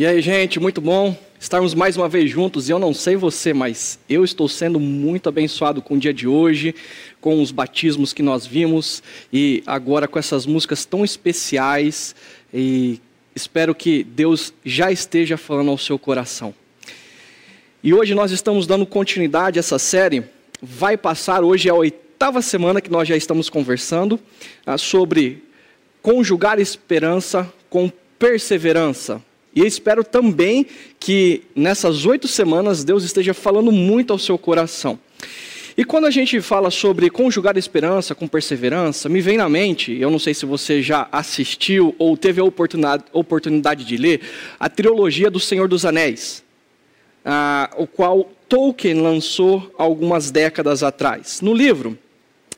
E 0.00 0.06
aí, 0.06 0.22
gente, 0.22 0.58
muito 0.58 0.80
bom 0.80 1.14
estarmos 1.38 1.74
mais 1.74 1.94
uma 1.94 2.08
vez 2.08 2.30
juntos. 2.30 2.66
E 2.66 2.72
eu 2.72 2.78
não 2.78 2.94
sei 2.94 3.16
você, 3.16 3.52
mas 3.52 3.98
eu 4.08 4.24
estou 4.24 4.48
sendo 4.48 4.80
muito 4.80 5.28
abençoado 5.28 5.82
com 5.82 5.92
o 5.92 5.98
dia 5.98 6.14
de 6.14 6.26
hoje, 6.26 6.74
com 7.20 7.42
os 7.42 7.50
batismos 7.50 8.14
que 8.14 8.22
nós 8.22 8.46
vimos 8.46 9.02
e 9.30 9.62
agora 9.66 10.08
com 10.08 10.18
essas 10.18 10.46
músicas 10.46 10.86
tão 10.86 11.04
especiais. 11.04 12.14
E 12.50 12.98
espero 13.36 13.74
que 13.74 14.02
Deus 14.02 14.54
já 14.64 14.90
esteja 14.90 15.36
falando 15.36 15.70
ao 15.70 15.76
seu 15.76 15.98
coração. 15.98 16.54
E 17.84 17.92
hoje 17.92 18.14
nós 18.14 18.30
estamos 18.30 18.66
dando 18.66 18.86
continuidade 18.86 19.58
a 19.58 19.60
essa 19.60 19.78
série. 19.78 20.24
Vai 20.62 20.96
passar, 20.96 21.44
hoje 21.44 21.68
é 21.68 21.72
a 21.72 21.74
oitava 21.74 22.40
semana 22.40 22.80
que 22.80 22.90
nós 22.90 23.06
já 23.06 23.18
estamos 23.18 23.50
conversando 23.50 24.18
ah, 24.64 24.78
sobre 24.78 25.44
conjugar 26.00 26.58
esperança 26.58 27.52
com 27.68 27.92
perseverança. 28.18 29.20
E 29.54 29.60
eu 29.60 29.66
espero 29.66 30.04
também 30.04 30.66
que 30.98 31.42
nessas 31.54 32.06
oito 32.06 32.28
semanas 32.28 32.84
Deus 32.84 33.04
esteja 33.04 33.34
falando 33.34 33.72
muito 33.72 34.12
ao 34.12 34.18
seu 34.18 34.38
coração. 34.38 34.98
E 35.76 35.84
quando 35.84 36.06
a 36.06 36.10
gente 36.10 36.40
fala 36.40 36.70
sobre 36.70 37.08
conjugar 37.08 37.56
esperança 37.56 38.14
com 38.14 38.28
perseverança, 38.28 39.08
me 39.08 39.20
vem 39.20 39.36
na 39.36 39.48
mente, 39.48 39.96
eu 39.98 40.10
não 40.10 40.18
sei 40.18 40.34
se 40.34 40.44
você 40.44 40.82
já 40.82 41.08
assistiu 41.10 41.94
ou 41.98 42.16
teve 42.16 42.40
a 42.40 42.44
oportunidade, 42.44 43.84
de 43.84 43.96
ler, 43.96 44.20
a 44.58 44.68
trilogia 44.68 45.30
do 45.30 45.40
Senhor 45.40 45.68
dos 45.68 45.84
Anéis, 45.84 46.44
ah, 47.24 47.70
o 47.76 47.86
qual 47.86 48.30
Tolkien 48.48 49.00
lançou 49.00 49.72
algumas 49.78 50.30
décadas 50.30 50.82
atrás. 50.82 51.40
No 51.40 51.54
livro, 51.54 51.96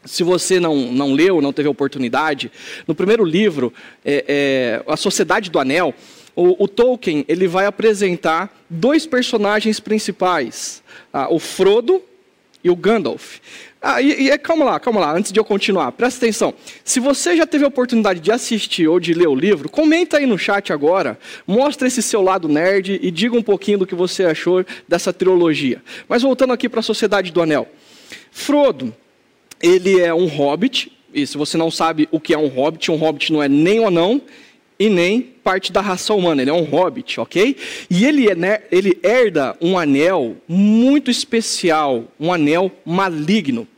se 0.05 0.23
você 0.23 0.59
não, 0.59 0.75
não 0.91 1.13
leu, 1.13 1.41
não 1.41 1.53
teve 1.53 1.69
a 1.69 1.71
oportunidade, 1.71 2.51
no 2.89 2.95
primeiro 2.95 3.25
livro, 3.25 3.73
é, 4.05 4.25
é, 4.27 4.83
A 4.91 4.97
Sociedade 4.97 5.51
do 5.51 5.59
Anel, 5.59 5.95
o, 6.35 6.65
o, 6.65 6.69
Tolkien 6.69 7.25
ele 7.29 7.47
vai 7.47 7.67
apresentar 7.67 8.55
dois 8.69 9.07
personagens 9.07 9.79
principais, 9.79 10.83
ah, 11.13 11.29
o 11.33 11.39
Frodo 11.39 12.03
e 12.65 12.71
o 12.71 12.77
Gandalf. 12.77 13.39
Ah, 13.81 14.01
e, 14.01 14.31
e, 14.31 14.39
calma 14.39 14.65
lá, 14.65 14.79
calma 14.79 15.01
lá, 15.01 15.13
antes 15.13 15.33
de 15.33 15.41
eu 15.41 15.45
continuar, 15.45 15.91
presta 15.93 16.25
atenção. 16.25 16.55
Se 16.85 17.01
você 17.01 17.37
já 17.37 17.45
teve 17.45 17.65
a 17.65 17.69
oportunidade 17.69 18.21
de 18.21 18.31
assistir 18.31 18.87
ou 18.87 19.01
de 19.01 19.13
ler 19.13 19.27
o 19.27 19.35
livro, 19.35 19.69
comenta 19.69 20.19
aí 20.19 20.27
no 20.27 20.39
chat 20.39 20.73
agora, 20.73 21.19
mostra 21.47 21.89
esse 21.89 22.01
seu 22.01 22.23
lado 22.23 22.49
nerd 22.49 23.01
e 23.03 23.11
diga 23.11 23.37
um 23.37 23.43
pouquinho 23.43 23.79
do 23.79 23.87
que 23.87 23.95
você 23.95 24.25
achou 24.25 24.65
dessa 24.87 25.13
trilogia. 25.13 25.83
Mas 26.09 26.23
voltando 26.23 26.53
aqui 26.53 26.69
para 26.69 26.79
a 26.79 26.83
Sociedade 26.83 27.33
do 27.33 27.43
Anel. 27.43 27.67
Frodo, 28.31 28.95
ele 29.61 30.01
é 30.01 30.15
um 30.15 30.27
hobbit, 30.27 30.93
e 31.13 31.27
se 31.27 31.37
você 31.37 31.57
não 31.57 31.71
sabe 31.71 32.09
o 32.13 32.21
que 32.21 32.33
é 32.33 32.39
um 32.39 32.47
hobbit, 32.47 32.91
um 32.91 32.97
hobbit 32.97 33.33
não 33.33 33.43
é 33.43 33.49
nem 33.49 33.81
um 33.81 33.89
anão 33.89 34.23
e 34.83 34.91
nem 34.91 35.23
parte 35.23 35.71
da 35.71 35.81
raça 35.81 36.13
humana, 36.13 36.43
ele 36.43 36.51
é 36.51 36.53
um 36.53 36.65
hobbit, 36.65 37.21
ok? 37.21 37.57
E 37.89 38.05
ele, 38.05 38.29
é, 38.29 38.35
né, 38.35 38.63
ele 38.69 38.99
herda 39.01 39.57
um 39.61 39.79
anel 39.79 40.37
muito 40.49 41.09
especial, 41.09 42.09
um 42.19 42.33
anel 42.33 42.69
maligno. 42.85 43.69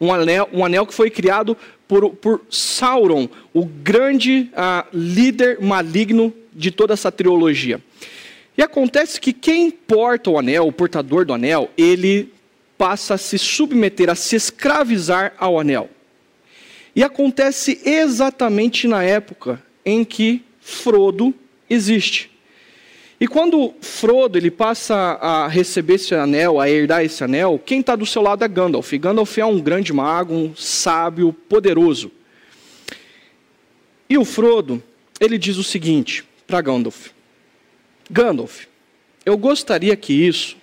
Um 0.00 0.12
anel, 0.12 0.48
um 0.52 0.64
anel 0.64 0.86
que 0.86 0.94
foi 0.94 1.10
criado 1.10 1.56
por, 1.88 2.10
por 2.10 2.42
Sauron, 2.48 3.28
o 3.52 3.64
grande 3.64 4.48
uh, 4.52 4.86
líder 4.92 5.60
maligno 5.60 6.32
de 6.52 6.70
toda 6.70 6.94
essa 6.94 7.10
trilogia. 7.10 7.80
E 8.56 8.62
acontece 8.62 9.20
que 9.20 9.32
quem 9.32 9.68
porta 9.68 10.30
o 10.30 10.38
anel, 10.38 10.68
o 10.68 10.72
portador 10.72 11.24
do 11.24 11.34
anel, 11.34 11.72
ele 11.76 12.32
passa 12.78 13.14
a 13.14 13.18
se 13.18 13.36
submeter, 13.36 14.08
a 14.08 14.14
se 14.14 14.36
escravizar 14.36 15.34
ao 15.38 15.58
anel. 15.58 15.90
E 16.94 17.02
acontece 17.02 17.80
exatamente 17.84 18.86
na 18.86 19.02
época 19.02 19.65
em 19.86 20.04
que 20.04 20.44
Frodo 20.60 21.32
existe. 21.70 22.28
E 23.20 23.26
quando 23.26 23.72
Frodo 23.80 24.36
ele 24.36 24.50
passa 24.50 24.94
a 24.94 25.46
receber 25.48 25.94
esse 25.94 26.14
anel, 26.14 26.60
a 26.60 26.68
herdar 26.68 27.04
esse 27.04 27.22
anel, 27.22 27.58
quem 27.64 27.80
está 27.80 27.94
do 27.94 28.04
seu 28.04 28.20
lado 28.20 28.44
é 28.44 28.48
Gandalf. 28.48 28.92
Gandalf 28.92 29.38
é 29.38 29.44
um 29.46 29.60
grande 29.60 29.92
mago, 29.92 30.34
um 30.34 30.54
sábio, 30.56 31.32
poderoso. 31.32 32.10
E 34.10 34.18
o 34.18 34.24
Frodo, 34.24 34.82
ele 35.18 35.38
diz 35.38 35.56
o 35.56 35.64
seguinte 35.64 36.24
para 36.46 36.60
Gandalf: 36.60 37.08
Gandalf, 38.10 38.66
eu 39.24 39.38
gostaria 39.38 39.96
que 39.96 40.12
isso 40.12 40.56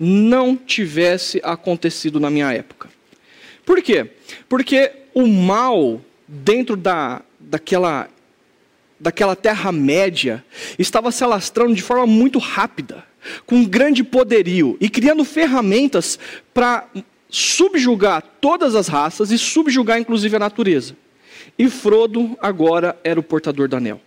não 0.00 0.56
tivesse 0.56 1.40
acontecido 1.44 2.18
na 2.18 2.30
minha 2.30 2.52
época. 2.52 2.88
Por 3.64 3.80
quê? 3.82 4.10
Porque 4.48 4.92
o 5.14 5.26
mal 5.26 6.00
dentro 6.28 6.76
da, 6.76 7.22
daquela, 7.46 8.08
daquela 8.98 9.36
Terra-média 9.36 10.44
estava 10.78 11.10
se 11.12 11.22
alastrando 11.22 11.74
de 11.74 11.82
forma 11.82 12.06
muito 12.06 12.38
rápida, 12.38 13.04
com 13.46 13.64
grande 13.64 14.04
poderio 14.04 14.76
e 14.80 14.88
criando 14.88 15.24
ferramentas 15.24 16.18
para 16.52 16.88
subjugar 17.28 18.22
todas 18.40 18.74
as 18.74 18.88
raças 18.88 19.30
e 19.30 19.38
subjugar 19.38 19.98
inclusive 19.98 20.36
a 20.36 20.40
natureza. 20.40 20.96
E 21.58 21.68
Frodo 21.70 22.36
agora 22.40 22.98
era 23.02 23.18
o 23.18 23.22
portador 23.22 23.68
do 23.68 23.76
anel. 23.76 24.00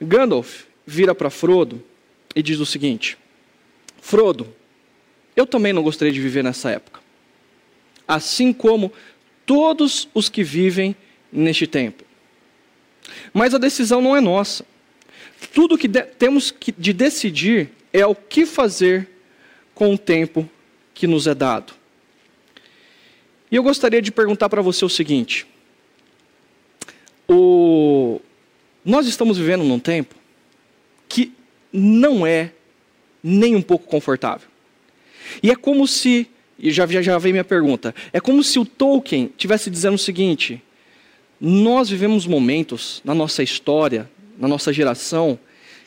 Gandalf 0.00 0.64
vira 0.86 1.14
para 1.14 1.30
Frodo 1.30 1.82
e 2.34 2.42
diz 2.42 2.60
o 2.60 2.66
seguinte: 2.66 3.16
Frodo, 4.00 4.52
eu 5.34 5.46
também 5.46 5.72
não 5.72 5.82
gostaria 5.82 6.12
de 6.12 6.20
viver 6.20 6.44
nessa 6.44 6.70
época. 6.70 7.00
Assim 8.06 8.52
como 8.52 8.92
todos 9.46 10.08
os 10.14 10.28
que 10.28 10.42
vivem 10.42 10.94
neste 11.32 11.66
tempo. 11.66 12.04
Mas 13.32 13.54
a 13.54 13.58
decisão 13.58 14.00
não 14.00 14.16
é 14.16 14.20
nossa. 14.20 14.64
Tudo 15.52 15.78
que 15.78 15.88
de 15.88 16.02
temos 16.02 16.50
que, 16.50 16.72
de 16.72 16.92
decidir 16.92 17.70
é 17.92 18.06
o 18.06 18.14
que 18.14 18.46
fazer 18.46 19.08
com 19.74 19.94
o 19.94 19.98
tempo 19.98 20.48
que 20.94 21.06
nos 21.06 21.26
é 21.26 21.34
dado. 21.34 21.72
E 23.50 23.56
eu 23.56 23.62
gostaria 23.62 24.00
de 24.00 24.12
perguntar 24.12 24.48
para 24.48 24.62
você 24.62 24.84
o 24.84 24.88
seguinte: 24.88 25.46
o... 27.28 28.20
nós 28.84 29.06
estamos 29.06 29.38
vivendo 29.38 29.64
num 29.64 29.78
tempo 29.78 30.14
que 31.08 31.32
não 31.72 32.26
é 32.26 32.52
nem 33.22 33.54
um 33.54 33.62
pouco 33.62 33.86
confortável. 33.86 34.48
E 35.42 35.50
é 35.50 35.56
como 35.56 35.86
se, 35.86 36.26
e 36.58 36.70
já, 36.70 36.86
já, 36.86 37.02
já 37.02 37.18
vem 37.18 37.32
minha 37.32 37.44
pergunta, 37.44 37.94
é 38.12 38.20
como 38.20 38.42
se 38.42 38.58
o 38.58 38.64
Tolkien 38.64 39.32
tivesse 39.36 39.70
dizendo 39.70 39.94
o 39.94 39.98
seguinte: 39.98 40.62
nós 41.44 41.90
vivemos 41.90 42.24
momentos 42.24 43.02
na 43.04 43.12
nossa 43.12 43.42
história, 43.42 44.08
na 44.38 44.46
nossa 44.46 44.72
geração, 44.72 45.36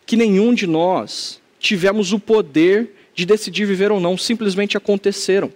que 0.05 0.17
nenhum 0.17 0.53
de 0.53 0.67
nós 0.67 1.41
tivemos 1.57 2.11
o 2.11 2.19
poder 2.19 2.93
de 3.15 3.25
decidir 3.25 3.65
viver 3.65 3.89
ou 3.89 4.01
não, 4.01 4.17
simplesmente 4.17 4.75
aconteceram. 4.75 5.49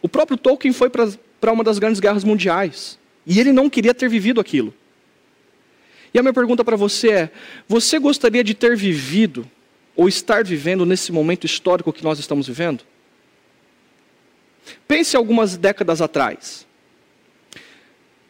O 0.00 0.08
próprio 0.08 0.38
Tolkien 0.38 0.72
foi 0.72 0.88
para 0.88 1.52
uma 1.52 1.62
das 1.62 1.78
grandes 1.78 2.00
guerras 2.00 2.24
mundiais, 2.24 2.98
e 3.26 3.38
ele 3.38 3.52
não 3.52 3.68
queria 3.68 3.92
ter 3.92 4.08
vivido 4.08 4.40
aquilo. 4.40 4.72
E 6.14 6.18
a 6.18 6.22
minha 6.22 6.32
pergunta 6.32 6.64
para 6.64 6.76
você 6.76 7.10
é: 7.10 7.30
você 7.68 7.98
gostaria 7.98 8.42
de 8.42 8.54
ter 8.54 8.74
vivido 8.74 9.46
ou 9.94 10.08
estar 10.08 10.42
vivendo 10.44 10.86
nesse 10.86 11.12
momento 11.12 11.44
histórico 11.44 11.92
que 11.92 12.02
nós 12.02 12.18
estamos 12.18 12.46
vivendo? 12.46 12.84
Pense 14.88 15.14
algumas 15.14 15.58
décadas 15.58 16.00
atrás. 16.00 16.66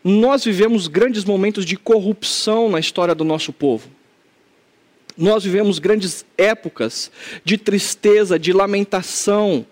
Nós 0.03 0.45
vivemos 0.45 0.89
grandes 0.89 1.25
momentos 1.25 1.65
de 1.65 1.77
corrupção 1.77 2.71
na 2.71 2.81
história 2.81 3.15
do 3.15 3.25
nosso 3.25 3.53
povo. 3.53 3.89
Nós 5.17 5.45
vivemos 5.45 5.79
grandes 5.79 6.25
épocas 6.39 7.11
de 7.45 7.59
tristeza, 7.59 8.39
de 8.39 8.53
lamentação, 8.53 9.67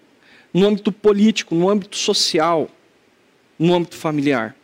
no 0.53 0.67
âmbito 0.67 0.93
político, 0.93 1.55
no 1.55 1.71
âmbito 1.71 1.97
social, 1.97 2.69
no 3.59 3.75
âmbito 3.75 3.97
familiar. 3.97 4.55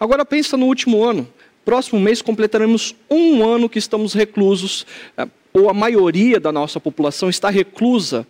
Agora 0.00 0.24
pensa 0.24 0.56
no 0.56 0.66
último 0.66 1.04
ano. 1.04 1.28
Próximo 1.64 2.00
mês 2.00 2.22
completaremos 2.22 2.94
um 3.10 3.44
ano 3.44 3.68
que 3.68 3.78
estamos 3.78 4.14
reclusos 4.14 4.86
eh, 5.16 5.26
ou 5.52 5.68
a 5.68 5.74
maioria 5.74 6.38
da 6.38 6.52
nossa 6.52 6.78
população 6.78 7.28
está 7.28 7.50
reclusa 7.50 8.26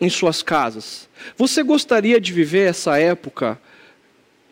em 0.00 0.08
suas 0.10 0.42
casas. 0.42 1.08
Você 1.36 1.62
gostaria 1.62 2.20
de 2.20 2.32
viver 2.32 2.68
essa 2.68 2.98
época 2.98 3.60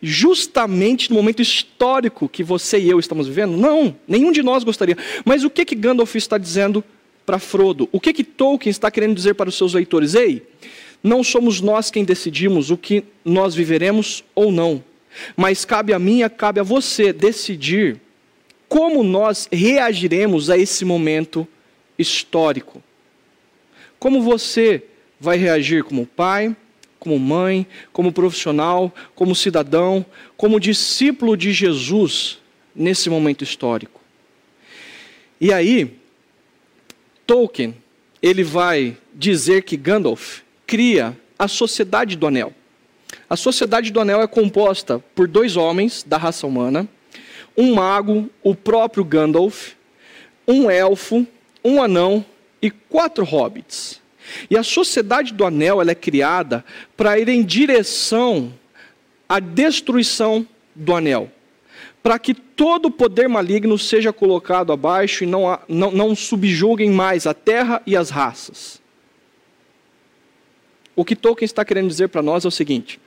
justamente 0.01 1.09
no 1.09 1.15
momento 1.15 1.41
histórico 1.41 2.29
que 2.29 2.43
você 2.43 2.79
e 2.79 2.89
eu 2.89 2.99
estamos 2.99 3.27
vivendo? 3.27 3.57
Não, 3.57 3.95
nenhum 4.07 4.31
de 4.31 4.43
nós 4.43 4.63
gostaria. 4.63 4.97
Mas 5.25 5.43
o 5.43 5.49
que 5.49 5.65
que 5.65 5.75
Gandalf 5.75 6.15
está 6.15 6.37
dizendo 6.37 6.83
para 7.25 7.39
Frodo? 7.39 7.89
O 7.91 7.99
que 7.99 8.13
que 8.13 8.23
Tolkien 8.23 8.71
está 8.71 8.91
querendo 8.91 9.15
dizer 9.15 9.33
para 9.33 9.49
os 9.49 9.57
seus 9.57 9.73
leitores? 9.73 10.13
Ei, 10.13 10.43
não 11.03 11.23
somos 11.23 11.61
nós 11.61 11.89
quem 11.91 12.03
decidimos 12.03 12.71
o 12.71 12.77
que 12.77 13.03
nós 13.23 13.55
viveremos 13.55 14.23
ou 14.35 14.51
não, 14.51 14.83
mas 15.35 15.65
cabe 15.65 15.93
a 15.93 15.99
mim, 15.99 16.21
cabe 16.37 16.59
a 16.59 16.63
você 16.63 17.11
decidir 17.11 17.99
como 18.67 19.03
nós 19.03 19.47
reagiremos 19.51 20.49
a 20.49 20.57
esse 20.57 20.83
momento 20.83 21.47
histórico. 21.97 22.83
Como 23.97 24.21
você 24.21 24.83
vai 25.19 25.37
reagir 25.37 25.83
como 25.83 26.05
pai, 26.05 26.55
como 27.07 27.17
mãe, 27.17 27.65
como 27.93 28.11
profissional, 28.11 28.93
como 29.15 29.33
cidadão, 29.33 30.05
como 30.35 30.59
discípulo 30.59 31.37
de 31.37 31.53
Jesus 31.53 32.37
nesse 32.75 33.09
momento 33.09 33.45
histórico? 33.45 34.01
E 35.39 35.53
aí, 35.53 35.95
Tolkien, 37.25 37.75
ele 38.21 38.43
vai 38.43 38.97
dizer 39.13 39.63
que 39.63 39.77
Gandalf 39.77 40.41
cria 40.65 41.17
a 41.39 41.47
Sociedade 41.47 42.17
do 42.17 42.27
Anel. 42.27 42.51
A 43.29 43.37
Sociedade 43.37 43.89
do 43.89 44.01
Anel 44.01 44.21
é 44.21 44.27
composta 44.27 44.99
por 45.15 45.29
dois 45.29 45.55
homens 45.55 46.03
da 46.03 46.17
raça 46.17 46.45
humana, 46.45 46.89
um 47.55 47.73
mago, 47.73 48.29
o 48.43 48.53
próprio 48.53 49.05
Gandalf, 49.05 49.75
um 50.45 50.69
elfo, 50.69 51.25
um 51.63 51.81
anão 51.81 52.25
e 52.61 52.69
quatro 52.69 53.23
hobbits. 53.23 54.01
E 54.49 54.57
a 54.57 54.63
Sociedade 54.63 55.33
do 55.33 55.45
Anel 55.45 55.81
ela 55.81 55.91
é 55.91 55.95
criada 55.95 56.63
para 56.95 57.19
ir 57.19 57.29
em 57.29 57.43
direção 57.43 58.53
à 59.27 59.39
destruição 59.39 60.47
do 60.75 60.95
anel, 60.95 61.31
para 62.01 62.17
que 62.19 62.33
todo 62.33 62.85
o 62.85 62.91
poder 62.91 63.27
maligno 63.27 63.77
seja 63.77 64.13
colocado 64.13 64.71
abaixo 64.71 65.23
e 65.23 65.27
não, 65.27 65.59
não, 65.67 65.91
não 65.91 66.15
subjuguem 66.15 66.91
mais 66.91 67.27
a 67.27 67.33
terra 67.33 67.81
e 67.85 67.95
as 67.95 68.09
raças. 68.09 68.81
O 70.95 71.03
que 71.03 71.15
Tolkien 71.15 71.45
está 71.45 71.63
querendo 71.65 71.87
dizer 71.87 72.09
para 72.09 72.21
nós 72.21 72.45
é 72.45 72.47
o 72.47 72.51
seguinte: 72.51 72.99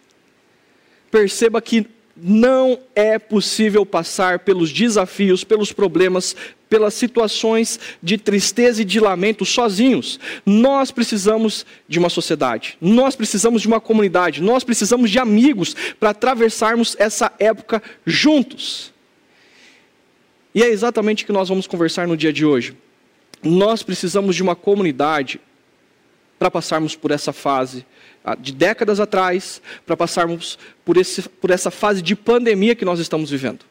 perceba 1.10 1.60
que 1.60 1.86
não 2.16 2.78
é 2.94 3.18
possível 3.18 3.86
passar 3.86 4.40
pelos 4.40 4.72
desafios, 4.72 5.44
pelos 5.44 5.72
problemas, 5.72 6.36
pelas 6.68 6.94
situações 6.94 7.80
de 8.02 8.16
tristeza 8.18 8.82
e 8.82 8.84
de 8.84 9.00
lamento 9.00 9.44
sozinhos. 9.44 10.20
Nós 10.44 10.90
precisamos 10.90 11.66
de 11.88 11.98
uma 11.98 12.08
sociedade, 12.08 12.76
nós 12.80 13.16
precisamos 13.16 13.62
de 13.62 13.68
uma 13.68 13.80
comunidade, 13.80 14.42
nós 14.42 14.62
precisamos 14.62 15.10
de 15.10 15.18
amigos 15.18 15.74
para 15.98 16.10
atravessarmos 16.10 16.94
essa 16.98 17.32
época 17.38 17.82
juntos. 18.06 18.92
E 20.54 20.62
é 20.62 20.68
exatamente 20.68 21.24
o 21.24 21.26
que 21.26 21.32
nós 21.32 21.48
vamos 21.48 21.66
conversar 21.66 22.06
no 22.06 22.16
dia 22.16 22.32
de 22.32 22.44
hoje. 22.44 22.76
Nós 23.42 23.82
precisamos 23.82 24.36
de 24.36 24.42
uma 24.42 24.54
comunidade 24.54 25.40
para 26.38 26.50
passarmos 26.50 26.94
por 26.96 27.10
essa 27.10 27.32
fase 27.32 27.84
de 28.38 28.52
décadas 28.52 29.00
atrás, 29.00 29.62
para 29.86 29.96
passarmos 29.96 30.58
por, 30.84 30.96
esse, 30.96 31.22
por 31.22 31.50
essa 31.50 31.70
fase 31.70 32.02
de 32.02 32.14
pandemia 32.14 32.74
que 32.74 32.84
nós 32.84 33.00
estamos 33.00 33.30
vivendo. 33.30 33.64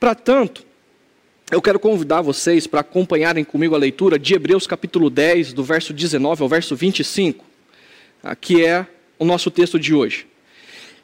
Para 0.00 0.14
tanto, 0.14 0.64
eu 1.50 1.62
quero 1.62 1.78
convidar 1.78 2.22
vocês 2.22 2.66
para 2.66 2.80
acompanharem 2.80 3.44
comigo 3.44 3.74
a 3.74 3.78
leitura 3.78 4.18
de 4.18 4.34
Hebreus 4.34 4.66
capítulo 4.66 5.08
10, 5.08 5.52
do 5.52 5.62
verso 5.62 5.92
19 5.92 6.42
ao 6.42 6.48
verso 6.48 6.74
25, 6.74 7.44
ah, 8.22 8.34
que 8.34 8.64
é 8.64 8.86
o 9.18 9.24
nosso 9.24 9.50
texto 9.50 9.78
de 9.78 9.94
hoje. 9.94 10.26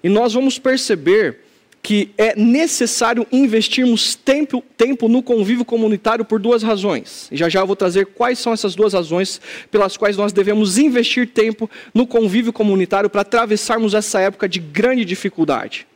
E 0.03 0.09
nós 0.09 0.33
vamos 0.33 0.59
perceber 0.59 1.42
que 1.83 2.11
é 2.17 2.37
necessário 2.37 3.27
investirmos 3.33 4.15
tempo, 4.15 4.63
tempo 4.77 5.09
no 5.09 5.21
convívio 5.21 5.65
comunitário 5.65 6.25
por 6.25 6.39
duas 6.39 6.63
razões. 6.63 7.29
Já 7.33 7.49
já 7.49 7.61
eu 7.61 7.67
vou 7.67 7.75
trazer 7.75 8.07
quais 8.07 8.39
são 8.39 8.53
essas 8.53 8.77
duas 8.77 8.93
razões 8.93 9.41
pelas 9.69 9.97
quais 9.97 10.17
nós 10.17 10.33
devemos 10.33 10.79
investir 10.79 11.29
tempo 11.29 11.69
no 11.93 12.07
convívio 12.07 12.53
comunitário 12.53 13.11
para 13.11 13.23
atravessarmos 13.23 13.95
essa 13.95 14.21
época 14.21 14.49
de 14.49 14.61
grande 14.61 15.05
dificuldade. 15.05 15.87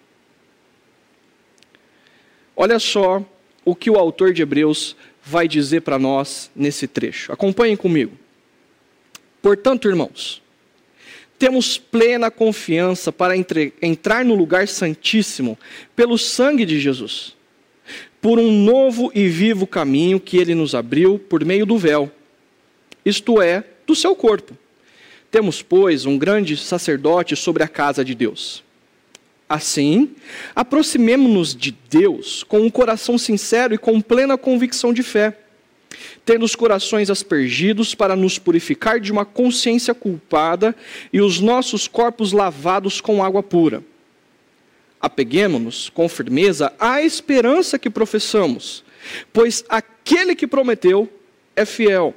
Olha 2.56 2.80
só 2.80 3.24
o 3.64 3.74
que 3.74 3.88
o 3.88 3.96
autor 3.96 4.32
de 4.32 4.42
Hebreus 4.42 4.96
vai 5.22 5.46
dizer 5.46 5.82
para 5.82 5.98
nós 5.98 6.50
nesse 6.56 6.88
trecho. 6.88 7.32
Acompanhem 7.32 7.76
comigo. 7.76 8.12
Portanto, 9.40 9.88
irmãos, 9.88 10.42
temos 11.38 11.78
plena 11.78 12.30
confiança 12.30 13.12
para 13.12 13.36
entre, 13.36 13.72
entrar 13.80 14.24
no 14.24 14.34
lugar 14.34 14.68
santíssimo 14.68 15.58
pelo 15.94 16.16
sangue 16.16 16.64
de 16.64 16.80
Jesus, 16.80 17.34
por 18.20 18.38
um 18.38 18.50
novo 18.50 19.10
e 19.14 19.28
vivo 19.28 19.66
caminho 19.66 20.18
que 20.18 20.36
ele 20.38 20.54
nos 20.54 20.74
abriu 20.74 21.18
por 21.18 21.44
meio 21.44 21.66
do 21.66 21.76
véu, 21.76 22.10
isto 23.04 23.40
é, 23.40 23.64
do 23.86 23.94
seu 23.94 24.16
corpo. 24.16 24.56
Temos, 25.30 25.62
pois, 25.62 26.06
um 26.06 26.16
grande 26.16 26.56
sacerdote 26.56 27.36
sobre 27.36 27.62
a 27.62 27.68
casa 27.68 28.04
de 28.04 28.14
Deus. 28.14 28.64
Assim, 29.48 30.10
aproximemo-nos 30.54 31.54
de 31.54 31.70
Deus 31.88 32.42
com 32.42 32.60
um 32.60 32.70
coração 32.70 33.16
sincero 33.16 33.74
e 33.74 33.78
com 33.78 34.00
plena 34.00 34.36
convicção 34.36 34.92
de 34.92 35.02
fé 35.02 35.38
tendo 36.25 36.44
os 36.44 36.54
corações 36.54 37.10
aspergidos 37.10 37.94
para 37.94 38.16
nos 38.16 38.38
purificar 38.38 39.00
de 39.00 39.12
uma 39.12 39.25
consciência 39.25 39.94
culpada 39.94 40.75
e 41.12 41.20
os 41.20 41.40
nossos 41.40 41.87
corpos 41.87 42.32
lavados 42.32 43.00
com 43.00 43.22
água 43.22 43.43
pura. 43.43 43.82
Apeguemos-nos 45.00 45.88
com 45.88 46.08
firmeza 46.08 46.72
à 46.78 47.02
esperança 47.02 47.78
que 47.78 47.90
professamos, 47.90 48.84
pois 49.32 49.64
aquele 49.69 50.34
que 50.34 50.46
prometeu 50.46 51.08
é 51.54 51.64
fiel. 51.64 52.14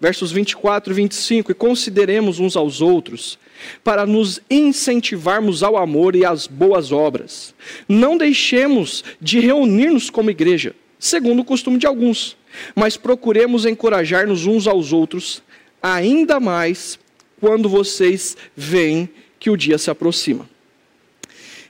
Versos 0.00 0.32
24 0.32 0.92
e 0.92 0.96
25: 0.96 1.52
E 1.52 1.54
consideremos 1.54 2.38
uns 2.40 2.56
aos 2.56 2.80
outros, 2.80 3.38
para 3.84 4.06
nos 4.06 4.40
incentivarmos 4.50 5.62
ao 5.62 5.76
amor 5.76 6.16
e 6.16 6.24
às 6.24 6.46
boas 6.46 6.90
obras. 6.90 7.54
Não 7.86 8.16
deixemos 8.16 9.04
de 9.20 9.40
reunir-nos 9.40 10.08
como 10.08 10.30
igreja, 10.30 10.74
segundo 11.00 11.40
o 11.40 11.44
costume 11.44 11.78
de 11.78 11.86
alguns 11.86 12.38
mas 12.74 12.96
procuremos 12.96 13.64
encorajar-nos 13.64 14.46
uns 14.46 14.66
aos 14.66 14.92
outros, 14.92 15.42
ainda 15.82 16.40
mais 16.40 16.98
quando 17.40 17.68
vocês 17.68 18.36
veem 18.56 19.08
que 19.38 19.50
o 19.50 19.56
dia 19.56 19.78
se 19.78 19.90
aproxima. 19.90 20.48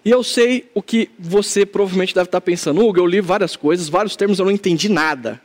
E 0.04 0.10
eu 0.10 0.24
sei 0.24 0.68
o 0.74 0.82
que 0.82 1.10
você 1.18 1.66
provavelmente 1.66 2.14
deve 2.14 2.26
estar 2.26 2.40
pensando, 2.40 2.84
Hugo, 2.84 2.98
eu 2.98 3.06
li 3.06 3.20
várias 3.20 3.54
coisas, 3.54 3.88
vários 3.88 4.16
termos 4.16 4.38
eu 4.38 4.44
não 4.44 4.52
entendi 4.52 4.88
nada 4.88 5.40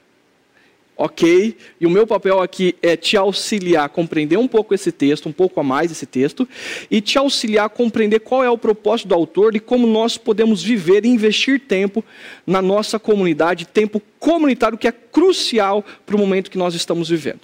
ok? 0.97 1.57
E 1.79 1.85
o 1.85 1.89
meu 1.89 2.07
papel 2.07 2.41
aqui 2.41 2.75
é 2.81 2.95
te 2.95 3.17
auxiliar 3.17 3.85
a 3.85 3.89
compreender 3.89 4.37
um 4.37 4.47
pouco 4.47 4.73
esse 4.73 4.91
texto, 4.91 5.27
um 5.27 5.31
pouco 5.31 5.59
a 5.59 5.63
mais 5.63 5.91
esse 5.91 6.05
texto, 6.05 6.47
e 6.89 7.01
te 7.01 7.17
auxiliar 7.17 7.65
a 7.65 7.69
compreender 7.69 8.19
qual 8.19 8.43
é 8.43 8.49
o 8.49 8.57
propósito 8.57 9.09
do 9.09 9.15
autor 9.15 9.55
e 9.55 9.59
como 9.59 9.85
nós 9.85 10.17
podemos 10.17 10.63
viver 10.63 11.05
e 11.05 11.09
investir 11.09 11.59
tempo 11.59 12.03
na 12.45 12.61
nossa 12.61 12.97
comunidade, 12.97 13.65
tempo 13.65 14.01
comunitário 14.19 14.77
que 14.77 14.87
é 14.87 14.91
crucial 14.91 15.83
para 16.05 16.15
o 16.15 16.19
momento 16.19 16.49
que 16.49 16.57
nós 16.57 16.73
estamos 16.73 17.09
vivendo. 17.09 17.41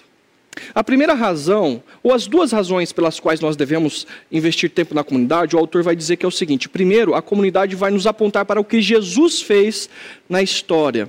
A 0.75 0.83
primeira 0.83 1.13
razão, 1.13 1.81
ou 2.03 2.13
as 2.13 2.27
duas 2.27 2.51
razões 2.51 2.91
pelas 2.91 3.19
quais 3.19 3.39
nós 3.39 3.55
devemos 3.55 4.05
investir 4.29 4.69
tempo 4.69 4.93
na 4.93 5.03
comunidade, 5.03 5.55
o 5.55 5.59
autor 5.59 5.81
vai 5.81 5.95
dizer 5.95 6.17
que 6.17 6.25
é 6.25 6.27
o 6.27 6.31
seguinte: 6.31 6.67
primeiro, 6.67 7.15
a 7.15 7.21
comunidade 7.21 7.75
vai 7.75 7.89
nos 7.89 8.05
apontar 8.05 8.45
para 8.45 8.59
o 8.59 8.65
que 8.65 8.81
Jesus 8.81 9.41
fez 9.41 9.89
na 10.27 10.41
história. 10.41 11.07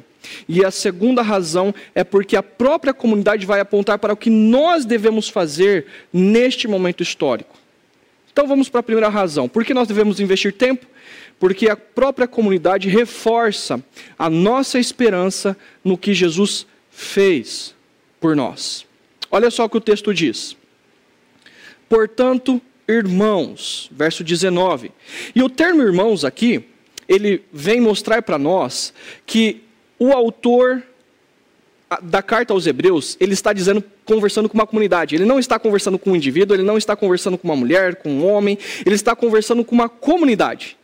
E 0.48 0.64
a 0.64 0.70
segunda 0.70 1.22
razão 1.22 1.74
é 1.94 2.04
porque 2.04 2.36
a 2.36 2.42
própria 2.42 2.94
comunidade 2.94 3.46
vai 3.46 3.60
apontar 3.60 3.98
para 3.98 4.12
o 4.12 4.16
que 4.16 4.30
nós 4.30 4.84
devemos 4.84 5.28
fazer 5.28 5.86
neste 6.12 6.68
momento 6.68 7.02
histórico. 7.02 7.56
Então 8.32 8.46
vamos 8.46 8.68
para 8.68 8.80
a 8.80 8.82
primeira 8.82 9.08
razão. 9.08 9.48
Por 9.48 9.64
que 9.64 9.74
nós 9.74 9.88
devemos 9.88 10.18
investir 10.18 10.52
tempo? 10.52 10.86
Porque 11.38 11.68
a 11.68 11.76
própria 11.76 12.26
comunidade 12.26 12.88
reforça 12.88 13.82
a 14.18 14.30
nossa 14.30 14.78
esperança 14.78 15.56
no 15.84 15.98
que 15.98 16.14
Jesus 16.14 16.66
fez 16.90 17.74
por 18.20 18.34
nós. 18.34 18.86
Olha 19.30 19.50
só 19.50 19.64
o 19.64 19.68
que 19.68 19.76
o 19.76 19.80
texto 19.80 20.14
diz. 20.14 20.56
Portanto, 21.88 22.60
irmãos, 22.88 23.90
verso 23.92 24.24
19. 24.24 24.92
E 25.34 25.42
o 25.42 25.50
termo 25.50 25.82
irmãos 25.82 26.24
aqui, 26.24 26.64
ele 27.08 27.44
vem 27.52 27.80
mostrar 27.80 28.22
para 28.22 28.38
nós 28.38 28.94
que 29.26 29.61
o 30.02 30.12
autor 30.12 30.82
da 32.02 32.22
carta 32.22 32.52
aos 32.52 32.66
Hebreus, 32.66 33.16
ele 33.20 33.34
está 33.34 33.52
dizendo, 33.52 33.84
conversando 34.04 34.48
com 34.48 34.54
uma 34.54 34.66
comunidade. 34.66 35.14
Ele 35.14 35.24
não 35.24 35.38
está 35.38 35.58
conversando 35.58 35.98
com 35.98 36.10
um 36.10 36.16
indivíduo, 36.16 36.56
ele 36.56 36.62
não 36.62 36.78
está 36.78 36.96
conversando 36.96 37.36
com 37.36 37.46
uma 37.46 37.56
mulher, 37.56 37.96
com 37.96 38.10
um 38.10 38.26
homem, 38.26 38.58
ele 38.84 38.94
está 38.94 39.14
conversando 39.14 39.64
com 39.64 39.74
uma 39.74 39.88
comunidade. 39.88 40.76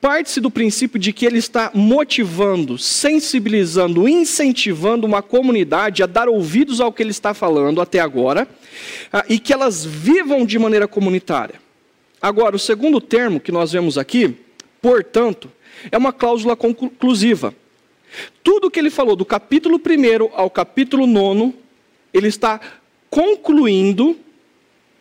Parte-se 0.00 0.40
do 0.40 0.50
princípio 0.50 0.98
de 0.98 1.12
que 1.12 1.24
ele 1.24 1.38
está 1.38 1.70
motivando, 1.74 2.78
sensibilizando, 2.78 4.08
incentivando 4.08 5.06
uma 5.06 5.22
comunidade 5.22 6.02
a 6.02 6.06
dar 6.06 6.28
ouvidos 6.28 6.80
ao 6.80 6.92
que 6.92 7.02
ele 7.02 7.10
está 7.10 7.32
falando 7.32 7.80
até 7.80 8.00
agora 8.00 8.46
e 9.28 9.38
que 9.38 9.52
elas 9.52 9.84
vivam 9.84 10.44
de 10.44 10.58
maneira 10.58 10.88
comunitária. 10.88 11.56
Agora, 12.20 12.56
o 12.56 12.58
segundo 12.58 13.00
termo 13.00 13.40
que 13.40 13.52
nós 13.52 13.72
vemos 13.72 13.98
aqui, 13.98 14.36
portanto, 14.80 15.50
é 15.90 15.98
uma 15.98 16.12
cláusula 16.12 16.56
conclusiva. 16.56 17.54
Tudo 18.42 18.70
que 18.70 18.78
ele 18.78 18.90
falou 18.90 19.16
do 19.16 19.24
capítulo 19.24 19.76
1 19.78 20.30
ao 20.34 20.50
capítulo 20.50 21.06
9, 21.06 21.54
ele 22.12 22.28
está 22.28 22.60
concluindo 23.10 24.16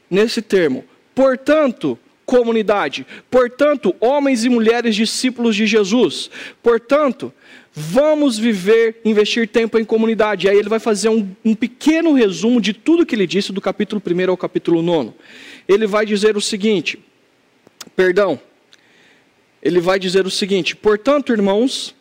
nesse 0.10 0.42
termo. 0.42 0.84
Portanto, 1.16 1.98
comunidade. 2.26 3.06
Portanto, 3.30 3.94
homens 4.00 4.46
e 4.46 4.50
mulheres 4.50 4.96
discípulos 4.96 5.56
de 5.56 5.66
Jesus. 5.66 6.30
Portanto, 6.64 7.34
vamos 7.74 8.38
viver, 8.38 9.02
investir 9.04 9.48
tempo 9.48 9.78
em 9.78 9.84
comunidade. 9.84 10.48
Aí 10.48 10.58
ele 10.58 10.70
vai 10.70 10.80
fazer 10.80 11.10
um, 11.10 11.30
um 11.44 11.54
pequeno 11.54 12.14
resumo 12.14 12.62
de 12.62 12.74
tudo 12.74 13.06
que 13.06 13.16
ele 13.16 13.28
disse 13.28 13.52
do 13.52 13.60
capítulo 13.60 14.02
1 14.06 14.30
ao 14.30 14.38
capítulo 14.38 14.82
9. 14.82 15.12
Ele 15.68 15.86
vai 15.86 16.06
dizer 16.06 16.38
o 16.38 16.42
seguinte: 16.42 16.98
perdão. 17.96 18.40
Ele 19.62 19.80
vai 19.80 20.00
dizer 20.00 20.26
o 20.26 20.32
seguinte: 20.32 20.76
portanto, 20.76 21.34
irmãos 21.34 21.94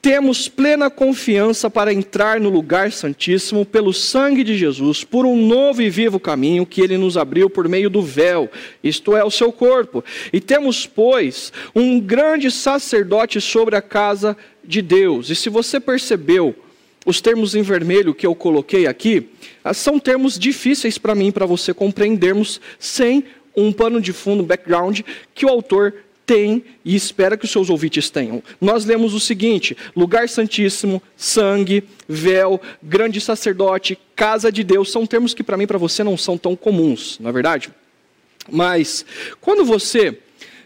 temos 0.00 0.48
plena 0.48 0.88
confiança 0.88 1.68
para 1.68 1.92
entrar 1.92 2.40
no 2.40 2.48
lugar 2.48 2.92
santíssimo 2.92 3.64
pelo 3.64 3.92
sangue 3.92 4.44
de 4.44 4.56
Jesus, 4.56 5.04
por 5.04 5.26
um 5.26 5.46
novo 5.46 5.82
e 5.82 5.90
vivo 5.90 6.20
caminho 6.20 6.66
que 6.66 6.80
ele 6.80 6.96
nos 6.96 7.16
abriu 7.16 7.50
por 7.50 7.68
meio 7.68 7.90
do 7.90 8.02
véu, 8.02 8.50
isto 8.82 9.16
é, 9.16 9.24
o 9.24 9.30
seu 9.30 9.52
corpo. 9.52 10.04
E 10.32 10.40
temos, 10.40 10.86
pois, 10.86 11.52
um 11.74 11.98
grande 12.00 12.50
sacerdote 12.50 13.40
sobre 13.40 13.76
a 13.76 13.82
casa 13.82 14.36
de 14.64 14.80
Deus. 14.80 15.30
E 15.30 15.34
se 15.34 15.48
você 15.48 15.80
percebeu, 15.80 16.54
os 17.04 17.20
termos 17.20 17.54
em 17.54 17.62
vermelho 17.62 18.14
que 18.14 18.26
eu 18.26 18.34
coloquei 18.34 18.86
aqui, 18.86 19.28
ah, 19.64 19.72
são 19.72 19.98
termos 19.98 20.38
difíceis 20.38 20.98
para 20.98 21.14
mim 21.14 21.32
para 21.32 21.46
você 21.46 21.72
compreendermos 21.72 22.60
sem 22.78 23.24
um 23.56 23.72
pano 23.72 24.00
de 24.00 24.12
fundo, 24.12 24.42
background, 24.42 25.00
que 25.34 25.44
o 25.44 25.48
autor 25.48 25.94
tem 26.28 26.62
e 26.84 26.94
espera 26.94 27.38
que 27.38 27.46
os 27.46 27.50
seus 27.50 27.70
ouvintes 27.70 28.10
tenham. 28.10 28.42
Nós 28.60 28.84
lemos 28.84 29.14
o 29.14 29.18
seguinte: 29.18 29.74
lugar 29.96 30.28
santíssimo, 30.28 31.02
sangue, 31.16 31.82
véu, 32.06 32.60
grande 32.82 33.18
sacerdote, 33.18 33.98
casa 34.14 34.52
de 34.52 34.62
Deus, 34.62 34.92
são 34.92 35.06
termos 35.06 35.32
que 35.32 35.42
para 35.42 35.56
mim 35.56 35.64
e 35.64 35.66
para 35.66 35.78
você 35.78 36.04
não 36.04 36.18
são 36.18 36.36
tão 36.36 36.54
comuns, 36.54 37.18
não 37.18 37.30
é 37.30 37.32
verdade? 37.32 37.70
Mas 38.50 39.06
quando 39.40 39.64
você 39.64 40.18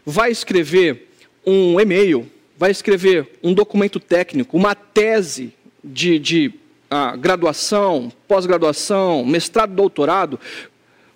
vai 0.04 0.32
escrever 0.32 1.08
um 1.46 1.78
e-mail, 1.78 2.28
vai 2.58 2.72
escrever 2.72 3.38
um 3.40 3.54
documento 3.54 4.00
técnico, 4.00 4.56
uma 4.56 4.74
tese 4.74 5.52
de, 5.84 6.18
de 6.18 6.54
ah, 6.90 7.14
graduação, 7.16 8.12
pós-graduação, 8.26 9.24
mestrado, 9.24 9.74
doutorado, 9.74 10.40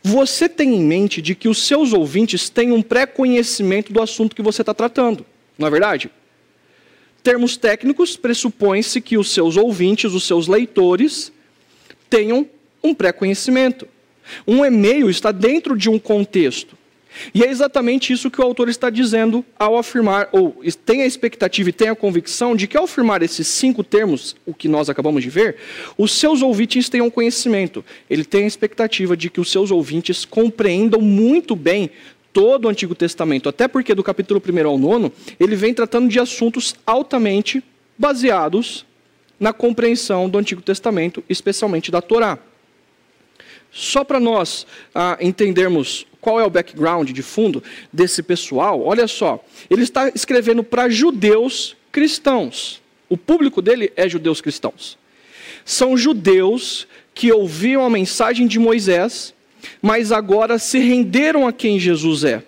você 0.07 0.49
tem 0.49 0.73
em 0.73 0.85
mente 0.85 1.21
de 1.21 1.35
que 1.35 1.49
os 1.49 1.67
seus 1.67 1.93
ouvintes 1.93 2.49
têm 2.49 2.71
um 2.71 2.81
pré-conhecimento 2.81 3.93
do 3.93 4.01
assunto 4.01 4.37
que 4.37 4.43
você 4.43 4.63
está 4.63 4.73
tratando, 4.73 5.27
não 5.59 5.67
é 5.67 5.71
verdade? 5.71 6.13
Termos 7.25 7.57
técnicos 7.57 8.17
pressupõe-se 8.17 9.01
que 9.01 9.19
os 9.19 9.31
seus 9.33 9.57
ouvintes, 9.57 10.13
os 10.13 10.23
seus 10.23 10.47
leitores, 10.47 11.33
tenham 12.09 12.49
um 12.85 12.95
pré-conhecimento. 12.95 13.89
Um 14.47 14.65
e-mail 14.65 15.11
está 15.11 15.33
dentro 15.33 15.77
de 15.77 15.91
um 15.91 15.99
contexto. 15.99 16.79
E 17.35 17.43
é 17.43 17.51
exatamente 17.51 18.13
isso 18.13 18.31
que 18.31 18.41
o 18.41 18.45
autor 18.45 18.69
está 18.69 18.91
dizendo 18.91 19.45
ao 19.59 19.77
afirmar, 19.77 20.29
ou 20.33 20.57
tem 20.85 21.03
a 21.03 21.07
expectativa 21.07 21.69
e 21.69 21.73
tem 21.73 21.89
a 21.89 21.97
convicção 21.97 22.55
de 22.57 22.67
que 22.67 22.77
ao 22.77 22.85
afirmar 22.85 23.23
esses 23.23 23.47
cinco 23.47 23.83
termos, 23.83 24.37
o 24.45 24.55
que 24.55 24.69
nós 24.69 24.89
acabamos 24.89 25.23
de 25.23 25.31
ver, 25.31 25.57
os 25.97 26.13
seus 26.13 26.43
ouvintes 26.43 26.89
tenham 26.89 27.11
conhecimento. 27.11 27.85
Ele 28.09 28.25
tem 28.25 28.45
a 28.45 28.47
expectativa 28.47 29.17
de 29.17 29.31
que 29.31 29.41
os 29.41 29.51
seus 29.51 29.71
ouvintes 29.71 30.25
compreendam 30.25 31.01
muito 31.01 31.55
bem 31.55 31.91
todo 32.33 32.67
o 32.67 32.69
Antigo 32.69 32.95
Testamento, 32.95 33.49
até 33.49 33.67
porque 33.67 33.95
do 33.95 34.03
capítulo 34.03 34.43
1 34.47 34.69
ao 34.69 34.77
9, 34.77 35.11
ele 35.41 35.57
vem 35.57 35.73
tratando 35.73 36.09
de 36.09 36.21
assuntos 36.21 36.75
altamente 36.87 37.65
baseados 37.97 38.85
na 39.41 39.53
compreensão 39.53 40.29
do 40.29 40.37
Antigo 40.37 40.61
Testamento, 40.61 41.25
especialmente 41.29 41.91
da 41.91 42.03
Torá. 42.03 42.39
Só 43.71 44.05
para 44.05 44.19
nós 44.19 44.67
ah, 44.95 45.19
entendermos 45.21 46.07
qual 46.21 46.41
é 46.41 46.45
o 46.45 46.51
background 46.51 47.11
de 47.11 47.23
fundo 47.23 47.63
desse 47.93 48.23
pessoal, 48.23 48.83
olha 48.83 49.07
só, 49.07 49.45
ele 49.71 49.83
está 49.83 50.09
escrevendo 50.09 50.65
para 50.65 50.89
judeus 50.89 51.77
cristãos. 51.93 52.83
O 53.09 53.17
público 53.17 53.63
dele 53.63 53.93
é 53.95 54.09
judeus 54.09 54.41
cristãos. 54.41 54.99
São 55.65 55.97
judeus 55.97 56.89
que 57.15 57.33
ouviam 57.33 57.85
a 57.85 57.91
mensagem 57.91 58.47
de 58.47 58.59
Moisés, 58.59 59.35
mas 59.81 60.13
agora 60.13 60.59
se 60.59 60.79
renderam 60.79 61.47
a 61.47 61.53
quem 61.53 61.79
Jesus 61.79 62.25
é. 62.25 62.43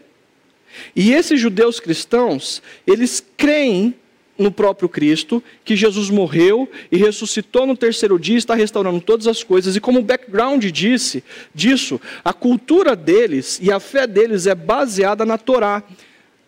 E 0.95 1.13
esses 1.13 1.41
judeus 1.41 1.81
cristãos, 1.81 2.63
eles 2.87 3.25
creem 3.37 3.95
no 4.39 4.53
próprio 4.53 4.89
Cristo, 4.89 5.43
que 5.65 5.75
Jesus 5.75 6.09
morreu 6.09 6.71
e 6.93 6.97
ressuscitou 6.97 7.67
no 7.67 7.77
terceiro 7.77 8.19
dia, 8.19 8.39
está 8.39 8.55
restaurando 8.55 9.01
todas 9.01 9.27
as 9.27 9.43
coisas. 9.43 9.75
E 9.75 9.81
como 9.81 10.01
background 10.01 10.65
disse, 10.67 11.25
disso, 11.53 12.01
a 12.25 12.33
cultura 12.33 12.95
deles 12.95 13.59
e 13.61 13.73
a 13.73 13.81
fé 13.81 14.07
deles 14.07 14.47
é 14.47 14.55
baseada 14.55 15.27
na 15.27 15.37
Torá, 15.37 15.83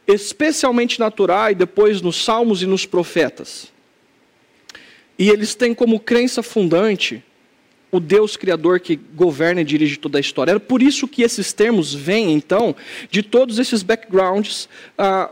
especialmente 0.07 1.01
na 1.01 1.11
Torá 1.11 1.51
e 1.51 1.55
depois 1.57 2.01
nos 2.01 2.25
Salmos 2.25 2.63
e 2.63 2.67
nos 2.67 2.87
profetas. 2.87 3.73
E 5.19 5.29
eles 5.29 5.55
têm 5.55 5.75
como 5.75 5.99
crença 5.99 6.43
fundante 6.43 7.23
o 7.93 7.99
Deus 7.99 8.37
Criador 8.37 8.79
que 8.79 8.95
governa 8.95 9.63
e 9.63 9.65
dirige 9.65 9.97
toda 9.97 10.19
a 10.19 10.21
história. 10.21 10.53
Era 10.53 10.61
por 10.61 10.81
isso 10.81 11.09
que 11.09 11.23
esses 11.23 11.53
termos 11.53 11.93
vêm, 11.93 12.33
então, 12.33 12.75
de 13.11 13.23
todos 13.23 13.59
esses 13.59 13.83
backgrounds 13.83 14.69
ah, 14.97 15.31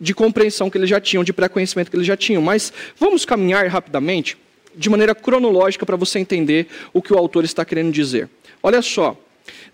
de 0.00 0.14
compreensão 0.14 0.70
que 0.70 0.78
eles 0.78 0.88
já 0.88 1.00
tinham, 1.00 1.24
de 1.24 1.32
pré-conhecimento 1.32 1.90
que 1.90 1.96
eles 1.96 2.06
já 2.06 2.16
tinham. 2.16 2.42
Mas 2.42 2.72
vamos 2.98 3.24
caminhar 3.24 3.66
rapidamente, 3.66 4.36
de 4.74 4.88
maneira 4.88 5.14
cronológica, 5.14 5.84
para 5.84 5.96
você 5.96 6.18
entender 6.18 6.68
o 6.92 7.02
que 7.02 7.12
o 7.12 7.18
autor 7.18 7.44
está 7.44 7.64
querendo 7.64 7.92
dizer. 7.92 8.28
Olha 8.62 8.82
só, 8.82 9.16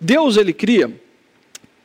Deus 0.01 0.37
ele 0.37 0.53
cria 0.53 0.91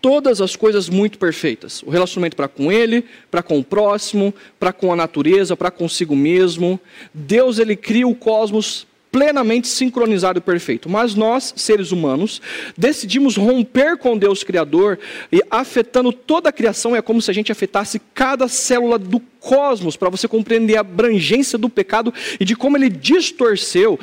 todas 0.02 0.42
as 0.42 0.56
coisas 0.56 0.90
muito 0.90 1.18
perfeitas. 1.18 1.84
O 1.84 1.90
relacionamento 1.90 2.36
para 2.36 2.48
com 2.48 2.72
ele, 2.72 3.04
para 3.30 3.44
com 3.44 3.60
o 3.60 3.64
próximo, 3.64 4.34
para 4.60 4.72
com 4.72 4.92
a 4.92 4.96
natureza, 4.96 5.56
para 5.56 5.72
consigo 5.72 6.16
mesmo. 6.16 6.80
Deus 7.14 7.60
ele 7.60 7.76
cria 7.76 8.08
o 8.08 8.16
cosmos 8.16 8.88
plenamente 9.12 9.68
sincronizado 9.68 10.40
e 10.40 10.42
perfeito. 10.42 10.90
Mas 10.90 11.16
nós, 11.16 11.54
seres 11.56 11.92
humanos, 11.92 12.42
decidimos 12.78 13.36
romper 13.36 13.98
com 13.98 14.18
Deus 14.18 14.44
Criador 14.44 15.00
e 15.32 15.42
afetando 15.50 16.12
toda 16.12 16.50
a 16.50 16.54
criação, 16.54 16.96
é 16.96 17.02
como 17.02 17.22
se 17.22 17.32
a 17.32 17.34
gente 17.34 17.52
afetasse 17.52 18.02
cada 18.14 18.48
célula 18.48 18.98
do 19.00 19.20
cosmos, 19.40 19.96
para 19.96 20.10
você 20.10 20.28
compreender 20.28 20.78
a 20.78 20.82
abrangência 20.82 21.58
do 21.58 21.70
pecado 21.70 22.14
e 22.40 22.46
de 22.46 22.56
como 22.56 22.78
ele 22.78 22.90
distorceu 22.90 24.00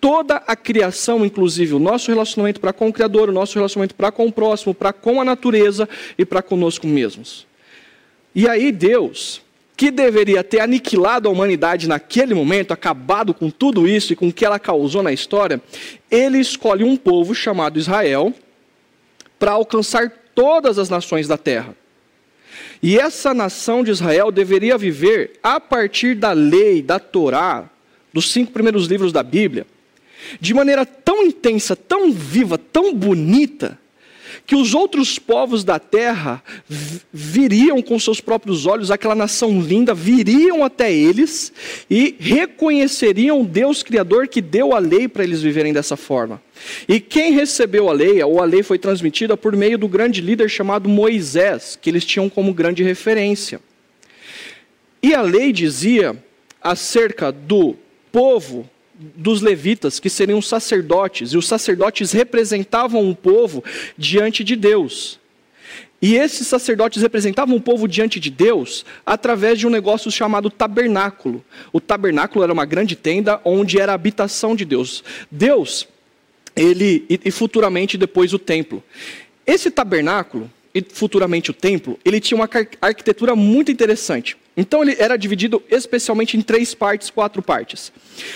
toda 0.00 0.36
a 0.46 0.54
criação, 0.54 1.24
inclusive 1.24 1.74
o 1.74 1.78
nosso 1.78 2.10
relacionamento 2.10 2.60
para 2.60 2.72
com 2.72 2.88
o 2.88 2.92
Criador, 2.92 3.28
o 3.28 3.32
nosso 3.32 3.54
relacionamento 3.54 3.94
para 3.94 4.12
com 4.12 4.26
o 4.26 4.32
próximo, 4.32 4.74
para 4.74 4.92
com 4.92 5.20
a 5.20 5.24
natureza 5.24 5.88
e 6.16 6.24
para 6.24 6.42
conosco 6.42 6.86
mesmos. 6.86 7.46
E 8.34 8.48
aí 8.48 8.70
Deus, 8.70 9.42
que 9.76 9.90
deveria 9.90 10.42
ter 10.42 10.60
aniquilado 10.60 11.28
a 11.28 11.32
humanidade 11.32 11.86
naquele 11.86 12.34
momento, 12.34 12.72
acabado 12.72 13.34
com 13.34 13.50
tudo 13.50 13.86
isso 13.86 14.12
e 14.12 14.16
com 14.16 14.28
o 14.28 14.32
que 14.32 14.44
ela 14.44 14.58
causou 14.58 15.02
na 15.02 15.12
história, 15.12 15.60
ele 16.10 16.38
escolhe 16.38 16.82
um 16.82 16.96
povo 16.96 17.34
chamado 17.34 17.78
Israel 17.78 18.32
para 19.38 19.52
alcançar 19.52 20.10
todas 20.34 20.78
as 20.78 20.88
nações 20.88 21.28
da 21.28 21.36
terra. 21.36 21.76
E 22.82 22.98
essa 22.98 23.34
nação 23.34 23.84
de 23.84 23.90
Israel 23.90 24.30
deveria 24.30 24.78
viver 24.78 25.38
a 25.42 25.60
partir 25.60 26.14
da 26.14 26.32
lei, 26.32 26.80
da 26.80 26.98
Torá, 26.98 27.68
dos 28.12 28.32
cinco 28.32 28.52
primeiros 28.52 28.86
livros 28.86 29.12
da 29.12 29.22
Bíblia, 29.22 29.66
de 30.40 30.54
maneira 30.54 30.86
tão 30.86 31.22
intensa, 31.22 31.76
tão 31.76 32.10
viva, 32.10 32.56
tão 32.56 32.94
bonita, 32.94 33.78
que 34.46 34.54
os 34.54 34.74
outros 34.74 35.18
povos 35.18 35.64
da 35.64 35.78
terra 35.78 36.42
viriam 37.12 37.82
com 37.82 37.98
seus 37.98 38.20
próprios 38.20 38.64
olhos 38.64 38.90
aquela 38.90 39.14
nação 39.14 39.60
linda, 39.60 39.92
viriam 39.92 40.64
até 40.64 40.92
eles 40.92 41.52
e 41.90 42.14
reconheceriam 42.18 43.44
Deus 43.44 43.82
Criador 43.82 44.28
que 44.28 44.40
deu 44.40 44.72
a 44.72 44.78
lei 44.78 45.08
para 45.08 45.24
eles 45.24 45.42
viverem 45.42 45.72
dessa 45.72 45.96
forma. 45.96 46.40
E 46.88 47.00
quem 47.00 47.32
recebeu 47.32 47.88
a 47.88 47.92
lei, 47.92 48.22
ou 48.22 48.40
a 48.40 48.44
lei 48.44 48.62
foi 48.62 48.78
transmitida 48.78 49.36
por 49.36 49.56
meio 49.56 49.76
do 49.76 49.88
grande 49.88 50.20
líder 50.20 50.48
chamado 50.48 50.88
Moisés, 50.88 51.76
que 51.80 51.90
eles 51.90 52.04
tinham 52.04 52.28
como 52.28 52.54
grande 52.54 52.84
referência. 52.84 53.60
E 55.02 55.12
a 55.14 55.22
lei 55.22 55.52
dizia 55.52 56.16
acerca 56.62 57.32
do 57.32 57.76
povo 58.12 58.68
dos 58.98 59.40
levitas, 59.40 60.00
que 60.00 60.08
seriam 60.08 60.40
sacerdotes, 60.40 61.32
e 61.32 61.36
os 61.36 61.46
sacerdotes 61.46 62.12
representavam 62.12 63.08
o 63.08 63.14
povo 63.14 63.62
diante 63.96 64.42
de 64.42 64.56
Deus. 64.56 65.18
E 66.00 66.14
esses 66.14 66.46
sacerdotes 66.46 67.02
representavam 67.02 67.56
o 67.56 67.60
povo 67.60 67.88
diante 67.88 68.20
de 68.20 68.30
Deus 68.30 68.84
através 69.04 69.58
de 69.58 69.66
um 69.66 69.70
negócio 69.70 70.10
chamado 70.10 70.50
tabernáculo. 70.50 71.44
O 71.72 71.80
tabernáculo 71.80 72.44
era 72.44 72.52
uma 72.52 72.66
grande 72.66 72.94
tenda 72.94 73.40
onde 73.44 73.80
era 73.80 73.92
a 73.92 73.94
habitação 73.94 74.54
de 74.54 74.64
Deus. 74.64 75.02
Deus, 75.30 75.88
ele 76.54 77.06
e 77.08 77.30
futuramente 77.30 77.96
depois 77.96 78.32
o 78.34 78.38
templo. 78.38 78.82
Esse 79.46 79.70
tabernáculo 79.70 80.50
e 80.74 80.82
futuramente 80.82 81.50
o 81.50 81.54
templo, 81.54 81.98
ele 82.04 82.20
tinha 82.20 82.36
uma 82.36 82.48
arquitetura 82.82 83.34
muito 83.34 83.72
interessante. 83.72 84.36
Então 84.56 84.82
ele 84.82 84.96
era 84.98 85.16
dividido 85.16 85.62
especialmente 85.70 86.36
em 86.36 86.40
três 86.40 86.74
partes, 86.74 87.10
quatro 87.10 87.42
partes. 87.42 87.92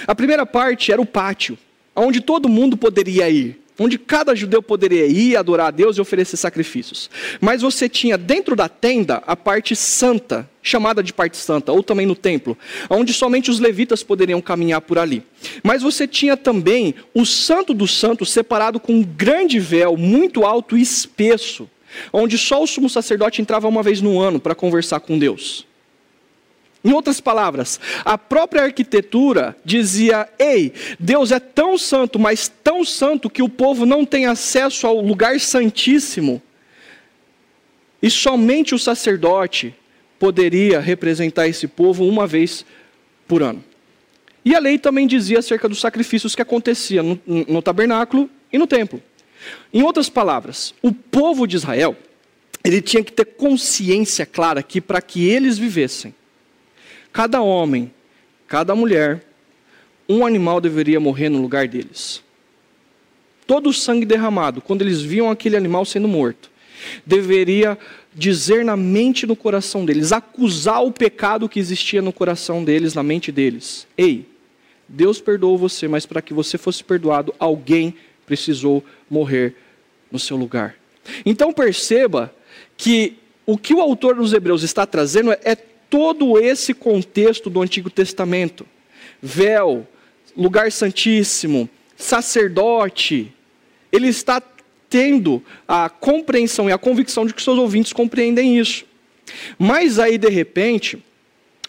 A 0.06 0.14
primeira 0.14 0.44
parte 0.44 0.92
era 0.92 1.00
o 1.00 1.06
pátio, 1.06 1.56
onde 1.96 2.20
todo 2.20 2.48
mundo 2.48 2.76
poderia 2.76 3.28
ir, 3.30 3.58
onde 3.78 3.98
cada 3.98 4.34
judeu 4.34 4.62
poderia 4.62 5.06
ir 5.06 5.36
adorar 5.36 5.68
a 5.68 5.70
Deus 5.70 5.96
e 5.96 6.00
oferecer 6.00 6.36
sacrifícios. 6.36 7.08
Mas 7.40 7.62
você 7.62 7.88
tinha 7.88 8.18
dentro 8.18 8.54
da 8.54 8.68
tenda 8.68 9.22
a 9.26 9.34
parte 9.34 9.74
santa, 9.74 10.48
chamada 10.62 11.02
de 11.02 11.14
parte 11.14 11.38
santa, 11.38 11.72
ou 11.72 11.82
também 11.82 12.04
no 12.04 12.14
templo, 12.14 12.58
onde 12.90 13.14
somente 13.14 13.50
os 13.50 13.58
levitas 13.58 14.02
poderiam 14.02 14.42
caminhar 14.42 14.82
por 14.82 14.98
ali. 14.98 15.22
Mas 15.62 15.82
você 15.82 16.06
tinha 16.06 16.36
também 16.36 16.94
o 17.14 17.24
santo 17.24 17.72
dos 17.72 17.96
santos 17.96 18.30
separado 18.30 18.78
com 18.78 18.92
um 18.92 19.02
grande 19.02 19.58
véu 19.58 19.96
muito 19.96 20.44
alto 20.44 20.76
e 20.76 20.82
espesso, 20.82 21.66
onde 22.12 22.36
só 22.36 22.62
o 22.62 22.66
sumo 22.66 22.90
sacerdote 22.90 23.40
entrava 23.40 23.66
uma 23.66 23.82
vez 23.82 24.02
no 24.02 24.20
ano 24.20 24.38
para 24.38 24.54
conversar 24.54 25.00
com 25.00 25.18
Deus. 25.18 25.69
Em 26.82 26.92
outras 26.92 27.20
palavras, 27.20 27.78
a 28.04 28.16
própria 28.16 28.62
arquitetura 28.62 29.56
dizia: 29.64 30.28
ei, 30.38 30.72
Deus 30.98 31.30
é 31.30 31.38
tão 31.38 31.76
santo, 31.76 32.18
mas 32.18 32.50
tão 32.62 32.84
santo 32.84 33.28
que 33.28 33.42
o 33.42 33.48
povo 33.48 33.84
não 33.84 34.04
tem 34.04 34.26
acesso 34.26 34.86
ao 34.86 35.00
lugar 35.00 35.38
santíssimo. 35.38 36.40
E 38.02 38.10
somente 38.10 38.74
o 38.74 38.78
sacerdote 38.78 39.74
poderia 40.18 40.80
representar 40.80 41.48
esse 41.48 41.66
povo 41.66 42.06
uma 42.06 42.26
vez 42.26 42.64
por 43.28 43.42
ano. 43.42 43.62
E 44.42 44.54
a 44.54 44.58
lei 44.58 44.78
também 44.78 45.06
dizia 45.06 45.38
acerca 45.38 45.68
dos 45.68 45.80
sacrifícios 45.80 46.34
que 46.34 46.40
aconteciam 46.40 47.20
no, 47.26 47.44
no 47.46 47.62
tabernáculo 47.62 48.30
e 48.50 48.56
no 48.56 48.66
templo. 48.66 49.02
Em 49.72 49.82
outras 49.82 50.08
palavras, 50.08 50.74
o 50.82 50.92
povo 50.92 51.46
de 51.46 51.56
Israel, 51.56 51.96
ele 52.64 52.80
tinha 52.80 53.02
que 53.02 53.12
ter 53.12 53.24
consciência 53.24 54.24
clara 54.24 54.62
que 54.62 54.80
para 54.80 55.00
que 55.00 55.28
eles 55.28 55.58
vivessem, 55.58 56.14
cada 57.12 57.40
homem, 57.40 57.92
cada 58.46 58.74
mulher, 58.74 59.24
um 60.08 60.26
animal 60.26 60.60
deveria 60.60 60.98
morrer 60.98 61.28
no 61.28 61.40
lugar 61.40 61.68
deles. 61.68 62.22
Todo 63.46 63.70
o 63.70 63.72
sangue 63.72 64.06
derramado, 64.06 64.60
quando 64.60 64.82
eles 64.82 65.00
viam 65.00 65.30
aquele 65.30 65.56
animal 65.56 65.84
sendo 65.84 66.08
morto, 66.08 66.50
deveria 67.04 67.78
dizer 68.14 68.64
na 68.64 68.76
mente 68.76 69.26
no 69.26 69.36
coração 69.36 69.84
deles, 69.84 70.12
acusar 70.12 70.84
o 70.84 70.92
pecado 70.92 71.48
que 71.48 71.60
existia 71.60 72.02
no 72.02 72.12
coração 72.12 72.64
deles, 72.64 72.94
na 72.94 73.02
mente 73.02 73.30
deles. 73.30 73.86
Ei, 73.96 74.26
Deus 74.88 75.20
perdoou 75.20 75.56
você, 75.56 75.86
mas 75.86 76.06
para 76.06 76.20
que 76.20 76.34
você 76.34 76.58
fosse 76.58 76.82
perdoado, 76.82 77.34
alguém 77.38 77.94
precisou 78.26 78.84
morrer 79.08 79.54
no 80.10 80.18
seu 80.18 80.36
lugar. 80.36 80.74
Então 81.24 81.52
perceba 81.52 82.34
que 82.76 83.16
o 83.46 83.56
que 83.56 83.74
o 83.74 83.80
autor 83.80 84.16
dos 84.16 84.32
Hebreus 84.32 84.62
está 84.62 84.86
trazendo 84.86 85.32
é 85.32 85.56
todo 85.90 86.38
esse 86.38 86.72
contexto 86.72 87.50
do 87.50 87.60
Antigo 87.60 87.90
Testamento: 87.90 88.64
véu, 89.20 89.86
lugar 90.36 90.72
santíssimo, 90.72 91.68
sacerdote. 91.96 93.32
Ele 93.92 94.08
está 94.08 94.40
tendo 94.88 95.42
a 95.66 95.88
compreensão 95.88 96.68
e 96.68 96.72
a 96.72 96.78
convicção 96.78 97.26
de 97.26 97.34
que 97.34 97.42
seus 97.42 97.58
ouvintes 97.58 97.92
compreendem 97.92 98.58
isso. 98.58 98.84
Mas 99.58 99.98
aí, 99.98 100.16
de 100.16 100.28
repente, 100.28 101.02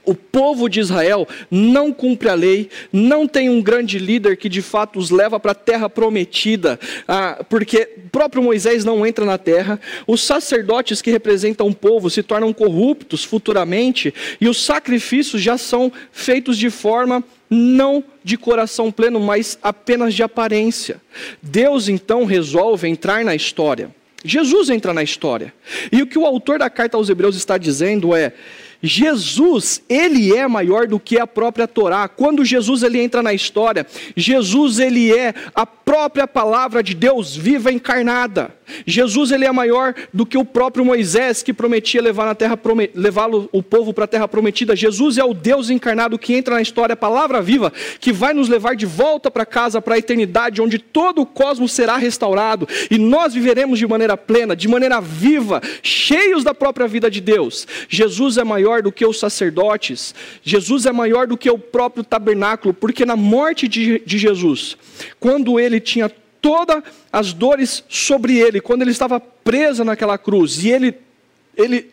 o 0.06 0.16
povo 0.16 0.68
de 0.68 0.80
Israel 0.80 1.28
não 1.50 1.92
cumpre 1.94 2.30
a 2.30 2.34
lei, 2.34 2.70
não 2.92 3.28
tem 3.28 3.50
um 3.50 3.62
grande 3.62 4.00
líder 4.00 4.38
que 4.38 4.50
de 4.50 4.62
fato 4.62 5.00
os 5.00 5.10
leva 5.10 5.40
para 5.40 5.52
a 5.52 5.56
terra 5.56 5.90
prometida, 5.90 6.80
ah, 7.08 7.44
porque 7.50 7.90
próprio 8.12 8.44
Moisés 8.44 8.84
não 8.84 9.06
entra 9.06 9.26
na 9.26 9.38
terra, 9.38 9.80
os 10.06 10.24
sacerdotes 10.24 11.02
que 11.02 11.12
representam 11.12 11.68
o 11.68 11.76
povo 11.76 12.10
se 12.10 12.22
tornam 12.22 12.54
corruptos 12.54 13.24
futuramente, 13.24 14.14
e 14.40 14.48
os 14.48 14.64
sacrifícios 14.64 15.42
já 15.42 15.58
são 15.58 15.92
feitos 16.12 16.58
de 16.58 16.70
forma 16.70 17.24
não 17.50 18.04
de 18.24 18.38
coração 18.38 18.92
pleno, 18.92 19.20
mas 19.20 19.60
apenas 19.62 20.14
de 20.14 20.24
aparência. 20.24 21.02
Deus 21.42 21.90
então 21.90 22.24
resolve 22.24 22.88
entrar 22.88 23.26
na 23.26 23.36
história. 23.36 23.92
Jesus 24.24 24.70
entra 24.70 24.94
na 24.94 25.04
história. 25.04 25.54
E 25.92 26.02
o 26.02 26.08
que 26.08 26.18
o 26.18 26.26
autor 26.26 26.60
da 26.60 26.70
carta 26.70 26.96
aos 26.96 27.10
Hebreus 27.10 27.36
está 27.36 27.58
dizendo 27.58 28.16
é: 28.16 28.34
Jesus, 28.82 29.82
ele 29.88 30.36
é 30.36 30.48
maior 30.48 30.88
do 30.88 31.00
que 31.00 31.20
a 31.20 31.28
própria 31.28 31.68
Torá. 31.68 32.08
Quando 32.08 32.44
Jesus 32.44 32.84
ele 32.84 33.00
entra 33.00 33.22
na 33.22 33.34
história, 33.34 33.86
Jesus 34.16 34.80
ele 34.80 35.14
é 35.16 35.34
a 35.54 35.66
própria 35.92 36.26
palavra 36.26 36.82
de 36.82 36.94
Deus 36.94 37.36
viva 37.36 37.70
encarnada. 37.70 38.56
Jesus 38.86 39.30
ele 39.30 39.44
é 39.44 39.52
maior 39.52 39.94
do 40.14 40.26
que 40.26 40.38
o 40.38 40.46
próprio 40.46 40.86
Moisés 40.86 41.44
que 41.44 41.52
prometia 41.54 42.02
levar 42.02 42.26
na 42.26 42.34
terra 42.34 42.58
levar 42.96 43.30
o 43.30 43.62
povo 43.62 43.94
para 43.94 44.06
a 44.06 44.08
terra 44.08 44.26
prometida. 44.26 44.74
Jesus 44.74 45.18
é 45.18 45.26
o 45.26 45.34
Deus 45.34 45.70
encarnado 45.70 46.18
que 46.18 46.34
entra 46.34 46.56
na 46.56 46.62
história, 46.62 46.94
a 46.94 46.96
palavra 46.96 47.42
viva 47.42 47.74
que 48.00 48.14
vai 48.14 48.34
nos 48.34 48.48
levar 48.48 48.74
de 48.74 48.86
volta 48.86 49.30
para 49.30 49.46
casa, 49.46 49.82
para 49.82 49.96
a 49.96 49.98
eternidade, 49.98 50.62
onde 50.62 50.80
todo 50.80 51.24
o 51.24 51.26
cosmos 51.26 51.74
será 51.74 51.98
restaurado 51.98 52.66
e 52.90 52.98
nós 52.98 53.34
viveremos 53.34 53.78
de 53.78 53.86
maneira 53.86 54.16
plena, 54.16 54.56
de 54.56 54.70
maneira 54.70 55.02
viva, 55.02 55.62
cheios 55.84 56.42
da 56.42 56.54
própria 56.54 56.88
vida 56.88 57.12
de 57.12 57.20
Deus. 57.20 57.68
Jesus 57.90 58.38
é 58.38 58.46
maior 58.46 58.82
do 58.82 58.94
que 58.94 59.06
os 59.06 59.20
sacerdotes. 59.20 60.16
Jesus 60.42 60.86
é 60.86 60.94
maior 60.94 61.28
do 61.28 61.36
que 61.36 61.50
o 61.50 61.60
próprio 61.60 62.06
tabernáculo, 62.06 62.74
porque 62.74 63.06
na 63.06 63.18
morte 63.18 63.68
de, 63.68 64.02
de 64.06 64.18
Jesus, 64.18 64.78
quando 65.20 65.60
ele 65.60 65.81
tinha 65.82 66.10
todas 66.42 66.84
as 67.12 67.34
dores 67.34 67.84
sobre 67.90 68.38
ele, 68.38 68.62
quando 68.62 68.82
ele 68.82 68.92
estava 68.92 69.20
preso 69.20 69.84
naquela 69.84 70.18
cruz, 70.18 70.64
e 70.64 70.70
ele, 70.70 70.96
ele 71.56 71.92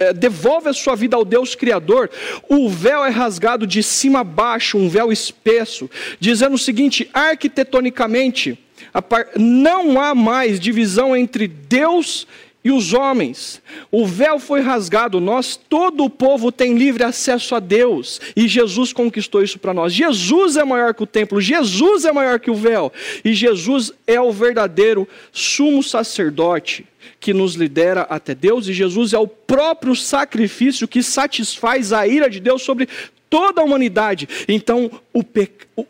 é, 0.00 0.12
devolve 0.12 0.68
a 0.68 0.72
sua 0.72 0.94
vida 0.96 1.14
ao 1.14 1.24
Deus 1.24 1.54
Criador, 1.54 2.10
o 2.48 2.68
véu 2.68 3.04
é 3.04 3.10
rasgado 3.10 3.66
de 3.66 3.82
cima 3.82 4.20
a 4.20 4.24
baixo, 4.24 4.78
um 4.78 4.88
véu 4.88 5.12
espesso, 5.12 5.90
dizendo 6.18 6.54
o 6.54 6.58
seguinte: 6.58 7.08
arquitetonicamente, 7.12 8.58
não 9.36 10.00
há 10.00 10.14
mais 10.14 10.58
divisão 10.58 11.14
entre 11.14 11.46
Deus 11.46 12.26
e 12.26 12.49
e 12.62 12.70
os 12.70 12.92
homens. 12.92 13.62
O 13.90 14.06
véu 14.06 14.38
foi 14.38 14.60
rasgado, 14.60 15.20
nós, 15.20 15.56
todo 15.56 16.04
o 16.04 16.10
povo 16.10 16.52
tem 16.52 16.76
livre 16.76 17.02
acesso 17.02 17.54
a 17.54 17.60
Deus, 17.60 18.20
e 18.36 18.46
Jesus 18.46 18.92
conquistou 18.92 19.42
isso 19.42 19.58
para 19.58 19.74
nós. 19.74 19.92
Jesus 19.92 20.56
é 20.56 20.64
maior 20.64 20.94
que 20.94 21.02
o 21.02 21.06
templo, 21.06 21.40
Jesus 21.40 22.04
é 22.04 22.12
maior 22.12 22.38
que 22.38 22.50
o 22.50 22.54
véu, 22.54 22.92
e 23.24 23.32
Jesus 23.32 23.92
é 24.06 24.20
o 24.20 24.32
verdadeiro 24.32 25.08
sumo 25.32 25.82
sacerdote 25.82 26.86
que 27.18 27.32
nos 27.32 27.54
lidera 27.54 28.02
até 28.02 28.34
Deus, 28.34 28.66
e 28.66 28.72
Jesus 28.72 29.12
é 29.12 29.18
o 29.18 29.26
próprio 29.26 29.94
sacrifício 29.94 30.88
que 30.88 31.02
satisfaz 31.02 31.92
a 31.92 32.06
ira 32.06 32.28
de 32.28 32.40
Deus 32.40 32.62
sobre 32.62 32.88
toda 33.28 33.60
a 33.60 33.64
humanidade. 33.64 34.28
Então, 34.48 34.90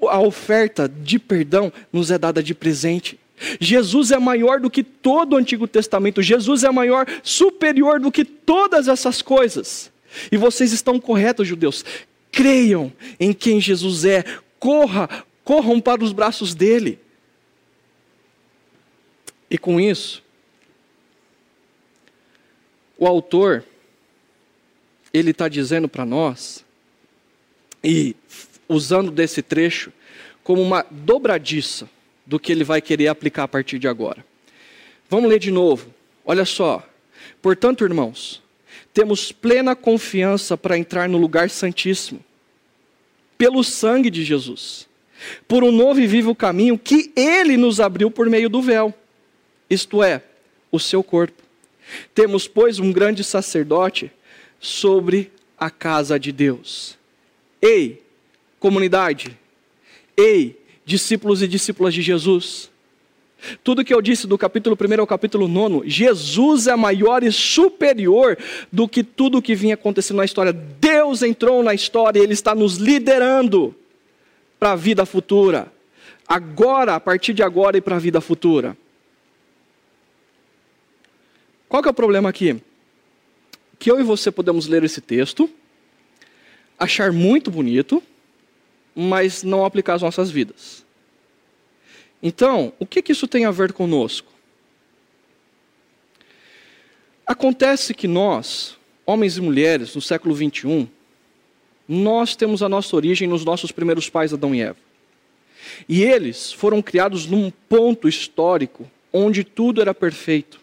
a 0.09 0.20
oferta 0.20 0.88
de 0.88 1.18
perdão 1.18 1.72
nos 1.92 2.11
é 2.11 2.18
dada 2.18 2.42
de 2.42 2.54
presente. 2.54 3.18
Jesus 3.61 4.11
é 4.11 4.18
maior 4.18 4.61
do 4.61 4.70
que 4.70 4.83
todo 4.83 5.35
o 5.35 5.37
Antigo 5.37 5.66
Testamento, 5.66 6.22
Jesus 6.22 6.64
é 6.64 6.70
maior, 6.70 7.07
superior 7.22 8.00
do 8.00 8.12
que 8.12 8.24
todas 8.24 8.88
essas 8.88 9.22
coisas. 9.22 9.90
E 10.31 10.37
vocês 10.37 10.72
estão 10.72 11.00
corretos, 11.00 11.46
judeus. 11.46 11.85
Creiam 12.33 12.92
em 13.18 13.33
quem 13.33 13.61
Jesus 13.61 14.05
é, 14.05 14.24
corra, 14.59 15.09
corram 15.44 15.81
para 15.81 16.05
os 16.05 16.12
braços 16.12 16.55
dele. 16.55 16.98
E 19.50 19.59
com 19.59 19.81
isso, 19.81 20.22
o 22.96 23.07
autor, 23.07 23.64
ele 25.12 25.31
está 25.31 25.48
dizendo 25.48 25.88
para 25.88 26.05
nós, 26.05 26.64
e 27.83 28.14
usando 28.68 29.11
desse 29.11 29.42
trecho 29.42 29.92
como 30.44 30.62
uma 30.62 30.85
dobradiça, 30.90 31.88
do 32.31 32.38
que 32.38 32.53
ele 32.53 32.62
vai 32.62 32.81
querer 32.81 33.09
aplicar 33.09 33.43
a 33.43 33.49
partir 33.49 33.77
de 33.81 33.88
agora. 33.88 34.25
Vamos 35.09 35.29
ler 35.29 35.40
de 35.40 35.51
novo. 35.51 35.93
Olha 36.25 36.45
só. 36.45 36.88
Portanto, 37.43 37.83
irmãos, 37.83 38.40
temos 38.95 39.33
plena 39.33 39.75
confiança 39.75 40.57
para 40.57 40.79
entrar 40.79 41.09
no 41.09 41.19
lugar 41.19 41.51
santíssimo, 41.51 42.25
pelo 43.37 43.64
sangue 43.64 44.11
de 44.11 44.23
Jesus, 44.23 44.88
por 45.49 45.64
um 45.64 45.73
novo 45.73 46.01
e 46.01 46.07
vivo 46.07 46.33
caminho 46.33 46.79
que 46.79 47.11
ele 47.16 47.57
nos 47.57 47.81
abriu 47.81 48.12
por 48.12 48.31
meio 48.31 48.49
do 48.49 48.62
véu, 48.62 48.95
isto 49.69 50.01
é, 50.01 50.23
o 50.71 50.79
seu 50.79 51.03
corpo. 51.03 51.43
Temos, 52.14 52.47
pois, 52.47 52.79
um 52.79 52.93
grande 52.93 53.25
sacerdote 53.25 54.12
sobre 54.61 55.33
a 55.59 55.69
casa 55.69 56.16
de 56.16 56.31
Deus. 56.31 56.97
Ei, 57.61 58.01
comunidade, 58.61 59.37
ei, 60.16 60.60
discípulos 60.90 61.40
e 61.40 61.46
discípulas 61.46 61.94
de 61.94 62.03
Jesus. 62.03 62.68
Tudo 63.62 63.85
que 63.85 63.94
eu 63.94 64.03
disse 64.03 64.26
do 64.26 64.37
capítulo 64.37 64.76
1 64.76 65.00
ao 65.00 65.07
capítulo 65.07 65.46
9, 65.46 65.88
Jesus 65.88 66.66
é 66.66 66.74
maior 66.74 67.22
e 67.22 67.31
superior 67.31 68.37
do 68.70 68.88
que 68.88 69.03
tudo 69.05 69.40
que 69.40 69.55
vinha 69.55 69.74
acontecendo 69.74 70.18
na 70.18 70.24
história. 70.24 70.53
Deus 70.53 71.22
entrou 71.22 71.62
na 71.62 71.72
história 71.72 72.18
e 72.18 72.22
Ele 72.22 72.35
está 72.35 72.55
nos 72.55 72.76
liderando 72.76 73.74
para 74.59 74.72
a 74.72 74.76
vida 74.76 75.07
futura. 75.07 75.72
Agora, 76.26 76.96
a 76.96 77.00
partir 77.00 77.33
de 77.33 77.42
agora 77.42 77.79
e 77.79 77.81
para 77.81 77.96
a 77.96 77.98
vida 77.98 78.20
futura. 78.20 78.76
Qual 81.68 81.83
que 81.83 81.88
é 81.88 81.92
o 81.92 81.94
problema 81.94 82.29
aqui? 82.29 82.61
Que 83.79 83.90
eu 83.90 84.00
e 84.00 84.03
você 84.03 84.31
podemos 84.31 84.66
ler 84.66 84.83
esse 84.83 85.00
texto, 85.00 85.48
achar 86.79 87.12
muito 87.12 87.50
bonito, 87.50 88.03
mas 88.94 89.42
não 89.42 89.64
aplicar 89.64 89.94
às 89.94 90.03
nossas 90.03 90.31
vidas. 90.31 90.85
Então, 92.22 92.72
o 92.79 92.85
que, 92.85 93.03
que 93.03 93.12
isso 93.12 93.26
tem 93.26 93.44
a 93.44 93.50
ver 93.50 93.72
conosco? 93.72 94.31
Acontece 97.26 97.94
que 97.94 98.09
nós, 98.09 98.76
homens 99.07 99.37
e 99.37 99.40
mulheres, 99.40 99.94
no 99.94 100.03
século 100.03 100.35
21, 100.35 100.87
nós 101.88 102.37
temos 102.37 102.62
a 102.62 102.68
nossa 102.68 102.94
origem 102.94 103.26
nos 103.26 103.44
nossos 103.44 103.72
primeiros 103.72 104.09
pais, 104.11 104.33
Adão 104.33 104.55
e 104.55 104.61
Eva. 104.61 104.76
E 105.88 106.03
eles 106.03 106.53
foram 106.53 106.83
criados 106.83 107.26
num 107.26 107.50
ponto 107.68 108.09
histórico 108.09 108.90
onde 109.12 109.44
tudo 109.44 109.81
era 109.81 109.94
perfeito. 109.94 110.61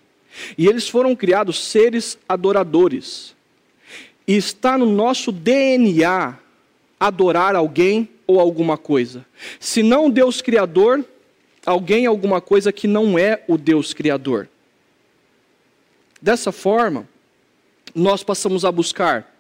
E 0.58 0.68
eles 0.68 0.88
foram 0.88 1.16
criados 1.16 1.64
seres 1.64 2.18
adoradores. 2.28 3.36
e 4.28 4.36
está 4.36 4.78
no 4.78 4.86
nosso 4.86 5.32
DNA 5.32 6.38
adorar 7.00 7.56
alguém 7.56 8.10
ou 8.26 8.40
alguma 8.40 8.78
coisa. 8.78 9.26
Se 9.60 9.84
não 9.84 10.10
Deus 10.10 10.42
Criador, 10.42 11.06
alguém 11.66 12.06
alguma 12.06 12.42
coisa 12.42 12.72
que 12.72 12.88
não 12.88 13.18
é 13.18 13.44
o 13.48 13.58
Deus 13.58 13.94
Criador. 13.94 14.50
Dessa 16.22 16.52
forma, 16.52 17.08
nós 17.94 18.24
passamos 18.24 18.66
a 18.66 18.72
buscar 18.72 19.34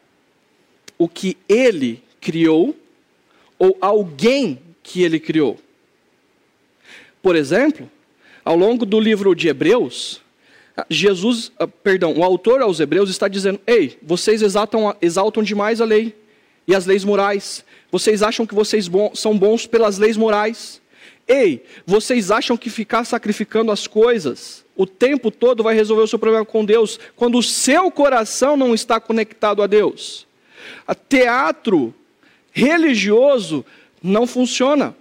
o 0.97 1.07
que 1.07 1.37
Ele 1.49 2.01
criou 2.21 2.75
ou 3.57 3.77
alguém 3.81 4.61
que 4.83 5.03
Ele 5.03 5.19
criou. 5.19 5.59
Por 7.21 7.35
exemplo, 7.35 7.89
ao 8.45 8.55
longo 8.55 8.85
do 8.85 8.99
livro 8.99 9.35
de 9.35 9.47
Hebreus, 9.47 10.21
Jesus, 10.89 11.51
ah, 11.57 11.67
perdão, 11.67 12.13
o 12.13 12.23
autor 12.23 12.61
aos 12.61 12.79
Hebreus 12.79 13.09
está 13.09 13.27
dizendo: 13.27 13.59
Ei, 13.65 13.97
vocês 14.01 14.41
exaltam, 14.41 14.95
exaltam 15.01 15.41
demais 15.41 15.81
a 15.81 15.85
lei 15.85 16.15
e 16.67 16.75
as 16.75 16.85
leis 16.85 17.03
morais. 17.03 17.63
Vocês 17.91 18.21
acham 18.21 18.45
que 18.45 18.53
vocês 18.53 18.89
são 19.13 19.37
bons 19.37 19.65
pelas 19.65 19.97
leis 19.97 20.17
morais. 20.17 20.81
Ei, 21.27 21.63
vocês 21.85 22.31
acham 22.31 22.57
que 22.57 22.69
ficar 22.69 23.05
sacrificando 23.05 23.71
as 23.71 23.87
coisas 23.87 24.65
o 24.77 24.85
tempo 24.85 25.31
todo 25.31 25.63
vai 25.63 25.73
resolver 25.73 26.03
o 26.03 26.07
seu 26.07 26.19
problema 26.19 26.45
com 26.45 26.63
Deus, 26.63 26.99
quando 27.15 27.39
o 27.39 27.43
seu 27.43 27.89
coração 27.89 28.55
não 28.55 28.75
está 28.75 28.99
conectado 28.99 29.63
a 29.63 29.67
Deus? 29.67 30.27
A 30.85 30.93
teatro 30.93 31.93
religioso 32.51 33.65
não 34.01 34.27
funciona. 34.27 34.95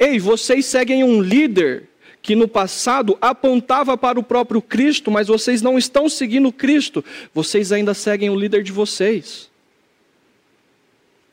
Ei, 0.00 0.18
vocês 0.18 0.64
seguem 0.64 1.04
um 1.04 1.20
líder 1.20 1.90
que 2.22 2.34
no 2.34 2.48
passado 2.48 3.18
apontava 3.20 3.98
para 3.98 4.18
o 4.18 4.22
próprio 4.22 4.62
Cristo, 4.62 5.10
mas 5.10 5.28
vocês 5.28 5.60
não 5.60 5.76
estão 5.76 6.08
seguindo 6.08 6.50
Cristo, 6.50 7.04
vocês 7.34 7.70
ainda 7.70 7.92
seguem 7.92 8.30
o 8.30 8.34
líder 8.34 8.62
de 8.62 8.72
vocês. 8.72 9.50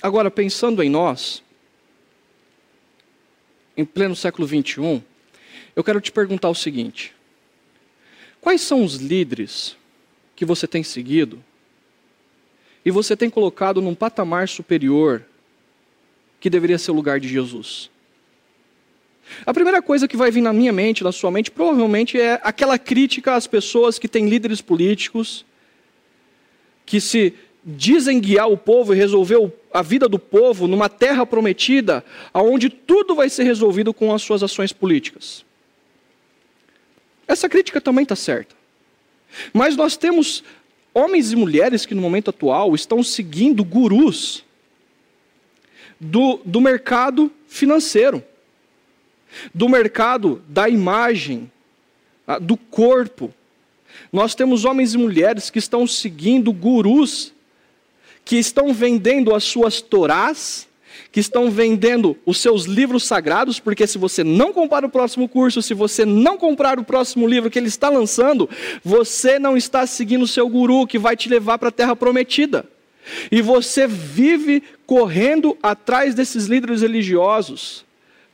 Agora, 0.01 0.31
pensando 0.31 0.81
em 0.81 0.89
nós, 0.89 1.43
em 3.77 3.85
pleno 3.85 4.15
século 4.15 4.47
21, 4.47 5.01
eu 5.75 5.83
quero 5.83 6.01
te 6.01 6.11
perguntar 6.11 6.49
o 6.49 6.55
seguinte: 6.55 7.13
quais 8.39 8.61
são 8.61 8.83
os 8.83 8.95
líderes 8.95 9.77
que 10.35 10.43
você 10.43 10.67
tem 10.67 10.83
seguido 10.83 11.43
e 12.83 12.89
você 12.89 13.15
tem 13.15 13.29
colocado 13.29 13.81
num 13.81 13.93
patamar 13.93 14.49
superior 14.49 15.23
que 16.39 16.49
deveria 16.49 16.79
ser 16.79 16.91
o 16.91 16.95
lugar 16.95 17.19
de 17.19 17.27
Jesus? 17.27 17.91
A 19.45 19.53
primeira 19.53 19.83
coisa 19.83 20.07
que 20.07 20.17
vai 20.17 20.31
vir 20.31 20.41
na 20.41 20.51
minha 20.51 20.73
mente, 20.73 21.03
na 21.03 21.11
sua 21.11 21.29
mente, 21.29 21.51
provavelmente 21.51 22.19
é 22.19 22.41
aquela 22.43 22.77
crítica 22.77 23.35
às 23.35 23.45
pessoas 23.45 23.99
que 23.99 24.07
têm 24.07 24.27
líderes 24.27 24.61
políticos, 24.61 25.45
que 26.85 26.99
se 26.99 27.35
dizem 27.63 28.19
guiar 28.19 28.49
o 28.49 28.57
povo 28.57 28.93
e 28.93 28.97
resolver 28.97 29.51
a 29.73 29.81
vida 29.81 30.07
do 30.09 30.17
povo 30.17 30.67
numa 30.67 30.89
terra 30.89 31.25
prometida, 31.25 32.03
aonde 32.33 32.69
tudo 32.69 33.15
vai 33.15 33.29
ser 33.29 33.43
resolvido 33.43 33.93
com 33.93 34.13
as 34.13 34.21
suas 34.21 34.43
ações 34.43 34.73
políticas. 34.73 35.45
Essa 37.27 37.47
crítica 37.47 37.79
também 37.79 38.03
está 38.03 38.15
certa. 38.15 38.55
Mas 39.53 39.75
nós 39.75 39.95
temos 39.95 40.43
homens 40.93 41.31
e 41.31 41.35
mulheres 41.35 41.85
que 41.85 41.95
no 41.95 42.01
momento 42.01 42.29
atual 42.29 42.75
estão 42.75 43.01
seguindo 43.01 43.63
gurus 43.63 44.43
do, 45.99 46.41
do 46.43 46.59
mercado 46.59 47.31
financeiro 47.47 48.23
do 49.53 49.69
mercado 49.69 50.41
da 50.47 50.67
imagem, 50.67 51.51
do 52.41 52.55
corpo. 52.55 53.33
Nós 54.11 54.35
temos 54.35 54.65
homens 54.65 54.93
e 54.93 54.97
mulheres 54.97 55.49
que 55.49 55.59
estão 55.59 55.85
seguindo 55.87 56.51
gurus, 56.51 57.33
que 58.23 58.37
estão 58.37 58.73
vendendo 58.73 59.33
as 59.33 59.43
suas 59.43 59.81
torás, 59.81 60.67
que 61.11 61.19
estão 61.19 61.51
vendendo 61.51 62.17
os 62.25 62.39
seus 62.39 62.65
livros 62.65 63.03
sagrados, 63.03 63.59
porque 63.59 63.85
se 63.85 63.97
você 63.97 64.23
não 64.23 64.53
comprar 64.53 64.85
o 64.85 64.89
próximo 64.89 65.27
curso, 65.27 65.61
se 65.61 65.73
você 65.73 66.05
não 66.05 66.37
comprar 66.37 66.79
o 66.79 66.83
próximo 66.83 67.27
livro 67.27 67.49
que 67.49 67.59
ele 67.59 67.67
está 67.67 67.89
lançando, 67.89 68.49
você 68.83 69.37
não 69.37 69.57
está 69.57 69.85
seguindo 69.85 70.23
o 70.23 70.27
seu 70.27 70.47
guru 70.47 70.87
que 70.87 70.97
vai 70.97 71.15
te 71.15 71.27
levar 71.27 71.57
para 71.57 71.69
a 71.69 71.71
terra 71.71 71.95
prometida. 71.95 72.65
E 73.31 73.41
você 73.41 73.87
vive 73.87 74.63
correndo 74.85 75.57
atrás 75.61 76.15
desses 76.15 76.45
líderes 76.45 76.81
religiosos 76.81 77.83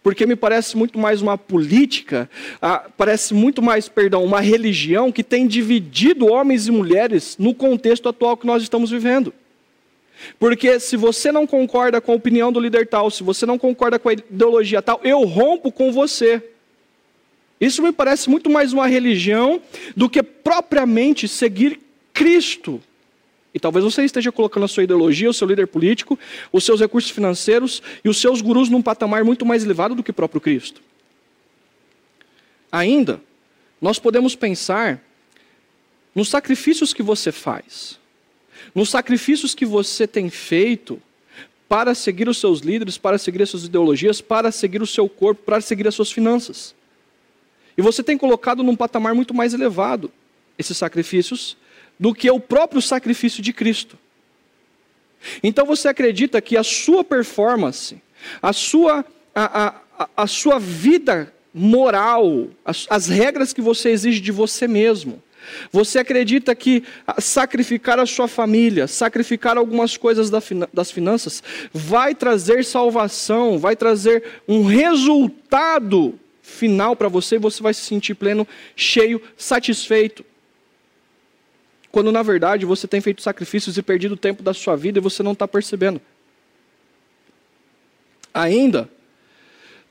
porque 0.08 0.26
me 0.26 0.38
parece 0.38 0.78
muito 0.78 0.98
mais 0.98 1.22
uma 1.22 1.38
política, 1.38 2.30
ah, 2.62 2.86
parece 2.96 3.34
muito 3.34 3.62
mais, 3.62 3.90
perdão, 3.90 4.24
uma 4.24 4.40
religião 4.40 5.12
que 5.12 5.22
tem 5.22 5.46
dividido 5.46 6.32
homens 6.32 6.66
e 6.66 6.72
mulheres 6.72 7.36
no 7.38 7.54
contexto 7.54 8.08
atual 8.08 8.38
que 8.38 8.48
nós 8.48 8.64
estamos 8.64 8.90
vivendo. 8.90 9.34
Porque 10.40 10.80
se 10.80 10.98
você 10.98 11.32
não 11.32 11.48
concorda 11.48 12.02
com 12.02 12.12
a 12.12 12.16
opinião 12.16 12.52
do 12.52 12.60
líder 12.60 12.88
tal, 12.88 13.10
se 13.10 13.24
você 13.24 13.46
não 13.46 13.58
concorda 13.58 14.00
com 14.00 14.10
a 14.10 14.14
ideologia 14.14 14.82
tal, 14.82 15.00
eu 15.04 15.24
rompo 15.24 15.72
com 15.72 15.92
você. 15.92 16.44
Isso 17.60 17.82
me 17.82 17.92
parece 17.92 18.30
muito 18.30 18.50
mais 18.50 18.72
uma 18.72 18.88
religião 18.88 19.62
do 19.96 20.10
que 20.10 20.22
propriamente 20.22 21.28
seguir 21.28 21.80
Cristo. 22.14 22.82
E 23.54 23.60
talvez 23.60 23.84
você 23.84 24.04
esteja 24.04 24.32
colocando 24.32 24.66
a 24.66 24.68
sua 24.68 24.84
ideologia, 24.84 25.30
o 25.30 25.34
seu 25.34 25.48
líder 25.48 25.66
político, 25.68 26.20
os 26.52 26.64
seus 26.64 26.80
recursos 26.80 27.10
financeiros 27.10 27.82
e 28.04 28.10
os 28.10 28.22
seus 28.22 28.42
gurus 28.42 28.70
num 28.70 28.82
patamar 28.82 29.24
muito 29.24 29.46
mais 29.46 29.64
elevado 29.64 29.96
do 29.96 30.04
que 30.04 30.12
o 30.12 30.14
próprio 30.14 30.40
Cristo. 30.40 30.82
Ainda, 32.72 33.20
nós 33.82 33.98
podemos 33.98 34.36
pensar 34.36 35.02
nos 36.14 36.30
sacrifícios 36.30 36.94
que 36.94 37.02
você 37.02 37.32
faz, 37.32 38.00
nos 38.74 38.90
sacrifícios 38.90 39.56
que 39.56 39.66
você 39.66 40.08
tem 40.08 40.30
feito 40.30 41.02
para 41.68 41.94
seguir 41.94 42.30
os 42.30 42.38
seus 42.38 42.62
líderes, 42.62 42.98
para 42.98 43.18
seguir 43.18 43.44
as 43.44 43.50
suas 43.50 43.66
ideologias, 43.66 44.22
para 44.22 44.52
seguir 44.52 44.82
o 44.82 44.88
seu 44.88 45.10
corpo, 45.10 45.44
para 45.44 45.60
seguir 45.60 45.88
as 45.88 45.96
suas 45.96 46.12
finanças. 46.12 46.74
E 47.78 47.82
você 47.82 48.02
tem 48.02 48.18
colocado 48.18 48.64
num 48.64 48.76
patamar 48.76 49.14
muito 49.14 49.34
mais 49.34 49.54
elevado 49.54 50.12
esses 50.58 50.78
sacrifícios 50.78 51.58
do 52.00 52.14
que 52.14 52.30
o 52.30 52.40
próprio 52.40 52.82
sacrifício 52.82 53.42
de 53.42 53.54
Cristo. 53.54 53.98
Então 55.44 55.66
você 55.66 55.88
acredita 55.88 56.42
que 56.42 56.56
a 56.56 56.64
sua 56.64 57.04
performance, 57.04 58.02
a 58.42 58.54
sua, 58.54 59.06
a, 59.34 59.76
a, 60.00 60.10
a 60.16 60.28
sua 60.28 60.60
vida 60.60 61.34
moral, 61.54 62.48
as, 62.64 62.86
as 62.90 63.08
regras 63.08 63.52
que 63.52 63.62
você 63.62 63.90
exige 63.90 64.22
de 64.22 64.32
você 64.32 64.68
mesmo, 64.68 65.22
você 65.72 66.00
acredita 66.00 66.54
que 66.56 66.84
sacrificar 67.20 68.00
a 68.00 68.06
sua 68.06 68.28
família, 68.28 68.88
sacrificar 68.88 69.58
algumas 69.58 69.98
coisas 69.98 70.30
das 70.74 70.92
finanças, 70.92 71.42
vai 71.74 72.14
trazer 72.14 72.66
salvação, 72.66 73.58
vai 73.58 73.76
trazer 73.76 74.24
um 74.48 74.64
resultado 74.66 76.20
final 76.42 76.96
para 76.96 77.08
você 77.08 77.36
e 77.36 77.40
você 77.40 77.62
vai 77.62 77.74
se 77.74 77.82
sentir 77.82 78.16
pleno, 78.16 78.48
cheio, 78.76 79.22
satisfeito 79.36 80.24
quando 81.98 82.12
na 82.12 82.22
verdade 82.22 82.64
você 82.64 82.88
tem 82.88 83.02
feito 83.02 83.24
sacrifícios 83.24 83.76
e 83.76 83.82
perdido 83.82 84.14
o 84.14 84.18
tempo 84.18 84.44
da 84.44 84.54
sua 84.54 84.76
vida 84.76 85.00
e 85.00 85.02
você 85.02 85.24
não 85.24 85.32
está 85.32 85.48
percebendo. 85.48 86.00
Ainda, 88.32 88.88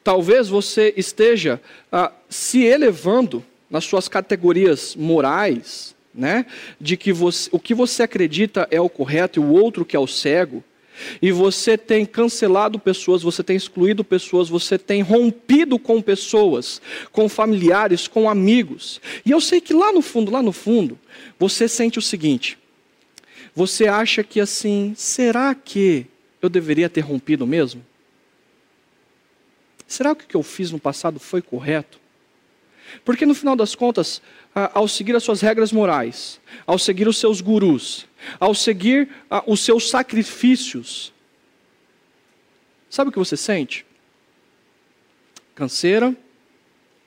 talvez 0.04 0.48
você 0.48 0.94
esteja 0.96 1.60
ah, 1.90 2.12
se 2.28 2.62
elevando 2.62 3.44
nas 3.70 3.84
suas 3.84 4.08
categorias 4.08 4.94
morais, 4.96 5.94
né? 6.14 6.46
De 6.80 6.96
que 6.96 7.12
você, 7.12 7.48
o 7.52 7.58
que 7.58 7.74
você 7.74 8.02
acredita 8.02 8.66
é 8.70 8.80
o 8.80 8.88
correto 8.88 9.38
e 9.38 9.42
o 9.42 9.52
outro 9.52 9.84
que 9.84 9.96
é 9.96 10.00
o 10.00 10.06
cego 10.06 10.64
e 11.20 11.30
você 11.30 11.76
tem 11.76 12.04
cancelado 12.06 12.78
pessoas, 12.78 13.22
você 13.22 13.42
tem 13.42 13.56
excluído 13.56 14.02
pessoas, 14.02 14.48
você 14.48 14.78
tem 14.78 15.02
rompido 15.02 15.78
com 15.78 16.00
pessoas, 16.00 16.80
com 17.12 17.28
familiares, 17.28 18.08
com 18.08 18.28
amigos. 18.28 19.00
E 19.24 19.30
eu 19.30 19.40
sei 19.40 19.60
que 19.60 19.72
lá 19.72 19.92
no 19.92 20.02
fundo, 20.02 20.30
lá 20.30 20.42
no 20.42 20.52
fundo, 20.52 20.98
você 21.38 21.68
sente 21.68 21.98
o 21.98 22.02
seguinte: 22.02 22.58
você 23.54 23.86
acha 23.86 24.22
que 24.24 24.40
assim, 24.40 24.94
será 24.96 25.54
que 25.54 26.06
eu 26.40 26.48
deveria 26.48 26.88
ter 26.88 27.00
rompido 27.00 27.46
mesmo? 27.46 27.84
Será 29.86 30.14
que 30.14 30.24
o 30.24 30.28
que 30.28 30.36
eu 30.36 30.42
fiz 30.42 30.70
no 30.70 30.80
passado 30.80 31.20
foi 31.20 31.40
correto? 31.40 32.00
Porque 33.04 33.26
no 33.26 33.34
final 33.34 33.56
das 33.56 33.74
contas, 33.74 34.22
ao 34.54 34.88
seguir 34.88 35.14
as 35.14 35.22
suas 35.22 35.40
regras 35.40 35.72
morais, 35.72 36.40
ao 36.66 36.78
seguir 36.78 37.08
os 37.08 37.18
seus 37.18 37.40
gurus, 37.40 38.06
ao 38.40 38.54
seguir 38.54 39.08
os 39.46 39.60
seus 39.60 39.90
sacrifícios, 39.90 41.12
sabe 42.88 43.10
o 43.10 43.12
que 43.12 43.18
você 43.18 43.36
sente? 43.36 43.84
Canseira 45.54 46.14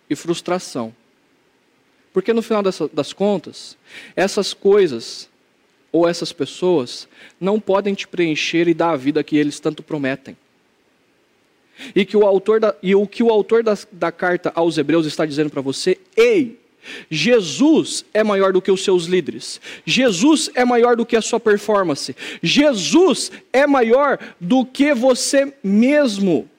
e 0.10 0.16
frustração. 0.16 0.96
Porque 2.12 2.34
no 2.34 2.42
final 2.42 2.64
das 2.64 3.14
contas, 3.14 3.78
essas 4.16 4.54
coisas 4.54 5.30
ou 5.92 6.08
essas 6.08 6.32
pessoas 6.32 7.08
não 7.40 7.60
podem 7.60 7.94
te 7.94 8.08
preencher 8.08 8.68
e 8.68 8.74
dar 8.74 8.92
a 8.92 8.98
vida 8.98 9.24
que 9.24 9.38
eles 9.38 9.60
tanto 9.60 9.82
prometem. 9.82 10.38
E, 11.96 12.06
que 12.06 12.18
o 12.18 12.26
autor 12.26 12.60
da, 12.60 12.76
e 12.82 12.96
o 12.96 13.08
que 13.08 13.24
o 13.24 13.30
autor 13.30 13.64
da, 13.64 13.78
da 13.92 14.12
carta 14.12 14.52
aos 14.56 14.78
Hebreus 14.78 15.06
está 15.06 15.26
dizendo 15.26 15.50
para 15.50 15.62
você, 15.62 15.98
ei, 16.16 16.60
Jesus 17.10 18.06
é 18.14 18.24
maior 18.24 18.54
do 18.54 18.62
que 18.62 18.72
os 18.72 18.84
seus 18.84 19.06
líderes. 19.06 19.60
Jesus 19.86 20.50
é 20.56 20.64
maior 20.64 20.96
do 20.96 21.06
que 21.06 21.16
a 21.16 21.22
sua 21.22 21.40
performance. 21.40 22.16
Jesus 22.42 23.32
é 23.52 23.68
maior 23.68 24.18
do 24.40 24.66
que 24.66 24.94
você 24.94 25.54
mesmo. 25.64 26.50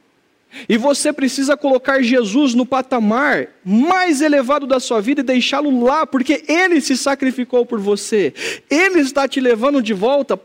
E 0.69 0.77
você 0.77 1.13
precisa 1.13 1.57
colocar 1.57 2.03
Jesus 2.03 2.55
no 2.55 2.67
patamar 2.67 3.49
mais 3.65 4.21
elevado 4.21 4.67
da 4.67 4.81
sua 4.81 5.01
vida 5.01 5.21
e 5.21 5.25
deixá-lo 5.25 5.85
lá, 5.85 6.05
porque 6.07 6.43
ele 6.49 6.81
se 6.81 6.97
sacrificou 6.97 7.65
por 7.65 7.79
você. 7.79 8.35
Ele 8.69 9.01
está 9.01 9.29
te 9.29 9.41
levando 9.41 9.81
de 9.81 9.95
volta 9.95 10.37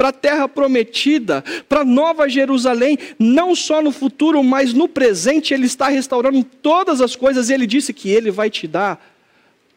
para 0.00 0.08
a 0.08 0.12
terra 0.12 0.48
prometida, 0.48 1.44
para 1.68 1.84
Nova 1.84 2.26
Jerusalém, 2.26 2.96
não 3.18 3.54
só 3.54 3.82
no 3.82 3.92
futuro, 3.92 4.42
mas 4.42 4.72
no 4.72 4.88
presente, 4.88 5.52
Ele 5.52 5.66
está 5.66 5.88
restaurando 5.88 6.42
todas 6.42 7.02
as 7.02 7.14
coisas 7.14 7.50
e 7.50 7.52
Ele 7.52 7.66
disse 7.66 7.92
que 7.92 8.08
Ele 8.08 8.30
vai 8.30 8.48
te 8.48 8.66
dar 8.66 8.98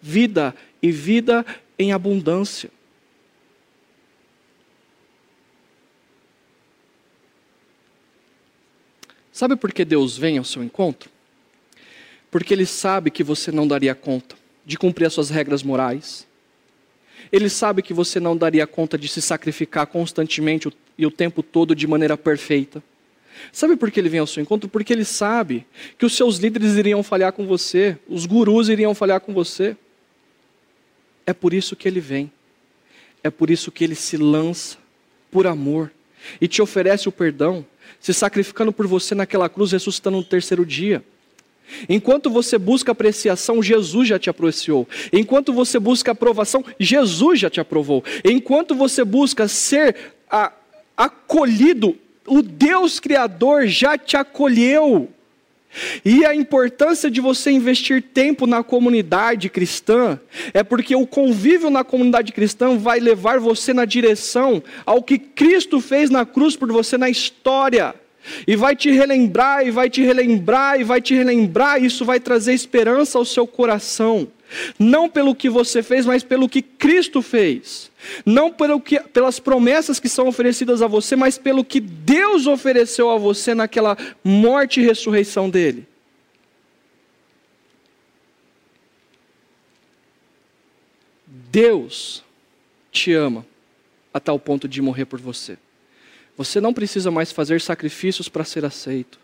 vida 0.01 0.55
e 0.81 0.93
vida 0.93 1.45
em 1.77 1.91
abundância. 1.91 2.69
Sabe 9.29 9.57
por 9.57 9.73
que 9.73 9.83
Deus 9.83 10.17
vem 10.17 10.37
ao 10.37 10.45
seu 10.45 10.63
encontro? 10.63 11.09
Porque 12.31 12.53
Ele 12.53 12.65
sabe 12.65 13.11
que 13.11 13.25
você 13.25 13.51
não 13.51 13.67
daria 13.67 13.93
conta 13.93 14.37
de 14.65 14.77
cumprir 14.77 15.05
as 15.05 15.13
suas 15.13 15.29
regras 15.29 15.63
morais, 15.63 16.25
ele 17.33 17.49
sabe 17.49 17.81
que 17.81 17.95
você 17.95 18.19
não 18.19 18.37
daria 18.37 18.67
conta 18.67 18.95
de 18.95 19.07
se 19.07 19.19
sacrificar 19.19 19.87
constantemente 19.87 20.71
e 20.95 21.03
o 21.03 21.09
tempo 21.09 21.41
todo 21.41 21.75
de 21.75 21.87
maneira 21.87 22.15
perfeita. 22.15 22.83
Sabe 23.51 23.75
por 23.75 23.89
que 23.89 23.99
ele 23.99 24.07
vem 24.07 24.19
ao 24.19 24.27
seu 24.27 24.43
encontro? 24.43 24.69
Porque 24.69 24.93
ele 24.93 25.03
sabe 25.03 25.65
que 25.97 26.05
os 26.05 26.15
seus 26.15 26.37
líderes 26.37 26.75
iriam 26.75 27.01
falhar 27.01 27.33
com 27.33 27.47
você, 27.47 27.97
os 28.07 28.27
gurus 28.27 28.69
iriam 28.69 28.93
falhar 28.93 29.19
com 29.19 29.33
você. 29.33 29.75
É 31.25 31.33
por 31.33 31.55
isso 31.55 31.75
que 31.75 31.87
ele 31.87 31.99
vem. 31.99 32.31
É 33.23 33.31
por 33.31 33.49
isso 33.49 33.71
que 33.71 33.83
ele 33.83 33.95
se 33.95 34.15
lança 34.15 34.77
por 35.31 35.47
amor 35.47 35.91
e 36.39 36.47
te 36.47 36.61
oferece 36.61 37.09
o 37.09 37.11
perdão, 37.11 37.65
se 37.99 38.13
sacrificando 38.13 38.71
por 38.71 38.85
você 38.85 39.15
naquela 39.15 39.49
cruz, 39.49 39.71
ressuscitando 39.71 40.17
no 40.17 40.23
terceiro 40.23 40.63
dia. 40.63 41.03
Enquanto 41.87 42.29
você 42.29 42.57
busca 42.57 42.91
apreciação, 42.91 43.61
Jesus 43.61 44.07
já 44.07 44.19
te 44.19 44.29
apreciou. 44.29 44.87
Enquanto 45.11 45.53
você 45.53 45.79
busca 45.79 46.11
aprovação, 46.11 46.63
Jesus 46.79 47.39
já 47.39 47.49
te 47.49 47.59
aprovou. 47.59 48.03
Enquanto 48.23 48.75
você 48.75 49.03
busca 49.03 49.47
ser 49.47 49.95
a, 50.29 50.51
acolhido, 50.95 51.97
o 52.25 52.41
Deus 52.41 52.99
Criador 52.99 53.67
já 53.67 53.97
te 53.97 54.15
acolheu. 54.15 55.09
E 56.05 56.23
a 56.23 56.35
importância 56.35 57.09
de 57.09 57.19
você 57.19 57.51
investir 57.51 58.01
tempo 58.01 58.45
na 58.45 58.63
comunidade 58.63 59.49
cristã 59.49 60.19
é 60.53 60.63
porque 60.63 60.95
o 60.95 61.07
convívio 61.07 61.69
na 61.69 61.83
comunidade 61.83 62.31
cristã 62.31 62.77
vai 62.77 62.99
levar 62.99 63.39
você 63.39 63.73
na 63.73 63.85
direção 63.85 64.61
ao 64.85 65.01
que 65.01 65.17
Cristo 65.17 65.81
fez 65.81 66.09
na 66.09 66.25
cruz 66.25 66.55
por 66.55 66.71
você 66.71 66.97
na 66.97 67.09
história. 67.09 67.95
E 68.47 68.55
vai 68.55 68.75
te 68.75 68.89
relembrar, 68.91 69.65
e 69.65 69.71
vai 69.71 69.89
te 69.89 70.01
relembrar, 70.01 70.79
e 70.79 70.83
vai 70.83 71.01
te 71.01 71.13
relembrar, 71.13 71.81
e 71.81 71.87
isso 71.87 72.05
vai 72.05 72.19
trazer 72.19 72.53
esperança 72.53 73.17
ao 73.17 73.25
seu 73.25 73.45
coração. 73.45 74.27
Não 74.77 75.09
pelo 75.09 75.35
que 75.35 75.49
você 75.49 75.81
fez, 75.81 76.05
mas 76.05 76.23
pelo 76.23 76.47
que 76.47 76.61
Cristo 76.61 77.21
fez. 77.21 77.91
Não 78.25 78.51
pelo 78.51 78.79
que, 78.79 78.99
pelas 78.99 79.39
promessas 79.39 79.99
que 79.99 80.09
são 80.09 80.27
oferecidas 80.27 80.81
a 80.81 80.87
você, 80.87 81.15
mas 81.15 81.37
pelo 81.37 81.63
que 81.63 81.79
Deus 81.79 82.47
ofereceu 82.47 83.09
a 83.09 83.17
você 83.17 83.53
naquela 83.55 83.97
morte 84.23 84.79
e 84.79 84.85
ressurreição 84.85 85.49
dele. 85.49 85.87
Deus 91.27 92.23
te 92.91 93.13
ama 93.13 93.45
a 94.13 94.19
tal 94.19 94.39
ponto 94.39 94.67
de 94.67 94.81
morrer 94.81 95.05
por 95.05 95.19
você. 95.19 95.57
Você 96.35 96.59
não 96.59 96.73
precisa 96.73 97.11
mais 97.11 97.31
fazer 97.31 97.61
sacrifícios 97.61 98.27
para 98.27 98.43
ser 98.43 98.65
aceito, 98.65 99.19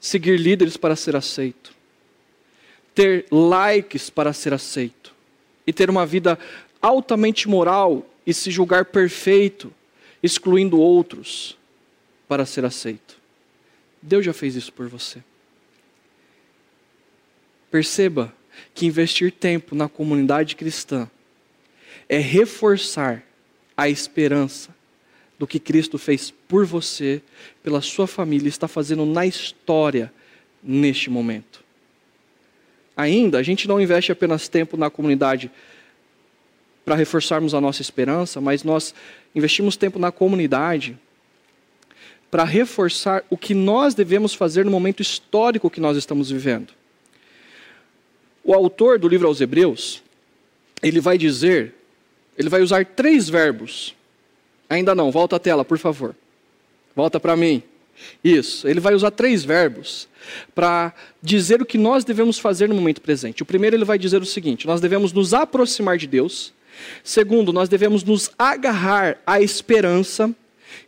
seguir 0.00 0.38
líderes 0.38 0.76
para 0.76 0.96
ser 0.96 1.14
aceito, 1.14 1.72
ter 2.94 3.26
likes 3.30 4.10
para 4.10 4.32
ser 4.32 4.52
aceito, 4.52 5.14
e 5.66 5.72
ter 5.72 5.88
uma 5.88 6.04
vida 6.04 6.38
altamente 6.82 7.48
moral 7.48 8.06
e 8.26 8.34
se 8.34 8.50
julgar 8.50 8.86
perfeito, 8.86 9.72
excluindo 10.22 10.80
outros 10.80 11.56
para 12.26 12.44
ser 12.44 12.64
aceito. 12.64 13.16
Deus 14.02 14.24
já 14.24 14.32
fez 14.32 14.56
isso 14.56 14.72
por 14.72 14.88
você. 14.88 15.22
Perceba 17.70 18.34
que 18.74 18.86
investir 18.86 19.30
tempo 19.30 19.74
na 19.74 19.88
comunidade 19.88 20.56
cristã 20.56 21.08
é 22.08 22.18
reforçar 22.18 23.22
a 23.76 23.88
esperança 23.88 24.74
do 25.40 25.46
que 25.46 25.58
Cristo 25.58 25.96
fez 25.96 26.30
por 26.30 26.66
você, 26.66 27.22
pela 27.62 27.80
sua 27.80 28.06
família, 28.06 28.46
está 28.46 28.68
fazendo 28.68 29.06
na 29.06 29.24
história 29.24 30.12
neste 30.62 31.08
momento. 31.08 31.64
Ainda, 32.94 33.38
a 33.38 33.42
gente 33.42 33.66
não 33.66 33.80
investe 33.80 34.12
apenas 34.12 34.48
tempo 34.48 34.76
na 34.76 34.90
comunidade 34.90 35.50
para 36.84 36.94
reforçarmos 36.94 37.54
a 37.54 37.60
nossa 37.60 37.80
esperança, 37.80 38.38
mas 38.38 38.62
nós 38.62 38.94
investimos 39.34 39.78
tempo 39.78 39.98
na 39.98 40.12
comunidade 40.12 40.98
para 42.30 42.44
reforçar 42.44 43.24
o 43.30 43.36
que 43.38 43.54
nós 43.54 43.94
devemos 43.94 44.34
fazer 44.34 44.66
no 44.66 44.70
momento 44.70 45.00
histórico 45.00 45.70
que 45.70 45.80
nós 45.80 45.96
estamos 45.96 46.30
vivendo. 46.30 46.74
O 48.44 48.52
autor 48.52 48.98
do 48.98 49.08
livro 49.08 49.26
aos 49.26 49.40
Hebreus, 49.40 50.02
ele 50.82 51.00
vai 51.00 51.16
dizer, 51.16 51.74
ele 52.36 52.50
vai 52.50 52.60
usar 52.60 52.84
três 52.84 53.26
verbos 53.26 53.98
Ainda 54.70 54.94
não, 54.94 55.10
volta 55.10 55.34
a 55.34 55.38
tela, 55.40 55.64
por 55.64 55.78
favor. 55.78 56.14
Volta 56.94 57.18
para 57.18 57.36
mim. 57.36 57.60
Isso. 58.22 58.68
Ele 58.68 58.78
vai 58.78 58.94
usar 58.94 59.10
três 59.10 59.44
verbos 59.44 60.08
para 60.54 60.94
dizer 61.20 61.60
o 61.60 61.66
que 61.66 61.76
nós 61.76 62.04
devemos 62.04 62.38
fazer 62.38 62.68
no 62.68 62.74
momento 62.76 63.00
presente. 63.00 63.42
O 63.42 63.46
primeiro, 63.46 63.74
ele 63.74 63.84
vai 63.84 63.98
dizer 63.98 64.22
o 64.22 64.26
seguinte: 64.26 64.68
nós 64.68 64.80
devemos 64.80 65.12
nos 65.12 65.34
aproximar 65.34 65.98
de 65.98 66.06
Deus. 66.06 66.52
Segundo, 67.02 67.52
nós 67.52 67.68
devemos 67.68 68.04
nos 68.04 68.30
agarrar 68.38 69.18
à 69.26 69.40
esperança. 69.40 70.34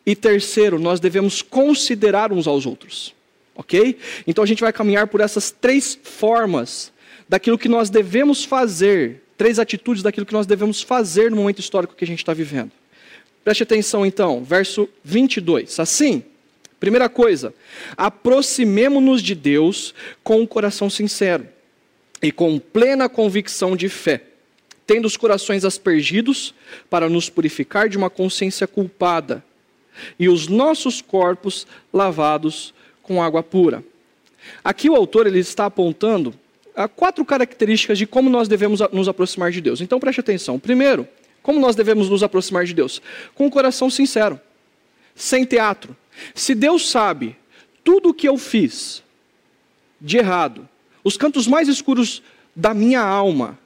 E 0.07 0.15
terceiro, 0.15 0.79
nós 0.79 1.01
devemos 1.01 1.43
considerar 1.43 2.33
uns 2.33 2.47
aos 2.47 2.67
outros. 2.67 3.13
Ok? 3.55 3.99
Então 4.27 4.45
a 4.45 4.47
gente 4.47 4.61
vai 4.61 4.73
caminhar 4.73 5.09
por 5.09 5.21
essas 5.21 5.51
três 5.51 5.99
formas 6.03 6.93
daquilo 7.29 7.59
que 7.59 7.69
nós 7.69 7.91
devemos 7.91 8.45
fazer, 8.45 9.23
três 9.37 9.59
atitudes 9.59 10.03
daquilo 10.03 10.25
que 10.25 10.33
nós 10.33 10.47
devemos 10.47 10.83
fazer 10.83 11.31
no 11.31 11.37
momento 11.37 11.59
histórico 11.59 11.95
que 11.95 12.05
a 12.05 12.07
gente 12.07 12.21
está 12.21 12.33
vivendo. 12.33 12.71
Preste 13.45 13.63
atenção 13.63 14.07
então, 14.07 14.45
verso 14.45 14.89
22. 15.03 15.81
Assim, 15.81 16.23
primeira 16.79 17.09
coisa, 17.09 17.53
aproximemo-nos 17.97 19.23
de 19.23 19.35
Deus 19.35 19.95
com 20.23 20.41
um 20.41 20.47
coração 20.47 20.89
sincero 20.89 21.47
e 22.23 22.31
com 22.31 22.59
plena 22.59 23.09
convicção 23.09 23.77
de 23.77 23.89
fé, 23.89 24.23
tendo 24.87 25.07
os 25.07 25.17
corações 25.17 25.65
aspergidos 25.65 26.55
para 26.89 27.09
nos 27.09 27.29
purificar 27.29 27.89
de 27.89 27.97
uma 27.97 28.09
consciência 28.09 28.67
culpada 28.67 29.45
e 30.19 30.29
os 30.29 30.47
nossos 30.47 31.03
corpos 31.03 31.67
lavados 31.93 32.73
com 33.03 33.23
água 33.23 33.43
pura. 33.43 33.85
Aqui 34.63 34.89
o 34.89 34.97
autor 34.97 35.27
ele 35.27 35.41
está 35.41 35.67
apontando 35.67 36.35
a 36.75 36.89
quatro 36.89 37.25
características 37.25 37.99
de 37.99 38.07
como 38.07 38.31
nós 38.31 38.49
devemos 38.49 38.81
nos 38.93 39.09
aproximar 39.09 39.51
de 39.51 39.61
Deus. 39.61 39.81
Então 39.81 40.01
preste 40.01 40.21
atenção. 40.21 40.59
Primeiro, 40.59 41.07
como 41.43 41.61
nós 41.61 41.75
devemos 41.75 42.09
nos 42.09 42.23
aproximar 42.23 42.65
de 42.65 42.75
Deus? 42.75 43.03
Com 43.35 43.47
um 43.47 43.51
coração 43.51 43.91
sincero, 43.91 44.41
sem 45.15 45.45
teatro. 45.45 45.97
Se 46.35 46.55
Deus 46.55 46.89
sabe 46.89 47.37
tudo 47.83 48.11
o 48.11 48.15
que 48.15 48.29
eu 48.29 48.37
fiz 48.39 49.03
de 50.01 50.19
errado, 50.19 50.69
os 51.03 51.17
cantos 51.17 51.47
mais 51.47 51.69
escuros 51.69 52.23
da 52.55 52.73
minha 52.75 53.01
alma, 53.01 53.59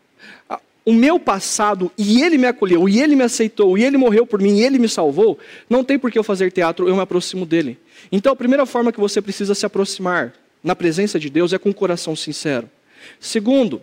o 0.85 0.93
meu 0.93 1.19
passado, 1.19 1.91
e 1.99 2.23
Ele 2.23 2.39
me 2.39 2.47
acolheu, 2.47 2.89
e 2.89 3.03
Ele 3.03 3.17
me 3.17 3.25
aceitou, 3.25 3.77
e 3.77 3.85
Ele 3.85 3.97
morreu 3.97 4.25
por 4.25 4.41
mim, 4.41 4.59
e 4.59 4.63
Ele 4.63 4.79
me 4.79 4.89
salvou, 4.89 5.37
não 5.69 5.83
tem 5.83 5.99
por 5.99 6.13
que 6.13 6.19
eu 6.19 6.23
fazer 6.23 6.53
teatro, 6.53 6.89
eu 6.89 6.95
me 6.95 7.03
aproximo 7.03 7.45
dEle. 7.45 7.77
Então 8.13 8.33
a 8.33 8.37
primeira 8.37 8.65
forma 8.65 8.93
que 8.93 9.01
você 9.01 9.21
precisa 9.21 9.55
se 9.55 9.67
aproximar 9.67 10.33
na 10.63 10.77
presença 10.77 11.19
de 11.19 11.29
Deus 11.29 11.53
é 11.53 11.59
com 11.59 11.71
o 11.71 11.75
coração 11.75 12.15
sincero. 12.15 12.71
Segundo, 13.19 13.83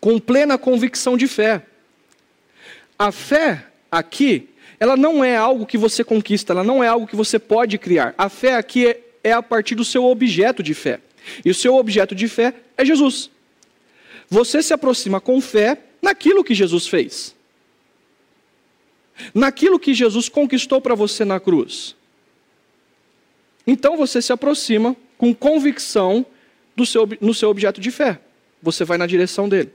com 0.00 0.18
plena 0.18 0.58
convicção 0.58 1.16
de 1.16 1.28
fé. 1.28 1.62
A 3.00 3.10
fé 3.10 3.64
aqui, 3.90 4.50
ela 4.78 4.94
não 4.94 5.24
é 5.24 5.34
algo 5.34 5.64
que 5.64 5.78
você 5.78 6.04
conquista, 6.04 6.52
ela 6.52 6.62
não 6.62 6.84
é 6.84 6.86
algo 6.86 7.06
que 7.06 7.16
você 7.16 7.38
pode 7.38 7.78
criar. 7.78 8.14
A 8.18 8.28
fé 8.28 8.56
aqui 8.56 8.88
é, 8.88 9.00
é 9.24 9.32
a 9.32 9.42
partir 9.42 9.74
do 9.74 9.86
seu 9.86 10.04
objeto 10.04 10.62
de 10.62 10.74
fé. 10.74 11.00
E 11.42 11.48
o 11.48 11.54
seu 11.54 11.76
objeto 11.76 12.14
de 12.14 12.28
fé 12.28 12.52
é 12.76 12.84
Jesus. 12.84 13.30
Você 14.28 14.62
se 14.62 14.74
aproxima 14.74 15.18
com 15.18 15.40
fé 15.40 15.78
naquilo 16.02 16.44
que 16.44 16.54
Jesus 16.54 16.86
fez. 16.86 17.34
Naquilo 19.32 19.80
que 19.80 19.94
Jesus 19.94 20.28
conquistou 20.28 20.78
para 20.78 20.94
você 20.94 21.24
na 21.24 21.40
cruz. 21.40 21.96
Então 23.66 23.96
você 23.96 24.20
se 24.20 24.30
aproxima 24.30 24.94
com 25.16 25.34
convicção 25.34 26.26
do 26.76 26.84
seu, 26.84 27.08
no 27.18 27.32
seu 27.32 27.48
objeto 27.48 27.80
de 27.80 27.90
fé. 27.90 28.20
você 28.60 28.84
vai 28.84 28.98
na 28.98 29.06
direção 29.06 29.48
dele. 29.48 29.72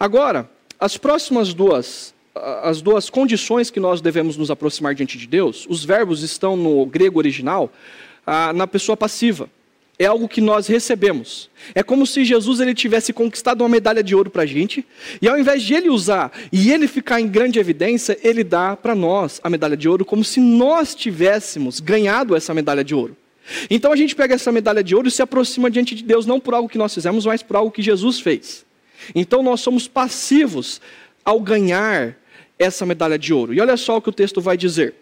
Agora, 0.00 0.50
as 0.80 0.96
próximas 0.96 1.54
duas, 1.54 2.12
as 2.34 2.80
duas 2.80 3.10
condições 3.10 3.70
que 3.70 3.80
nós 3.80 4.00
devemos 4.00 4.36
nos 4.36 4.50
aproximar 4.50 4.94
diante 4.94 5.18
de 5.18 5.26
Deus, 5.26 5.66
os 5.68 5.84
verbos 5.84 6.22
estão 6.22 6.56
no 6.56 6.86
grego 6.86 7.18
original 7.18 7.72
na 8.54 8.66
pessoa 8.66 8.96
passiva. 8.96 9.48
É 9.98 10.06
algo 10.06 10.26
que 10.28 10.40
nós 10.40 10.66
recebemos. 10.66 11.50
É 11.74 11.82
como 11.82 12.06
se 12.06 12.24
Jesus 12.24 12.58
ele 12.58 12.72
tivesse 12.72 13.12
conquistado 13.12 13.60
uma 13.60 13.68
medalha 13.68 14.02
de 14.02 14.14
ouro 14.14 14.30
para 14.30 14.44
a 14.44 14.46
gente, 14.46 14.86
e 15.20 15.28
ao 15.28 15.38
invés 15.38 15.62
de 15.62 15.74
ele 15.74 15.90
usar 15.90 16.32
e 16.50 16.72
ele 16.72 16.88
ficar 16.88 17.20
em 17.20 17.28
grande 17.28 17.58
evidência, 17.58 18.18
ele 18.22 18.42
dá 18.42 18.74
para 18.74 18.94
nós 18.94 19.40
a 19.44 19.50
medalha 19.50 19.76
de 19.76 19.88
ouro, 19.88 20.06
como 20.06 20.24
se 20.24 20.40
nós 20.40 20.94
tivéssemos 20.94 21.80
ganhado 21.80 22.34
essa 22.34 22.54
medalha 22.54 22.82
de 22.82 22.94
ouro. 22.94 23.14
Então 23.68 23.92
a 23.92 23.96
gente 23.96 24.14
pega 24.14 24.34
essa 24.34 24.50
medalha 24.50 24.82
de 24.82 24.94
ouro 24.94 25.08
e 25.08 25.10
se 25.10 25.20
aproxima 25.20 25.70
diante 25.70 25.94
de 25.94 26.02
Deus, 26.02 26.24
não 26.24 26.40
por 26.40 26.54
algo 26.54 26.68
que 26.68 26.78
nós 26.78 26.94
fizemos, 26.94 27.26
mas 27.26 27.42
por 27.42 27.56
algo 27.56 27.70
que 27.70 27.82
Jesus 27.82 28.20
fez. 28.20 28.64
Então 29.14 29.42
nós 29.42 29.60
somos 29.60 29.86
passivos 29.86 30.80
ao 31.22 31.40
ganhar 31.40 32.16
essa 32.60 32.84
medalha 32.84 33.18
de 33.18 33.32
ouro. 33.32 33.54
E 33.54 33.60
olha 33.60 33.76
só 33.76 33.96
o 33.96 34.02
que 34.02 34.10
o 34.10 34.12
texto 34.12 34.40
vai 34.40 34.56
dizer. 34.56 34.94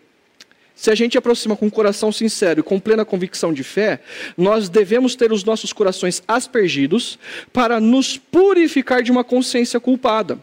Se 0.76 0.92
a 0.92 0.94
gente 0.94 1.18
aproxima 1.18 1.56
com 1.56 1.66
um 1.66 1.70
coração 1.70 2.12
sincero 2.12 2.60
e 2.60 2.62
com 2.62 2.78
plena 2.78 3.04
convicção 3.04 3.52
de 3.52 3.64
fé, 3.64 4.00
nós 4.36 4.68
devemos 4.68 5.16
ter 5.16 5.32
os 5.32 5.42
nossos 5.42 5.72
corações 5.72 6.22
aspergidos 6.28 7.18
para 7.52 7.80
nos 7.80 8.16
purificar 8.16 9.02
de 9.02 9.10
uma 9.10 9.24
consciência 9.24 9.80
culpada. 9.80 10.38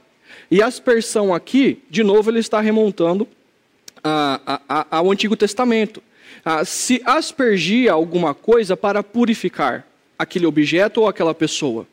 E 0.52 0.62
a 0.62 0.68
aspersão 0.68 1.34
aqui, 1.34 1.82
de 1.90 2.04
novo, 2.04 2.30
ele 2.30 2.40
está 2.40 2.60
remontando 2.60 3.26
a, 4.04 4.62
a, 4.68 4.98
ao 4.98 5.10
Antigo 5.10 5.38
Testamento. 5.38 6.04
se 6.66 7.02
aspergia 7.06 7.94
alguma 7.94 8.34
coisa 8.34 8.76
para 8.76 9.02
purificar 9.02 9.88
aquele 10.20 10.46
objeto 10.46 11.00
ou 11.00 11.08
aquela 11.08 11.34
pessoa. 11.34 11.88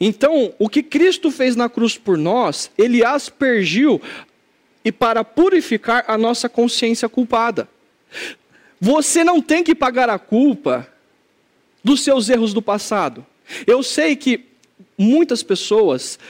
Então, 0.00 0.54
o 0.58 0.68
que 0.68 0.82
Cristo 0.82 1.30
fez 1.30 1.56
na 1.56 1.68
cruz 1.68 1.96
por 1.98 2.16
nós, 2.16 2.70
ele 2.76 3.04
aspergiu 3.04 4.00
e 4.86 4.92
para 4.92 5.24
purificar 5.24 6.04
a 6.06 6.16
nossa 6.16 6.48
consciência 6.48 7.08
culpada. 7.08 7.68
Você 8.80 9.24
não 9.24 9.42
tem 9.42 9.64
que 9.64 9.74
pagar 9.74 10.08
a 10.08 10.16
culpa 10.16 10.86
dos 11.82 12.02
seus 12.02 12.28
erros 12.28 12.54
do 12.54 12.62
passado. 12.62 13.26
Eu 13.66 13.82
sei 13.82 14.14
que 14.14 14.44
muitas 14.96 15.42
pessoas 15.42 16.20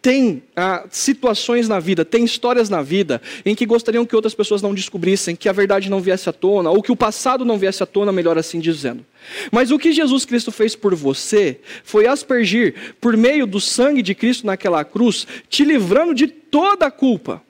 tem 0.00 0.42
ah, 0.56 0.86
situações 0.88 1.68
na 1.68 1.78
vida, 1.78 2.06
tem 2.06 2.24
histórias 2.24 2.70
na 2.70 2.80
vida 2.80 3.20
em 3.44 3.54
que 3.54 3.66
gostariam 3.66 4.06
que 4.06 4.16
outras 4.16 4.34
pessoas 4.34 4.62
não 4.62 4.72
descobrissem, 4.72 5.36
que 5.36 5.46
a 5.46 5.52
verdade 5.52 5.90
não 5.90 6.00
viesse 6.00 6.26
à 6.26 6.32
tona, 6.32 6.70
ou 6.70 6.82
que 6.82 6.92
o 6.92 6.96
passado 6.96 7.44
não 7.44 7.58
viesse 7.58 7.82
à 7.82 7.86
tona, 7.86 8.12
melhor 8.12 8.38
assim 8.38 8.60
dizendo. 8.60 9.04
Mas 9.52 9.70
o 9.70 9.78
que 9.78 9.92
Jesus 9.92 10.24
Cristo 10.24 10.50
fez 10.50 10.74
por 10.74 10.94
você 10.94 11.60
foi 11.84 12.06
aspergir, 12.06 12.94
por 12.98 13.14
meio 13.14 13.46
do 13.46 13.60
sangue 13.60 14.00
de 14.00 14.14
Cristo 14.14 14.46
naquela 14.46 14.82
cruz, 14.86 15.26
te 15.50 15.66
livrando 15.66 16.14
de 16.14 16.28
toda 16.28 16.86
a 16.86 16.90
culpa. 16.90 17.44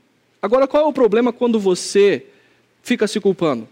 Agora, 0.46 0.68
qual 0.68 0.84
é 0.84 0.86
o 0.86 0.92
problema 0.92 1.32
quando 1.32 1.58
você 1.58 2.24
fica 2.80 3.08
se 3.08 3.18
culpando? 3.18 3.68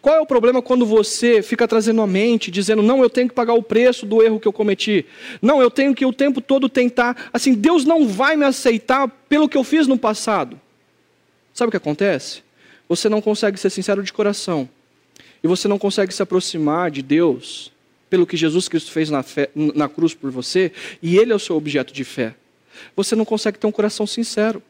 Qual 0.00 0.14
é 0.14 0.20
o 0.20 0.26
problema 0.26 0.62
quando 0.62 0.86
você 0.86 1.42
fica 1.42 1.66
trazendo 1.66 2.00
a 2.00 2.06
mente, 2.06 2.48
dizendo, 2.48 2.80
não, 2.80 3.02
eu 3.02 3.10
tenho 3.10 3.28
que 3.28 3.34
pagar 3.34 3.54
o 3.54 3.62
preço 3.62 4.06
do 4.06 4.22
erro 4.22 4.38
que 4.38 4.46
eu 4.46 4.52
cometi. 4.52 5.04
Não, 5.42 5.60
eu 5.60 5.68
tenho 5.68 5.92
que 5.92 6.06
o 6.06 6.12
tempo 6.12 6.40
todo 6.40 6.68
tentar. 6.68 7.28
Assim, 7.32 7.54
Deus 7.54 7.84
não 7.84 8.06
vai 8.06 8.36
me 8.36 8.44
aceitar 8.44 9.08
pelo 9.28 9.48
que 9.48 9.56
eu 9.56 9.64
fiz 9.64 9.88
no 9.88 9.98
passado. 9.98 10.60
Sabe 11.52 11.68
o 11.68 11.70
que 11.72 11.76
acontece? 11.76 12.44
Você 12.88 13.08
não 13.08 13.20
consegue 13.20 13.58
ser 13.58 13.70
sincero 13.70 14.00
de 14.00 14.12
coração. 14.12 14.68
E 15.42 15.48
você 15.48 15.66
não 15.66 15.76
consegue 15.76 16.14
se 16.14 16.22
aproximar 16.22 16.88
de 16.88 17.02
Deus 17.02 17.72
pelo 18.08 18.28
que 18.28 18.36
Jesus 18.36 18.68
Cristo 18.68 18.92
fez 18.92 19.10
na, 19.10 19.24
fé, 19.24 19.50
na 19.56 19.88
cruz 19.88 20.14
por 20.14 20.30
você, 20.30 20.70
e 21.02 21.18
Ele 21.18 21.32
é 21.32 21.34
o 21.34 21.40
seu 21.40 21.56
objeto 21.56 21.92
de 21.92 22.04
fé. 22.04 22.36
Você 22.94 23.16
não 23.16 23.24
consegue 23.24 23.58
ter 23.58 23.66
um 23.66 23.72
coração 23.72 24.06
sincero. 24.06 24.62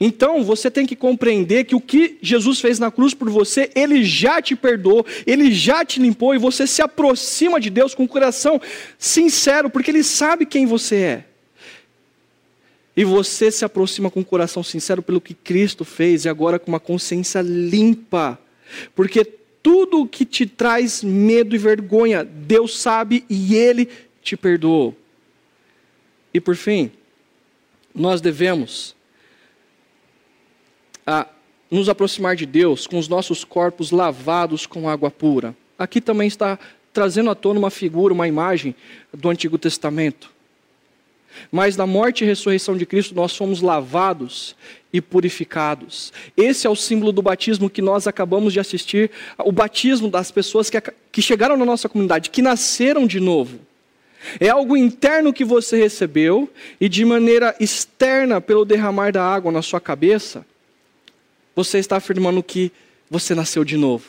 Então 0.00 0.42
você 0.42 0.70
tem 0.70 0.86
que 0.86 0.96
compreender 0.96 1.64
que 1.64 1.74
o 1.74 1.80
que 1.80 2.18
Jesus 2.20 2.60
fez 2.60 2.78
na 2.78 2.90
cruz 2.90 3.14
por 3.14 3.30
você, 3.30 3.70
Ele 3.74 4.04
já 4.04 4.42
te 4.42 4.56
perdoou, 4.56 5.06
Ele 5.26 5.52
já 5.52 5.84
te 5.84 6.00
limpou 6.00 6.34
e 6.34 6.38
você 6.38 6.66
se 6.66 6.82
aproxima 6.82 7.60
de 7.60 7.70
Deus 7.70 7.94
com 7.94 8.04
o 8.04 8.08
coração 8.08 8.60
sincero, 8.98 9.70
porque 9.70 9.90
Ele 9.90 10.02
sabe 10.02 10.46
quem 10.46 10.66
você 10.66 10.96
é. 10.96 11.24
E 12.96 13.04
você 13.04 13.50
se 13.50 13.64
aproxima 13.64 14.10
com 14.10 14.20
o 14.20 14.24
coração 14.24 14.62
sincero 14.62 15.02
pelo 15.02 15.20
que 15.20 15.32
Cristo 15.32 15.84
fez 15.84 16.24
e 16.24 16.28
agora 16.28 16.58
com 16.58 16.68
uma 16.68 16.80
consciência 16.80 17.40
limpa, 17.40 18.38
porque 18.94 19.24
tudo 19.62 20.06
que 20.06 20.24
te 20.24 20.46
traz 20.46 21.02
medo 21.02 21.54
e 21.54 21.58
vergonha, 21.58 22.24
Deus 22.24 22.78
sabe 22.78 23.24
e 23.30 23.54
Ele 23.54 23.88
te 24.22 24.36
perdoou. 24.36 24.96
E 26.34 26.40
por 26.40 26.56
fim, 26.56 26.90
nós 27.94 28.20
devemos 28.20 28.97
a 31.08 31.26
nos 31.70 31.88
aproximar 31.88 32.36
de 32.36 32.44
Deus 32.44 32.86
com 32.86 32.98
os 32.98 33.08
nossos 33.08 33.42
corpos 33.42 33.90
lavados 33.90 34.66
com 34.66 34.88
água 34.88 35.10
pura. 35.10 35.56
Aqui 35.78 36.02
também 36.02 36.28
está 36.28 36.58
trazendo 36.92 37.30
à 37.30 37.34
tona 37.34 37.58
uma 37.58 37.70
figura, 37.70 38.12
uma 38.12 38.28
imagem 38.28 38.74
do 39.12 39.30
Antigo 39.30 39.56
Testamento. 39.56 40.30
Mas 41.50 41.76
na 41.76 41.86
morte 41.86 42.24
e 42.24 42.26
ressurreição 42.26 42.76
de 42.76 42.84
Cristo 42.84 43.14
nós 43.14 43.34
fomos 43.34 43.62
lavados 43.62 44.54
e 44.92 45.00
purificados. 45.00 46.12
Esse 46.36 46.66
é 46.66 46.70
o 46.70 46.76
símbolo 46.76 47.12
do 47.12 47.22
batismo 47.22 47.70
que 47.70 47.80
nós 47.80 48.06
acabamos 48.06 48.52
de 48.52 48.60
assistir, 48.60 49.10
o 49.38 49.52
batismo 49.52 50.10
das 50.10 50.30
pessoas 50.30 50.68
que, 50.68 50.80
que 51.10 51.22
chegaram 51.22 51.56
na 51.56 51.64
nossa 51.64 51.88
comunidade, 51.88 52.30
que 52.30 52.42
nasceram 52.42 53.06
de 53.06 53.20
novo. 53.20 53.60
É 54.40 54.48
algo 54.48 54.76
interno 54.76 55.32
que 55.32 55.44
você 55.44 55.78
recebeu 55.78 56.50
e 56.78 56.88
de 56.88 57.04
maneira 57.04 57.54
externa, 57.60 58.40
pelo 58.40 58.64
derramar 58.64 59.12
da 59.12 59.24
água 59.24 59.52
na 59.52 59.62
sua 59.62 59.80
cabeça, 59.80 60.44
você 61.58 61.78
está 61.78 61.96
afirmando 61.96 62.40
que 62.40 62.70
você 63.10 63.34
nasceu 63.34 63.64
de 63.64 63.76
novo. 63.76 64.04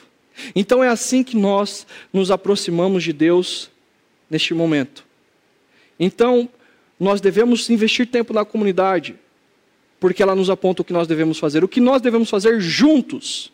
Então 0.56 0.84
é 0.84 0.88
assim 0.88 1.24
que 1.24 1.36
nós 1.36 1.88
nos 2.14 2.30
aproximamos 2.30 3.04
de 3.04 3.12
Deus 3.12 3.72
neste 4.30 4.54
momento. 4.54 5.04
Então, 6.00 6.48
nós 7.00 7.20
devemos 7.20 7.68
investir 7.72 8.06
tempo 8.06 8.34
na 8.34 8.46
comunidade, 8.46 9.16
porque 10.00 10.22
ela 10.22 10.36
nos 10.36 10.48
aponta 10.48 10.84
o 10.84 10.86
que 10.86 10.94
nós 10.94 11.08
devemos 11.08 11.40
fazer. 11.40 11.64
O 11.64 11.68
que 11.68 11.82
nós 11.82 12.04
devemos 12.04 12.30
fazer 12.30 12.62
juntos, 12.62 13.52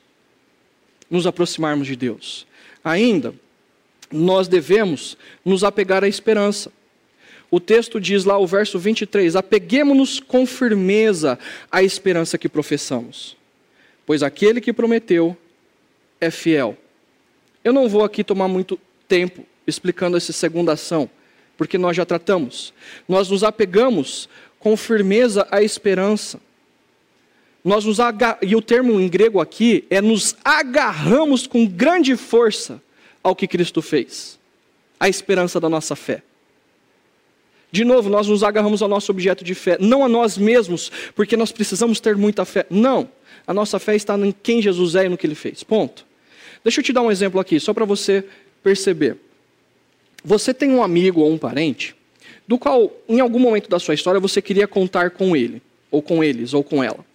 nos 1.09 1.25
aproximarmos 1.25 1.87
de 1.87 1.95
Deus. 1.95 2.45
Ainda, 2.83 3.33
nós 4.11 4.49
devemos 4.49 5.17
nos 5.45 5.63
apegar 5.63 6.03
à 6.03 6.07
esperança. 6.09 6.69
O 7.49 7.61
texto 7.61 8.01
diz 8.01 8.25
lá, 8.25 8.37
o 8.37 8.45
verso 8.45 8.77
23, 8.77 9.37
apeguemos-nos 9.37 10.19
com 10.19 10.45
firmeza 10.45 11.39
à 11.71 11.81
esperança 11.81 12.37
que 12.37 12.49
professamos 12.49 13.37
pois 14.05 14.23
aquele 14.23 14.61
que 14.61 14.73
prometeu 14.73 15.35
é 16.19 16.29
fiel. 16.29 16.77
Eu 17.63 17.73
não 17.73 17.89
vou 17.89 18.03
aqui 18.03 18.23
tomar 18.23 18.47
muito 18.47 18.79
tempo 19.07 19.45
explicando 19.65 20.17
essa 20.17 20.31
segunda 20.31 20.73
ação, 20.73 21.09
porque 21.57 21.77
nós 21.77 21.97
já 21.97 22.05
tratamos. 22.05 22.73
Nós 23.07 23.29
nos 23.29 23.43
apegamos 23.43 24.29
com 24.59 24.77
firmeza 24.77 25.47
à 25.49 25.61
esperança. 25.61 26.39
Nós 27.63 27.83
nos. 27.85 27.97
E 28.41 28.55
o 28.55 28.61
termo 28.61 28.99
em 28.99 29.09
grego 29.09 29.39
aqui 29.39 29.85
é 29.89 29.99
nos 29.99 30.35
agarramos 30.43 31.47
com 31.47 31.65
grande 31.65 32.15
força 32.15 32.81
ao 33.23 33.35
que 33.35 33.47
Cristo 33.47 33.81
fez, 33.81 34.37
a 34.99 35.09
esperança 35.09 35.59
da 35.59 35.67
nossa 35.67 35.95
fé. 35.95 36.21
De 37.71 37.83
novo, 37.83 38.07
nós 38.07 38.27
nos 38.27 38.43
agarramos 38.43 38.83
ao 38.83 38.87
nosso 38.87 39.11
objeto 39.11 39.43
de 39.43 39.55
fé, 39.55 39.77
não 39.79 40.05
a 40.05 40.07
nós 40.07 40.37
mesmos, 40.37 40.91
porque 41.15 41.35
nós 41.35 41.51
precisamos 41.51 41.99
ter 41.99 42.15
muita 42.15 42.45
fé. 42.45 42.65
Não. 42.69 43.09
A 43.47 43.53
nossa 43.53 43.79
fé 43.79 43.95
está 43.95 44.17
em 44.17 44.31
quem 44.31 44.61
Jesus 44.61 44.95
é 44.95 45.05
e 45.05 45.09
no 45.09 45.17
que 45.17 45.27
ele 45.27 45.35
fez. 45.35 45.63
Ponto. 45.63 46.05
Deixa 46.63 46.79
eu 46.79 46.83
te 46.83 46.91
dar 46.91 47.01
um 47.01 47.11
exemplo 47.11 47.39
aqui, 47.39 47.59
só 47.59 47.73
para 47.73 47.85
você 47.85 48.23
perceber. 48.63 49.17
Você 50.23 50.53
tem 50.53 50.71
um 50.71 50.81
amigo 50.81 51.21
ou 51.21 51.31
um 51.31 51.37
parente 51.37 51.95
do 52.47 52.57
qual, 52.57 52.91
em 53.07 53.19
algum 53.19 53.39
momento 53.39 53.69
da 53.69 53.79
sua 53.79 53.93
história, 53.93 54.19
você 54.19 54.41
queria 54.41 54.67
contar 54.67 55.11
com 55.11 55.35
ele, 55.35 55.61
ou 55.91 56.01
com 56.01 56.23
eles, 56.23 56.53
ou 56.53 56.63
com 56.63 56.83
ela. 56.83 57.05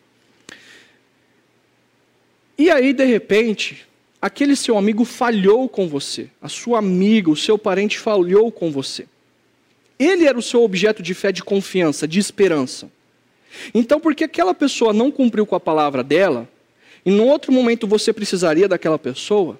E 2.58 2.70
aí, 2.70 2.92
de 2.92 3.04
repente, 3.04 3.86
aquele 4.20 4.54
seu 4.54 4.76
amigo 4.76 5.04
falhou 5.04 5.68
com 5.68 5.88
você, 5.88 6.28
a 6.42 6.48
sua 6.48 6.78
amiga, 6.78 7.30
o 7.30 7.36
seu 7.36 7.56
parente 7.56 7.98
falhou 7.98 8.52
com 8.52 8.70
você. 8.70 9.06
Ele 9.98 10.26
era 10.26 10.38
o 10.38 10.42
seu 10.42 10.62
objeto 10.62 11.02
de 11.02 11.14
fé, 11.14 11.30
de 11.30 11.42
confiança, 11.42 12.06
de 12.06 12.18
esperança. 12.18 12.90
Então, 13.74 14.00
porque 14.00 14.24
aquela 14.24 14.54
pessoa 14.54 14.92
não 14.92 15.10
cumpriu 15.10 15.46
com 15.46 15.54
a 15.54 15.60
palavra 15.60 16.02
dela, 16.02 16.48
e 17.04 17.10
num 17.10 17.28
outro 17.28 17.52
momento 17.52 17.86
você 17.86 18.12
precisaria 18.12 18.68
daquela 18.68 18.98
pessoa, 18.98 19.58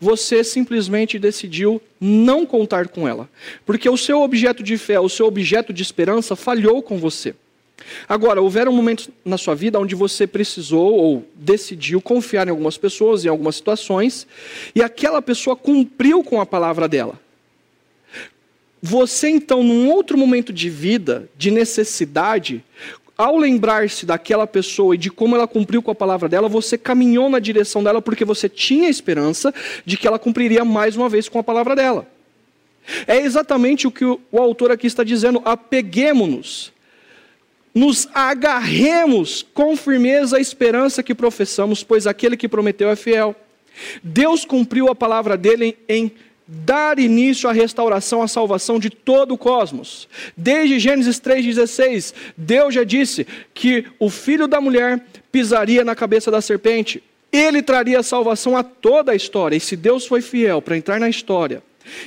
você 0.00 0.44
simplesmente 0.44 1.18
decidiu 1.18 1.80
não 2.00 2.46
contar 2.46 2.88
com 2.88 3.08
ela. 3.08 3.28
Porque 3.66 3.88
o 3.88 3.96
seu 3.96 4.22
objeto 4.22 4.62
de 4.62 4.76
fé, 4.78 5.00
o 5.00 5.08
seu 5.08 5.26
objeto 5.26 5.72
de 5.72 5.82
esperança 5.82 6.36
falhou 6.36 6.82
com 6.82 6.98
você. 6.98 7.34
Agora, 8.08 8.42
houveram 8.42 8.72
momentos 8.72 9.08
na 9.24 9.38
sua 9.38 9.54
vida 9.54 9.78
onde 9.78 9.94
você 9.94 10.26
precisou 10.26 10.94
ou 10.94 11.24
decidiu 11.34 12.00
confiar 12.00 12.46
em 12.46 12.50
algumas 12.50 12.76
pessoas, 12.76 13.24
em 13.24 13.28
algumas 13.28 13.56
situações, 13.56 14.26
e 14.74 14.82
aquela 14.82 15.22
pessoa 15.22 15.56
cumpriu 15.56 16.22
com 16.22 16.40
a 16.40 16.46
palavra 16.46 16.88
dela. 16.88 17.18
Você 18.80 19.28
então, 19.28 19.62
num 19.62 19.90
outro 19.90 20.16
momento 20.16 20.52
de 20.52 20.70
vida, 20.70 21.28
de 21.36 21.50
necessidade, 21.50 22.64
ao 23.16 23.36
lembrar-se 23.36 24.06
daquela 24.06 24.46
pessoa 24.46 24.94
e 24.94 24.98
de 24.98 25.10
como 25.10 25.34
ela 25.34 25.48
cumpriu 25.48 25.82
com 25.82 25.90
a 25.90 25.94
palavra 25.94 26.28
dela, 26.28 26.48
você 26.48 26.78
caminhou 26.78 27.28
na 27.28 27.40
direção 27.40 27.82
dela 27.82 28.00
porque 28.00 28.24
você 28.24 28.48
tinha 28.48 28.88
esperança 28.88 29.52
de 29.84 29.96
que 29.96 30.06
ela 30.06 30.20
cumpriria 30.20 30.64
mais 30.64 30.96
uma 30.96 31.08
vez 31.08 31.28
com 31.28 31.38
a 31.38 31.42
palavra 31.42 31.74
dela. 31.74 32.06
É 33.06 33.18
exatamente 33.18 33.88
o 33.88 33.90
que 33.90 34.04
o, 34.04 34.20
autor 34.32 34.70
aqui 34.70 34.86
está 34.86 35.02
dizendo: 35.02 35.42
apeguemos-nos, 35.44 36.72
nos 37.74 38.08
agarremos 38.14 39.44
com 39.52 39.76
firmeza 39.76 40.36
à 40.36 40.40
esperança 40.40 41.02
que 41.02 41.14
professamos, 41.14 41.82
pois 41.82 42.06
aquele 42.06 42.36
que 42.36 42.48
prometeu 42.48 42.88
é 42.88 42.96
fiel. 42.96 43.34
Deus 44.02 44.44
cumpriu 44.44 44.88
a 44.88 44.94
palavra 44.94 45.36
dele 45.36 45.76
em 45.88 46.10
dar 46.50 46.98
início 46.98 47.46
à 47.46 47.52
restauração, 47.52 48.22
à 48.22 48.28
salvação 48.28 48.78
de 48.78 48.88
todo 48.88 49.34
o 49.34 49.38
cosmos. 49.38 50.08
Desde 50.34 50.78
Gênesis 50.78 51.20
3,16, 51.20 52.14
Deus 52.34 52.72
já 52.74 52.84
disse 52.84 53.26
que 53.52 53.84
o 53.98 54.08
filho 54.08 54.48
da 54.48 54.58
mulher 54.58 55.04
pisaria 55.30 55.84
na 55.84 55.94
cabeça 55.94 56.30
da 56.30 56.40
serpente. 56.40 57.02
Ele 57.30 57.60
traria 57.60 58.02
salvação 58.02 58.56
a 58.56 58.62
toda 58.62 59.12
a 59.12 59.14
história. 59.14 59.56
E 59.56 59.60
se 59.60 59.76
Deus 59.76 60.06
foi 60.06 60.22
fiel 60.22 60.62
para 60.62 60.76
entrar 60.76 60.98
na 60.98 61.10
história 61.10 61.62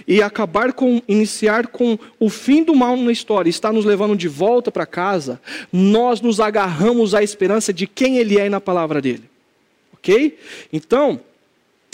e 0.07 0.23
acabar 0.23 0.73
com, 0.73 1.01
iniciar 1.07 1.67
com 1.67 1.97
o 2.19 2.27
fim 2.27 2.63
do 2.63 2.75
mal 2.75 2.97
na 2.97 3.11
história, 3.11 3.49
está 3.49 3.71
nos 3.71 3.85
levando 3.85 4.15
de 4.15 4.27
volta 4.27 4.71
para 4.71 4.87
casa, 4.87 5.39
nós 5.71 6.19
nos 6.19 6.39
agarramos 6.39 7.13
à 7.13 7.21
esperança 7.21 7.71
de 7.71 7.85
quem 7.85 8.17
Ele 8.17 8.39
é 8.39 8.49
na 8.49 8.59
palavra 8.59 8.99
dele. 8.99 9.23
Ok? 9.93 10.37
Então, 10.73 11.19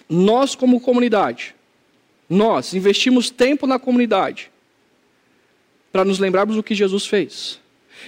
nós 0.10 0.56
como 0.56 0.80
comunidade, 0.80 1.57
nós 2.30 2.74
investimos 2.74 3.30
tempo 3.30 3.66
na 3.66 3.80
comunidade 3.80 4.52
para 5.92 6.04
nos 6.04 6.20
lembrarmos 6.20 6.56
do 6.56 6.64
que 6.64 6.76
Jesus 6.76 7.06
fez 7.06 7.60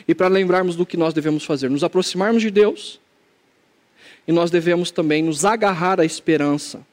e 0.07 0.13
para 0.13 0.27
lembrarmos 0.27 0.75
do 0.75 0.85
que 0.85 0.97
nós 0.97 1.13
devemos 1.13 1.43
fazer, 1.43 1.69
nos 1.69 1.83
aproximarmos 1.83 2.41
de 2.41 2.51
Deus 2.51 2.99
e 4.27 4.31
nós 4.31 4.51
devemos 4.51 4.91
também 4.91 5.23
nos 5.23 5.43
agarrar 5.43 5.99
à 5.99 6.05
esperança 6.05 6.85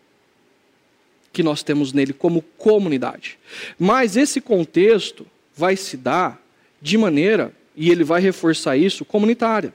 que 1.32 1.42
nós 1.42 1.62
temos 1.62 1.92
nele 1.92 2.14
como 2.14 2.40
comunidade. 2.40 3.38
Mas 3.78 4.16
esse 4.16 4.40
contexto 4.40 5.26
vai 5.54 5.76
se 5.76 5.98
dar 5.98 6.40
de 6.80 6.96
maneira, 6.96 7.52
e 7.76 7.90
ele 7.90 8.04
vai 8.04 8.22
reforçar 8.22 8.76
isso, 8.78 9.04
comunitária. 9.04 9.74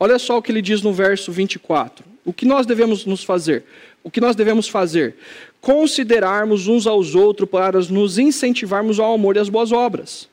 Olha 0.00 0.18
só 0.18 0.38
o 0.38 0.42
que 0.42 0.50
ele 0.50 0.62
diz 0.62 0.80
no 0.80 0.90
verso 0.90 1.30
24. 1.30 2.11
O 2.24 2.32
que 2.32 2.46
nós 2.46 2.66
devemos 2.66 3.04
nos 3.04 3.24
fazer? 3.24 3.64
O 4.02 4.10
que 4.10 4.20
nós 4.20 4.36
devemos 4.36 4.68
fazer? 4.68 5.16
considerarmos 5.62 6.66
uns 6.66 6.88
aos 6.88 7.14
outros 7.14 7.48
para 7.48 7.78
nos 7.78 8.18
incentivarmos 8.18 8.98
ao 8.98 9.14
amor 9.14 9.36
e 9.36 9.38
às 9.38 9.48
boas 9.48 9.70
obras. 9.70 10.28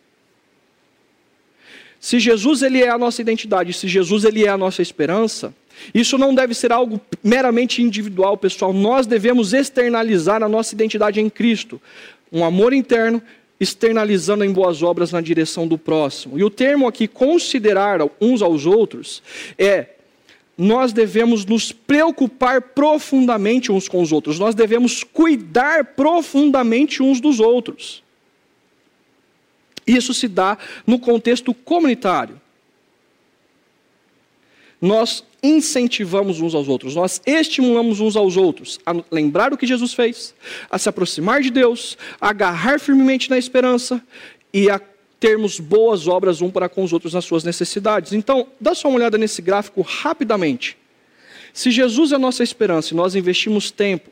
Se 1.99 2.19
Jesus 2.19 2.63
ele 2.63 2.81
é 2.81 2.89
a 2.89 2.97
nossa 2.97 3.21
identidade, 3.21 3.71
se 3.71 3.87
Jesus 3.87 4.23
ele 4.23 4.43
é 4.43 4.49
a 4.49 4.57
nossa 4.57 4.81
esperança, 4.81 5.53
isso 5.93 6.17
não 6.17 6.33
deve 6.33 6.55
ser 6.55 6.71
algo 6.71 6.99
meramente 7.23 7.81
individual, 7.81 8.37
pessoal. 8.37 8.73
Nós 8.73 9.05
devemos 9.05 9.53
externalizar 9.53 10.41
a 10.41 10.49
nossa 10.49 10.73
identidade 10.73 11.21
em 11.21 11.29
Cristo, 11.29 11.79
um 12.31 12.43
amor 12.43 12.73
interno 12.73 13.21
externalizando 13.59 14.43
em 14.43 14.51
boas 14.51 14.81
obras 14.81 15.11
na 15.11 15.21
direção 15.21 15.67
do 15.67 15.77
próximo. 15.77 16.39
E 16.39 16.43
o 16.43 16.49
termo 16.49 16.87
aqui 16.87 17.07
considerar 17.07 17.99
uns 18.19 18.41
aos 18.41 18.65
outros 18.65 19.21
é 19.57 19.87
nós 20.59 20.91
devemos 20.91 21.45
nos 21.45 21.71
preocupar 21.71 22.61
profundamente 22.61 23.71
uns 23.71 23.87
com 23.87 24.01
os 24.01 24.11
outros, 24.11 24.37
nós 24.37 24.53
devemos 24.53 25.05
cuidar 25.05 25.85
profundamente 25.95 27.01
uns 27.01 27.21
dos 27.21 27.39
outros. 27.39 28.03
Isso 29.87 30.13
se 30.13 30.27
dá 30.27 30.57
no 30.85 30.99
contexto 30.99 31.53
comunitário. 31.53 32.39
Nós 34.81 35.23
incentivamos 35.41 36.41
uns 36.41 36.53
aos 36.53 36.67
outros, 36.67 36.93
nós 36.93 37.21
estimulamos 37.25 38.01
uns 38.01 38.17
aos 38.17 38.35
outros 38.35 38.79
a 38.85 38.93
lembrar 39.09 39.53
o 39.53 39.57
que 39.57 39.65
Jesus 39.65 39.93
fez, 39.93 40.35
a 40.69 40.77
se 40.77 40.89
aproximar 40.89 41.41
de 41.41 41.51
Deus, 41.51 41.97
a 42.19 42.31
agarrar 42.31 42.81
firmemente 42.81 43.29
na 43.29 43.37
esperança 43.37 44.03
e 44.53 44.69
a 44.69 44.77
termos 45.19 45.59
boas 45.59 46.07
obras 46.07 46.41
um 46.41 46.49
para 46.49 46.69
com 46.69 46.83
os 46.83 46.93
outros 46.93 47.13
nas 47.13 47.25
suas 47.25 47.43
necessidades. 47.43 48.13
Então, 48.13 48.47
dá 48.59 48.73
só 48.73 48.87
uma 48.87 48.97
olhada 48.97 49.17
nesse 49.17 49.41
gráfico 49.41 49.81
rapidamente. 49.81 50.77
Se 51.53 51.71
Jesus 51.71 52.11
é 52.11 52.15
a 52.15 52.19
nossa 52.19 52.43
esperança 52.43 52.93
e 52.93 52.97
nós 52.97 53.15
investimos 53.15 53.71
tempo 53.71 54.09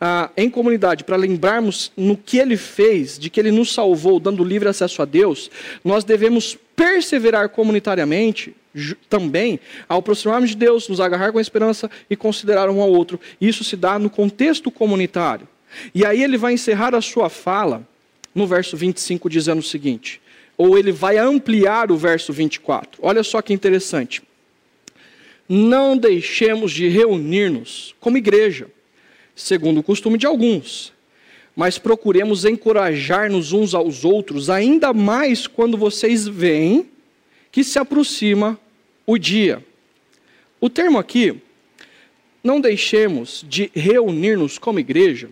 ah, 0.00 0.30
em 0.36 0.50
comunidade 0.50 1.04
para 1.04 1.16
lembrarmos 1.16 1.92
no 1.96 2.16
que 2.16 2.38
ele 2.38 2.56
fez, 2.56 3.18
de 3.18 3.30
que 3.30 3.38
ele 3.38 3.52
nos 3.52 3.72
salvou, 3.72 4.18
dando 4.18 4.42
livre 4.42 4.68
acesso 4.68 5.00
a 5.00 5.04
Deus, 5.04 5.50
nós 5.84 6.02
devemos 6.02 6.58
perseverar 6.74 7.48
comunitariamente 7.50 8.54
também 9.08 9.60
ao 9.88 9.98
aproximarmos 9.98 10.50
de 10.50 10.56
Deus, 10.56 10.88
nos 10.88 11.00
agarrar 11.00 11.30
com 11.30 11.38
a 11.38 11.42
esperança 11.42 11.90
e 12.10 12.16
considerar 12.16 12.68
um 12.68 12.80
ao 12.80 12.90
outro. 12.90 13.20
Isso 13.40 13.62
se 13.62 13.76
dá 13.76 13.98
no 13.98 14.10
contexto 14.10 14.70
comunitário. 14.70 15.46
E 15.94 16.04
aí 16.04 16.22
ele 16.22 16.36
vai 16.36 16.54
encerrar 16.54 16.94
a 16.94 17.00
sua 17.00 17.28
fala 17.28 17.86
no 18.34 18.46
verso 18.46 18.76
25 18.76 19.28
dizendo 19.30 19.60
o 19.60 19.62
seguinte: 19.62 20.20
ou 20.56 20.78
ele 20.78 20.92
vai 20.92 21.18
ampliar 21.18 21.90
o 21.90 21.96
verso 21.96 22.32
24. 22.32 23.00
Olha 23.02 23.22
só 23.22 23.40
que 23.42 23.52
interessante. 23.52 24.22
Não 25.48 25.96
deixemos 25.96 26.72
de 26.72 26.88
reunir-nos 26.88 27.94
como 28.00 28.16
igreja, 28.16 28.68
segundo 29.34 29.80
o 29.80 29.82
costume 29.82 30.16
de 30.16 30.26
alguns, 30.26 30.92
mas 31.54 31.78
procuremos 31.78 32.44
encorajar-nos 32.44 33.52
uns 33.52 33.74
aos 33.74 34.04
outros, 34.04 34.48
ainda 34.48 34.92
mais 34.92 35.46
quando 35.46 35.76
vocês 35.76 36.26
veem 36.26 36.88
que 37.50 37.62
se 37.62 37.78
aproxima 37.78 38.58
o 39.06 39.18
dia. 39.18 39.62
O 40.60 40.70
termo 40.70 40.98
aqui, 40.98 41.34
não 42.42 42.60
deixemos 42.60 43.44
de 43.46 43.70
reunir-nos 43.74 44.58
como 44.58 44.80
igreja, 44.80 45.28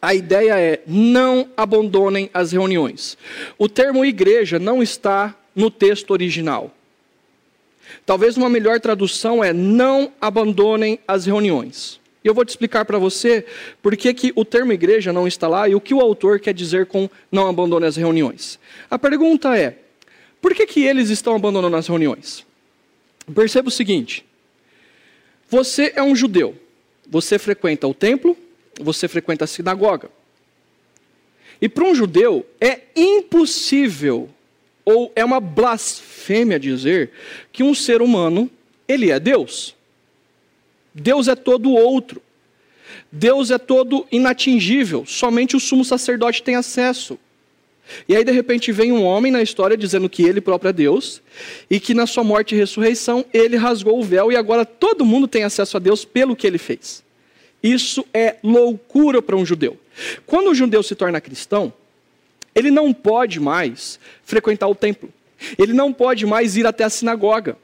a 0.00 0.14
ideia 0.14 0.58
é 0.58 0.82
não 0.86 1.48
abandonem 1.56 2.30
as 2.32 2.52
reuniões. 2.52 3.18
O 3.58 3.68
termo 3.68 4.04
igreja 4.04 4.58
não 4.58 4.82
está 4.82 5.36
no 5.54 5.70
texto 5.70 6.10
original. 6.10 6.74
Talvez 8.06 8.36
uma 8.36 8.48
melhor 8.48 8.80
tradução 8.80 9.42
é 9.44 9.52
não 9.52 10.12
abandonem 10.20 10.98
as 11.06 11.26
reuniões. 11.26 12.00
E 12.22 12.28
eu 12.28 12.34
vou 12.34 12.44
te 12.44 12.50
explicar 12.50 12.84
para 12.84 12.98
você 12.98 13.44
por 13.82 13.96
que, 13.96 14.12
que 14.12 14.32
o 14.36 14.44
termo 14.44 14.72
igreja 14.72 15.12
não 15.12 15.26
está 15.26 15.48
lá 15.48 15.68
e 15.68 15.74
o 15.74 15.80
que 15.80 15.94
o 15.94 16.00
autor 16.00 16.38
quer 16.38 16.52
dizer 16.52 16.86
com 16.86 17.08
não 17.32 17.48
abandone 17.48 17.86
as 17.86 17.96
reuniões. 17.96 18.58
A 18.90 18.98
pergunta 18.98 19.56
é: 19.56 19.78
por 20.40 20.54
que, 20.54 20.66
que 20.66 20.84
eles 20.84 21.08
estão 21.08 21.34
abandonando 21.34 21.76
as 21.76 21.86
reuniões? 21.86 22.44
Perceba 23.34 23.68
o 23.68 23.72
seguinte: 23.72 24.24
você 25.48 25.92
é 25.96 26.02
um 26.02 26.14
judeu, 26.14 26.54
você 27.08 27.38
frequenta 27.38 27.86
o 27.86 27.94
templo, 27.94 28.36
você 28.82 29.08
frequenta 29.08 29.44
a 29.44 29.48
sinagoga. 29.48 30.10
E 31.60 31.68
para 31.68 31.84
um 31.84 31.94
judeu 31.94 32.46
é 32.60 32.80
impossível 32.96 34.30
ou 34.84 35.12
é 35.14 35.24
uma 35.24 35.40
blasfêmia 35.40 36.58
dizer 36.58 37.10
que 37.52 37.62
um 37.62 37.74
ser 37.74 38.00
humano 38.00 38.50
ele 38.88 39.10
é 39.10 39.20
Deus. 39.20 39.76
Deus 40.94 41.28
é 41.28 41.34
todo 41.34 41.70
outro. 41.70 42.22
Deus 43.12 43.50
é 43.50 43.58
todo 43.58 44.06
inatingível, 44.10 45.04
somente 45.04 45.56
o 45.56 45.60
sumo 45.60 45.84
sacerdote 45.84 46.42
tem 46.42 46.54
acesso. 46.54 47.18
E 48.08 48.14
aí, 48.14 48.24
de 48.24 48.30
repente, 48.30 48.70
vem 48.70 48.92
um 48.92 49.02
homem 49.02 49.32
na 49.32 49.42
história 49.42 49.76
dizendo 49.76 50.08
que 50.08 50.22
ele 50.22 50.40
próprio 50.40 50.68
é 50.68 50.72
Deus, 50.72 51.20
e 51.68 51.80
que 51.80 51.92
na 51.92 52.06
sua 52.06 52.22
morte 52.22 52.54
e 52.54 52.58
ressurreição 52.58 53.24
ele 53.32 53.56
rasgou 53.56 53.98
o 53.98 54.02
véu, 54.02 54.30
e 54.30 54.36
agora 54.36 54.64
todo 54.64 55.04
mundo 55.04 55.26
tem 55.26 55.42
acesso 55.42 55.76
a 55.76 55.80
Deus 55.80 56.04
pelo 56.04 56.36
que 56.36 56.46
ele 56.46 56.58
fez. 56.58 57.02
Isso 57.62 58.04
é 58.12 58.36
loucura 58.42 59.20
para 59.20 59.36
um 59.36 59.44
judeu. 59.44 59.78
Quando 60.26 60.50
o 60.50 60.54
judeu 60.54 60.82
se 60.82 60.94
torna 60.94 61.20
cristão, 61.20 61.72
ele 62.54 62.70
não 62.70 62.92
pode 62.92 63.38
mais 63.38 63.98
frequentar 64.24 64.68
o 64.68 64.74
templo. 64.74 65.12
Ele 65.58 65.72
não 65.72 65.92
pode 65.92 66.26
mais 66.26 66.56
ir 66.56 66.66
até 66.66 66.84
a 66.84 66.90
sinagoga. 66.90 67.56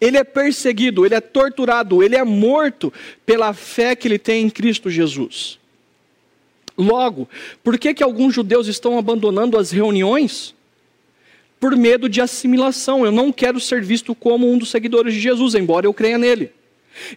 Ele 0.00 0.18
é 0.18 0.24
perseguido, 0.24 1.06
ele 1.06 1.14
é 1.14 1.20
torturado, 1.20 2.02
ele 2.02 2.16
é 2.16 2.24
morto 2.24 2.92
pela 3.24 3.54
fé 3.54 3.96
que 3.96 4.06
ele 4.06 4.18
tem 4.18 4.44
em 4.44 4.50
Cristo 4.50 4.90
Jesus. 4.90 5.58
Logo, 6.76 7.26
por 7.64 7.78
que, 7.78 7.94
que 7.94 8.02
alguns 8.02 8.34
judeus 8.34 8.66
estão 8.66 8.98
abandonando 8.98 9.56
as 9.56 9.70
reuniões? 9.70 10.54
Por 11.58 11.74
medo 11.74 12.08
de 12.08 12.20
assimilação. 12.20 13.06
Eu 13.06 13.12
não 13.12 13.32
quero 13.32 13.58
ser 13.58 13.82
visto 13.82 14.14
como 14.14 14.50
um 14.50 14.58
dos 14.58 14.70
seguidores 14.70 15.14
de 15.14 15.20
Jesus, 15.20 15.54
embora 15.54 15.86
eu 15.86 15.94
creia 15.94 16.18
nele. 16.18 16.50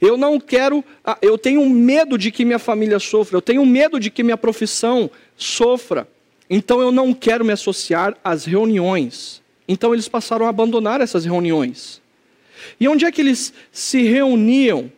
Eu 0.01 0.17
não 0.17 0.39
quero, 0.39 0.84
ah, 1.03 1.17
eu 1.21 1.38
tenho 1.38 1.67
medo 1.69 2.17
de 2.17 2.32
que 2.32 2.45
minha 2.45 2.59
família 2.59 2.99
sofra, 2.99 3.38
eu 3.38 3.41
tenho 3.41 3.65
medo 3.65 3.99
de 3.99 4.09
que 4.09 4.23
minha 4.23 4.38
profissão 4.38 5.09
sofra. 5.36 6.07
Então 6.49 6.82
eu 6.82 6.91
não 6.91 7.13
quero 7.13 7.45
me 7.45 7.53
associar 7.53 8.17
às 8.23 8.45
reuniões. 8.45 9.41
Então 9.67 9.93
eles 9.93 10.07
passaram 10.07 10.45
a 10.45 10.49
abandonar 10.49 10.99
essas 11.01 11.25
reuniões. 11.25 12.01
E 12.80 12.88
onde 12.88 13.05
é 13.05 13.11
que 13.11 13.21
eles 13.21 13.53
se 13.71 14.03
reuniam? 14.03 14.91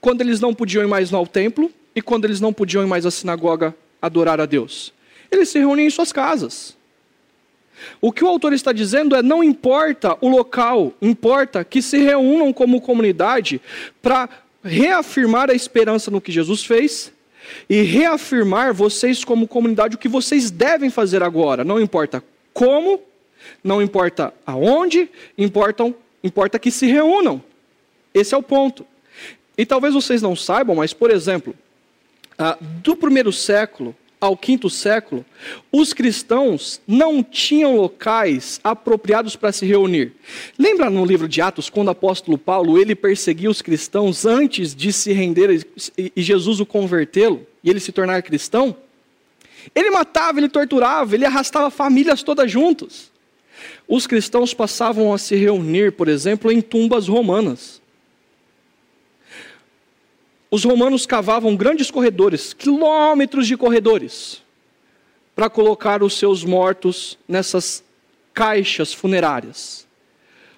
Quando 0.00 0.20
eles 0.20 0.40
não 0.40 0.54
podiam 0.54 0.82
ir 0.82 0.88
mais 0.88 1.12
ao 1.12 1.26
templo 1.26 1.70
e 1.94 2.02
quando 2.02 2.24
eles 2.24 2.40
não 2.40 2.52
podiam 2.52 2.82
ir 2.82 2.86
mais 2.86 3.06
à 3.06 3.10
sinagoga 3.10 3.74
adorar 4.00 4.40
a 4.40 4.46
Deus? 4.46 4.92
Eles 5.30 5.48
se 5.48 5.58
reuniam 5.58 5.86
em 5.86 5.90
suas 5.90 6.12
casas. 6.12 6.77
O 8.00 8.12
que 8.12 8.24
o 8.24 8.28
autor 8.28 8.52
está 8.52 8.72
dizendo 8.72 9.14
é: 9.14 9.22
não 9.22 9.42
importa 9.42 10.16
o 10.20 10.28
local, 10.28 10.92
importa 11.00 11.64
que 11.64 11.82
se 11.82 11.98
reúnam 11.98 12.52
como 12.52 12.80
comunidade 12.80 13.60
para 14.02 14.28
reafirmar 14.62 15.50
a 15.50 15.54
esperança 15.54 16.10
no 16.10 16.20
que 16.20 16.32
Jesus 16.32 16.64
fez 16.64 17.12
e 17.68 17.82
reafirmar 17.82 18.74
vocês 18.74 19.24
como 19.24 19.48
comunidade 19.48 19.96
o 19.96 19.98
que 19.98 20.08
vocês 20.08 20.50
devem 20.50 20.90
fazer 20.90 21.22
agora. 21.22 21.64
Não 21.64 21.80
importa 21.80 22.22
como, 22.52 23.00
não 23.62 23.80
importa 23.80 24.34
aonde, 24.46 25.08
importam, 25.36 25.94
importa 26.22 26.58
que 26.58 26.70
se 26.70 26.86
reúnam. 26.86 27.42
Esse 28.12 28.34
é 28.34 28.38
o 28.38 28.42
ponto. 28.42 28.86
E 29.56 29.64
talvez 29.64 29.94
vocês 29.94 30.22
não 30.22 30.36
saibam, 30.36 30.76
mas, 30.76 30.92
por 30.92 31.10
exemplo, 31.10 31.54
ah, 32.38 32.56
do 32.60 32.94
primeiro 32.94 33.32
século 33.32 33.94
ao 34.20 34.36
quinto 34.36 34.68
século, 34.68 35.24
os 35.70 35.92
cristãos 35.92 36.80
não 36.86 37.22
tinham 37.22 37.76
locais 37.76 38.60
apropriados 38.64 39.36
para 39.36 39.52
se 39.52 39.64
reunir. 39.64 40.12
Lembra 40.58 40.90
no 40.90 41.04
livro 41.04 41.28
de 41.28 41.40
Atos, 41.40 41.70
quando 41.70 41.88
o 41.88 41.92
apóstolo 41.92 42.36
Paulo 42.36 42.78
ele 42.78 42.94
perseguia 42.94 43.50
os 43.50 43.62
cristãos 43.62 44.26
antes 44.26 44.74
de 44.74 44.92
se 44.92 45.12
render 45.12 45.66
e 45.96 46.22
Jesus 46.22 46.60
o 46.60 46.66
convertê-lo 46.66 47.46
e 47.62 47.70
ele 47.70 47.80
se 47.80 47.92
tornar 47.92 48.22
cristão? 48.22 48.76
Ele 49.74 49.90
matava, 49.90 50.38
ele 50.38 50.48
torturava, 50.48 51.14
ele 51.14 51.24
arrastava 51.24 51.70
famílias 51.70 52.22
todas 52.22 52.50
juntos. 52.50 53.10
Os 53.86 54.06
cristãos 54.06 54.54
passavam 54.54 55.12
a 55.12 55.18
se 55.18 55.34
reunir, 55.36 55.92
por 55.92 56.08
exemplo, 56.08 56.50
em 56.50 56.60
tumbas 56.60 57.08
romanas. 57.08 57.77
Os 60.50 60.64
romanos 60.64 61.04
cavavam 61.04 61.54
grandes 61.54 61.90
corredores, 61.90 62.54
quilômetros 62.54 63.46
de 63.46 63.56
corredores, 63.56 64.42
para 65.36 65.50
colocar 65.50 66.02
os 66.02 66.14
seus 66.14 66.42
mortos 66.42 67.18
nessas 67.28 67.84
caixas 68.32 68.92
funerárias. 68.92 69.86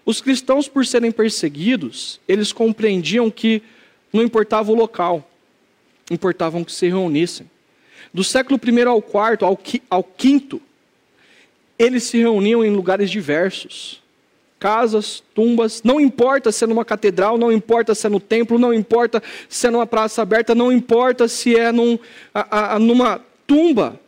Os 0.07 0.21
cristãos, 0.21 0.69
por 0.69 0.87
serem 0.87 1.11
perseguidos, 1.11 2.21
eles 2.29 2.53
compreendiam 2.53 3.31
que 3.31 3.63
não 4.13 4.23
importava 4.23 4.71
o 4.71 4.75
local, 4.75 5.29
importavam 6.11 6.65
que 6.65 6.73
se 6.73 6.89
reunissem. 6.89 7.51
Do 8.15 8.25
século 8.25 8.61
I 8.65 8.83
ao 8.83 8.99
IV, 8.99 9.45
ao, 9.89 10.03
V, 10.03 10.61
eles 11.79 12.05
se 12.05 12.19
reuniam 12.19 12.65
em 12.65 12.71
lugares 12.71 13.11
diversos 13.11 14.00
casas, 14.61 15.23
tumbas, 15.35 15.83
não 15.83 15.99
importa 15.99 16.53
se 16.53 16.63
é 16.63 16.67
numa 16.67 16.85
catedral, 16.85 17.39
não 17.39 17.51
importa 17.51 17.95
se 17.95 18.07
é 18.07 18.11
no 18.11 18.21
templo, 18.21 18.59
não 18.59 18.75
importa 18.75 19.23
se 19.49 19.67
é 19.67 19.71
numa 19.71 19.87
praça 19.87 20.21
aberta, 20.21 20.55
não 20.55 20.71
importa 20.71 21.27
se 21.27 21.57
é 21.57 21.73
num, 21.73 21.99
a, 22.33 22.75
a, 22.75 22.79
numa 22.79 23.25
tumba. 23.47 23.99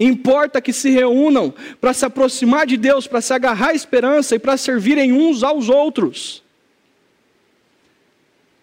Importa 0.00 0.60
que 0.60 0.72
se 0.72 0.90
reúnam 0.90 1.54
para 1.80 1.92
se 1.92 2.04
aproximar 2.04 2.66
de 2.66 2.76
Deus, 2.76 3.06
para 3.06 3.20
se 3.20 3.32
agarrar 3.32 3.68
à 3.68 3.74
esperança 3.74 4.34
e 4.34 4.38
para 4.38 4.56
servirem 4.56 5.12
uns 5.12 5.44
aos 5.44 5.68
outros. 5.68 6.42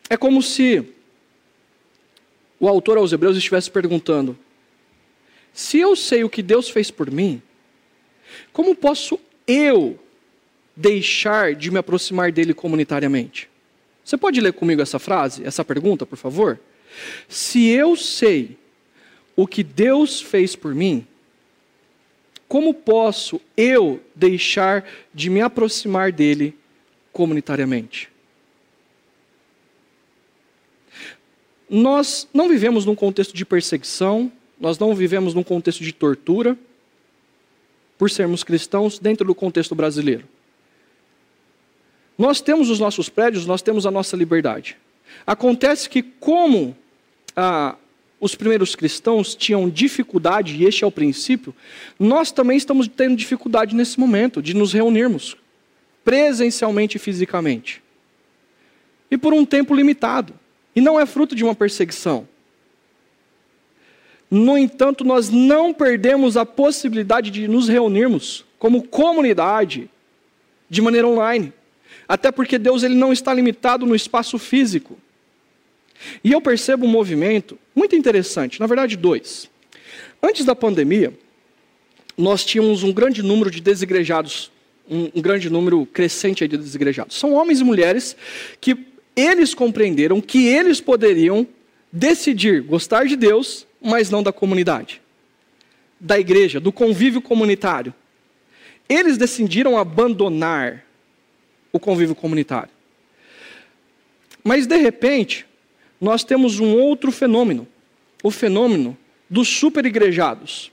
É 0.10 0.18
como 0.18 0.42
se 0.42 0.86
o 2.60 2.68
autor 2.68 2.98
aos 2.98 3.12
Hebreus 3.12 3.38
estivesse 3.38 3.72
perguntando: 3.72 4.38
se 5.54 5.80
eu 5.80 5.96
sei 5.96 6.24
o 6.26 6.30
que 6.30 6.44
Deus 6.44 6.70
fez 6.70 6.92
por 6.92 7.10
mim, 7.10 7.42
como 8.52 8.76
posso 8.76 9.20
eu 9.48 10.00
deixar 10.76 11.56
de 11.56 11.72
me 11.72 11.80
aproximar 11.80 12.32
dele 12.32 12.54
comunitariamente? 12.54 13.50
Você 14.04 14.18
pode 14.18 14.40
ler 14.40 14.54
comigo 14.54 14.82
essa 14.82 15.00
frase, 15.00 15.44
essa 15.46 15.64
pergunta, 15.66 16.06
por 16.06 16.18
favor? 16.18 16.60
Se 17.28 17.68
eu 17.68 17.96
sei 17.96 18.58
o 19.36 19.48
que 19.48 19.64
Deus 19.64 20.22
fez 20.22 20.56
por 20.56 20.76
mim, 20.76 21.06
como 22.48 22.74
posso 22.74 23.42
eu 23.58 24.00
deixar 24.16 24.88
de 25.14 25.30
me 25.30 25.42
aproximar 25.42 26.12
dele 26.12 26.56
comunitariamente? 27.12 28.10
Nós 31.68 32.28
não 32.32 32.48
vivemos 32.48 32.86
num 32.86 32.96
contexto 32.96 33.34
de 33.34 33.44
perseguição, 33.44 34.32
nós 34.60 34.78
não 34.78 34.94
vivemos 34.94 35.34
num 35.34 35.44
contexto 35.44 35.84
de 35.84 35.92
tortura, 35.92 36.56
por 37.98 38.12
sermos 38.12 38.44
cristãos 38.44 39.00
dentro 39.00 39.26
do 39.26 39.34
contexto 39.34 39.74
brasileiro. 39.74 40.28
Nós 42.18 42.42
temos 42.42 42.70
os 42.70 42.80
nossos 42.80 43.10
prédios, 43.10 43.46
nós 43.46 43.62
temos 43.62 43.86
a 43.86 43.92
nossa 43.92 44.16
liberdade. 44.16 44.78
Acontece 45.26 45.90
que, 45.90 46.02
como 46.02 46.76
ah, 47.36 47.76
os 48.20 48.36
primeiros 48.36 48.76
cristãos 48.76 49.36
tinham 49.36 49.70
dificuldade, 49.70 50.56
e 50.56 50.66
este 50.66 50.84
é 50.84 50.88
o 50.88 50.92
princípio, 50.92 51.54
nós 52.00 52.32
também 52.32 52.58
estamos 52.58 52.88
tendo 52.88 53.16
dificuldade 53.16 53.76
nesse 53.76 54.00
momento 54.00 54.42
de 54.42 54.54
nos 54.54 54.74
reunirmos 54.74 55.36
presencialmente 56.04 56.98
e 56.98 57.00
fisicamente. 57.00 57.82
E 59.10 59.18
por 59.18 59.34
um 59.34 59.46
tempo 59.46 59.74
limitado. 59.74 60.34
E 60.76 60.82
não 60.82 61.00
é 61.00 61.06
fruto 61.06 61.36
de 61.36 61.44
uma 61.44 61.56
perseguição. 61.56 62.28
No 64.30 64.58
entanto, 64.58 65.04
nós 65.04 65.30
não 65.30 65.74
perdemos 65.74 66.36
a 66.36 66.46
possibilidade 66.46 67.32
de 67.32 67.48
nos 67.48 67.68
reunirmos 67.68 68.46
como 68.60 68.84
comunidade 68.84 69.90
de 70.70 70.82
maneira 70.82 71.08
online. 71.08 71.54
Até 72.08 72.32
porque 72.32 72.58
Deus 72.58 72.84
ele 72.84 72.96
não 72.96 73.12
está 73.12 73.34
limitado 73.34 73.86
no 73.86 73.96
espaço 73.96 74.38
físico. 74.38 74.98
E 76.24 76.32
eu 76.32 76.42
percebo 76.42 76.86
um 76.86 76.90
movimento 76.90 77.58
muito 77.76 77.96
interessante, 77.96 78.60
na 78.60 78.68
verdade, 78.68 78.96
dois. 78.96 79.50
Antes 80.22 80.46
da 80.46 80.56
pandemia, 80.56 81.14
nós 82.18 82.46
tínhamos 82.46 82.84
um 82.84 82.94
grande 82.94 83.22
número 83.22 83.50
de 83.52 83.62
desigrejados, 83.62 84.52
um, 84.90 85.10
um 85.16 85.22
grande 85.22 85.50
número 85.50 85.86
crescente 85.86 86.48
de 86.48 86.58
desigrejados. 86.58 87.18
São 87.18 87.34
homens 87.34 87.60
e 87.60 87.64
mulheres 87.64 88.16
que 88.60 88.78
eles 89.16 89.54
compreenderam 89.54 90.22
que 90.22 90.48
eles 90.48 90.82
poderiam 90.82 91.48
decidir 91.92 92.62
gostar 92.62 93.06
de 93.06 93.16
Deus, 93.16 93.66
mas 93.82 94.10
não 94.10 94.22
da 94.22 94.34
comunidade, 94.34 95.02
da 96.00 96.20
igreja, 96.20 96.60
do 96.60 96.72
convívio 96.72 97.22
comunitário. 97.22 97.94
Eles 98.88 99.18
decidiram 99.18 99.78
abandonar 99.78 100.85
o 101.76 101.80
convívio 101.80 102.16
comunitário. 102.16 102.70
Mas, 104.42 104.66
de 104.66 104.78
repente, 104.78 105.46
nós 106.00 106.24
temos 106.24 106.58
um 106.62 106.74
outro 106.74 107.12
fenômeno, 107.12 107.68
o 108.24 108.32
fenômeno 108.32 108.98
dos 109.30 109.50
superigrejados. 109.50 110.72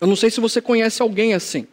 Eu 0.00 0.08
não 0.08 0.16
sei 0.16 0.32
se 0.32 0.40
você 0.40 0.60
conhece 0.60 1.00
alguém 1.00 1.32
assim. 1.32 1.68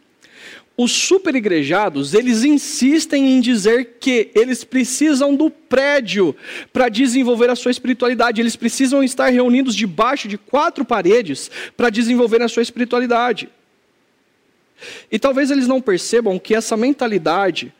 Os 0.76 0.92
superigrejados, 0.92 2.14
eles 2.14 2.44
insistem 2.44 3.32
em 3.32 3.40
dizer 3.40 3.96
que 3.98 4.30
eles 4.36 4.62
precisam 4.62 5.34
do 5.34 5.50
prédio 5.50 6.34
para 6.72 6.88
desenvolver 6.88 7.50
a 7.50 7.56
sua 7.56 7.72
espiritualidade. 7.72 8.40
Eles 8.40 8.54
precisam 8.54 9.02
estar 9.02 9.30
reunidos 9.30 9.74
debaixo 9.74 10.28
de 10.28 10.38
quatro 10.38 10.84
paredes 10.84 11.50
para 11.76 11.90
desenvolver 11.90 12.40
a 12.40 12.48
sua 12.48 12.62
espiritualidade. 12.62 13.48
E 15.10 15.18
talvez 15.18 15.50
eles 15.50 15.66
não 15.66 15.80
percebam 15.80 16.38
que 16.38 16.54
essa 16.54 16.76
mentalidade 16.76 17.74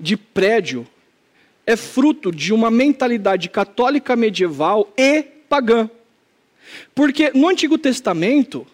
de 0.00 0.16
prédio 0.16 0.86
é 1.66 1.76
fruto 1.76 2.32
de 2.32 2.52
uma 2.52 2.70
mentalidade 2.70 3.48
católica 3.48 4.16
medieval 4.16 4.92
e 4.96 5.22
pagã. 5.22 5.88
Porque 6.94 7.30
no 7.34 7.48
Antigo 7.48 7.76
Testamento, 7.78 8.66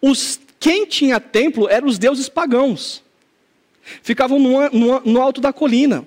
os, 0.00 0.40
quem 0.60 0.86
tinha 0.86 1.18
templo 1.20 1.68
eram 1.68 1.88
os 1.88 1.98
deuses 1.98 2.28
pagãos. 2.28 3.02
Ficavam 4.02 4.38
no, 4.38 4.70
no, 4.70 5.00
no 5.00 5.20
alto 5.20 5.40
da 5.40 5.52
colina. 5.52 6.06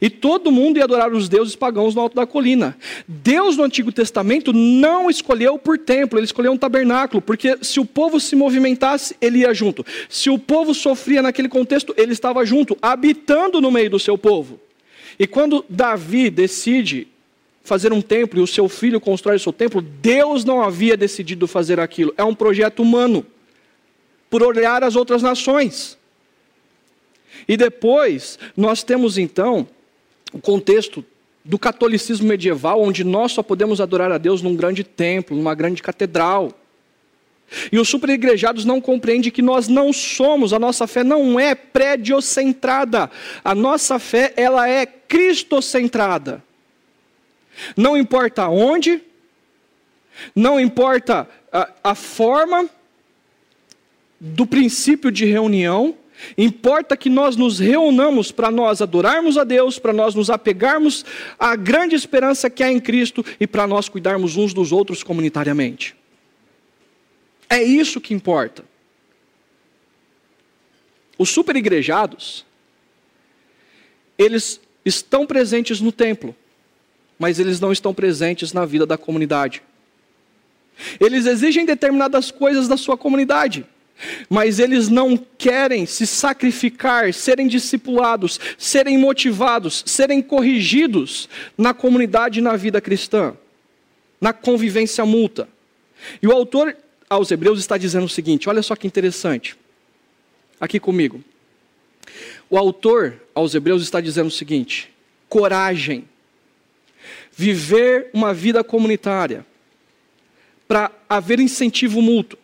E 0.00 0.10
todo 0.10 0.50
mundo 0.50 0.78
ia 0.78 0.84
adorar 0.84 1.12
os 1.12 1.28
deuses 1.28 1.56
pagãos 1.56 1.94
no 1.94 2.00
alto 2.00 2.14
da 2.14 2.26
colina. 2.26 2.76
Deus 3.06 3.56
no 3.56 3.64
Antigo 3.64 3.92
Testamento 3.92 4.52
não 4.52 5.08
escolheu 5.08 5.58
por 5.58 5.78
templo, 5.78 6.18
ele 6.18 6.26
escolheu 6.26 6.52
um 6.52 6.56
tabernáculo, 6.56 7.22
porque 7.22 7.58
se 7.62 7.80
o 7.80 7.84
povo 7.84 8.20
se 8.20 8.36
movimentasse, 8.36 9.16
ele 9.20 9.38
ia 9.38 9.54
junto. 9.54 9.84
Se 10.08 10.30
o 10.30 10.38
povo 10.38 10.74
sofria 10.74 11.22
naquele 11.22 11.48
contexto, 11.48 11.94
ele 11.96 12.12
estava 12.12 12.44
junto, 12.44 12.76
habitando 12.80 13.60
no 13.60 13.70
meio 13.70 13.90
do 13.90 13.98
seu 13.98 14.18
povo. 14.18 14.60
E 15.18 15.26
quando 15.26 15.64
Davi 15.68 16.30
decide 16.30 17.08
fazer 17.62 17.92
um 17.92 18.00
templo 18.00 18.38
e 18.38 18.42
o 18.42 18.46
seu 18.46 18.68
filho 18.68 19.00
constrói 19.00 19.36
o 19.36 19.40
seu 19.40 19.52
templo, 19.52 19.82
Deus 19.82 20.44
não 20.44 20.62
havia 20.62 20.96
decidido 20.96 21.48
fazer 21.48 21.80
aquilo. 21.80 22.14
É 22.16 22.22
um 22.22 22.34
projeto 22.34 22.80
humano, 22.82 23.26
por 24.30 24.42
olhar 24.42 24.84
as 24.84 24.96
outras 24.96 25.22
nações. 25.22 25.95
E 27.46 27.56
depois, 27.56 28.38
nós 28.56 28.82
temos 28.82 29.18
então 29.18 29.66
o 30.32 30.40
contexto 30.40 31.04
do 31.44 31.58
catolicismo 31.58 32.26
medieval, 32.26 32.82
onde 32.82 33.04
nós 33.04 33.32
só 33.32 33.42
podemos 33.42 33.80
adorar 33.80 34.10
a 34.10 34.18
Deus 34.18 34.42
num 34.42 34.56
grande 34.56 34.82
templo, 34.82 35.36
numa 35.36 35.54
grande 35.54 35.82
catedral. 35.82 36.52
E 37.70 37.78
os 37.78 37.88
superigrejados 37.88 38.64
não 38.64 38.80
compreendem 38.80 39.30
que 39.30 39.42
nós 39.42 39.68
não 39.68 39.92
somos, 39.92 40.52
a 40.52 40.58
nossa 40.58 40.86
fé 40.86 41.04
não 41.04 41.38
é 41.38 41.54
prédiocentrada. 41.54 43.08
A 43.44 43.54
nossa 43.54 43.98
fé, 44.00 44.32
ela 44.36 44.68
é 44.68 44.84
cristocentrada. 44.84 46.42
Não 47.76 47.96
importa 47.96 48.48
onde, 48.48 49.00
não 50.34 50.58
importa 50.58 51.28
a, 51.52 51.70
a 51.84 51.94
forma 51.94 52.68
do 54.18 54.46
princípio 54.46 55.10
de 55.12 55.24
reunião, 55.24 55.94
Importa 56.36 56.96
que 56.96 57.10
nós 57.10 57.36
nos 57.36 57.58
reunamos 57.58 58.32
para 58.32 58.50
nós 58.50 58.80
adorarmos 58.80 59.36
a 59.36 59.44
Deus, 59.44 59.78
para 59.78 59.92
nós 59.92 60.14
nos 60.14 60.30
apegarmos 60.30 61.04
à 61.38 61.54
grande 61.56 61.94
esperança 61.94 62.48
que 62.48 62.62
há 62.62 62.70
em 62.70 62.80
Cristo 62.80 63.24
e 63.38 63.46
para 63.46 63.66
nós 63.66 63.88
cuidarmos 63.88 64.36
uns 64.36 64.54
dos 64.54 64.72
outros 64.72 65.02
comunitariamente. 65.02 65.94
É 67.48 67.62
isso 67.62 68.00
que 68.00 68.14
importa. 68.14 68.64
Os 71.18 71.30
superigrejados, 71.30 72.44
eles 74.18 74.60
estão 74.84 75.26
presentes 75.26 75.80
no 75.80 75.92
templo, 75.92 76.34
mas 77.18 77.38
eles 77.38 77.60
não 77.60 77.72
estão 77.72 77.94
presentes 77.94 78.52
na 78.52 78.66
vida 78.66 78.84
da 78.84 78.98
comunidade. 78.98 79.62
Eles 81.00 81.24
exigem 81.24 81.64
determinadas 81.64 82.30
coisas 82.30 82.68
da 82.68 82.76
sua 82.76 82.98
comunidade 82.98 83.66
mas 84.28 84.58
eles 84.58 84.88
não 84.88 85.16
querem 85.16 85.86
se 85.86 86.06
sacrificar, 86.06 87.12
serem 87.14 87.46
discipulados, 87.48 88.38
serem 88.58 88.98
motivados, 88.98 89.82
serem 89.86 90.20
corrigidos 90.22 91.28
na 91.56 91.72
comunidade 91.72 92.38
e 92.38 92.42
na 92.42 92.56
vida 92.56 92.80
cristã, 92.80 93.34
na 94.20 94.32
convivência 94.32 95.04
mútua. 95.04 95.48
E 96.22 96.26
o 96.26 96.32
autor 96.32 96.76
aos 97.08 97.30
Hebreus 97.30 97.58
está 97.58 97.76
dizendo 97.76 98.04
o 98.04 98.08
seguinte: 98.08 98.48
olha 98.48 98.62
só 98.62 98.76
que 98.76 98.86
interessante, 98.86 99.56
aqui 100.60 100.78
comigo. 100.78 101.22
O 102.48 102.56
autor 102.56 103.20
aos 103.34 103.54
Hebreus 103.54 103.82
está 103.82 104.00
dizendo 104.00 104.28
o 104.28 104.30
seguinte: 104.30 104.92
coragem, 105.28 106.08
viver 107.32 108.10
uma 108.12 108.32
vida 108.32 108.62
comunitária, 108.62 109.44
para 110.68 110.90
haver 111.08 111.40
incentivo 111.40 112.02
mútuo, 112.02 112.38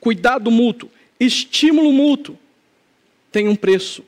cuidado 0.00 0.50
mútuo, 0.50 0.90
Estímulo 1.20 1.92
mútuo 1.92 2.38
tem 3.32 3.48
um 3.48 3.56
preço. 3.56 4.04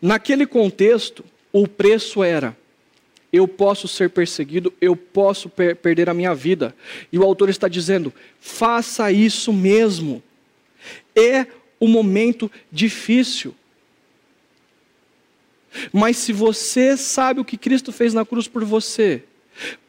Naquele 0.00 0.46
contexto, 0.46 1.24
o 1.52 1.66
preço 1.66 2.22
era: 2.22 2.56
eu 3.32 3.48
posso 3.48 3.88
ser 3.88 4.10
perseguido, 4.10 4.72
eu 4.80 4.94
posso 4.94 5.48
per 5.48 5.76
perder 5.76 6.10
a 6.10 6.14
minha 6.14 6.34
vida. 6.34 6.74
E 7.10 7.18
o 7.18 7.24
autor 7.24 7.48
está 7.48 7.68
dizendo: 7.68 8.12
faça 8.40 9.10
isso 9.10 9.52
mesmo. 9.52 10.22
É 11.16 11.46
um 11.80 11.88
momento 11.88 12.50
difícil. 12.70 13.54
Mas 15.92 16.18
se 16.18 16.32
você 16.32 16.96
sabe 16.96 17.40
o 17.40 17.44
que 17.44 17.56
Cristo 17.56 17.92
fez 17.92 18.12
na 18.12 18.26
cruz 18.26 18.46
por 18.46 18.64
você, 18.64 19.22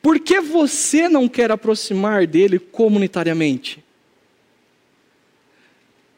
por 0.01 0.20
que 0.20 0.39
você 0.39 1.09
não 1.09 1.28
quer 1.28 1.51
aproximar 1.51 2.26
dele 2.26 2.57
comunitariamente? 2.57 3.82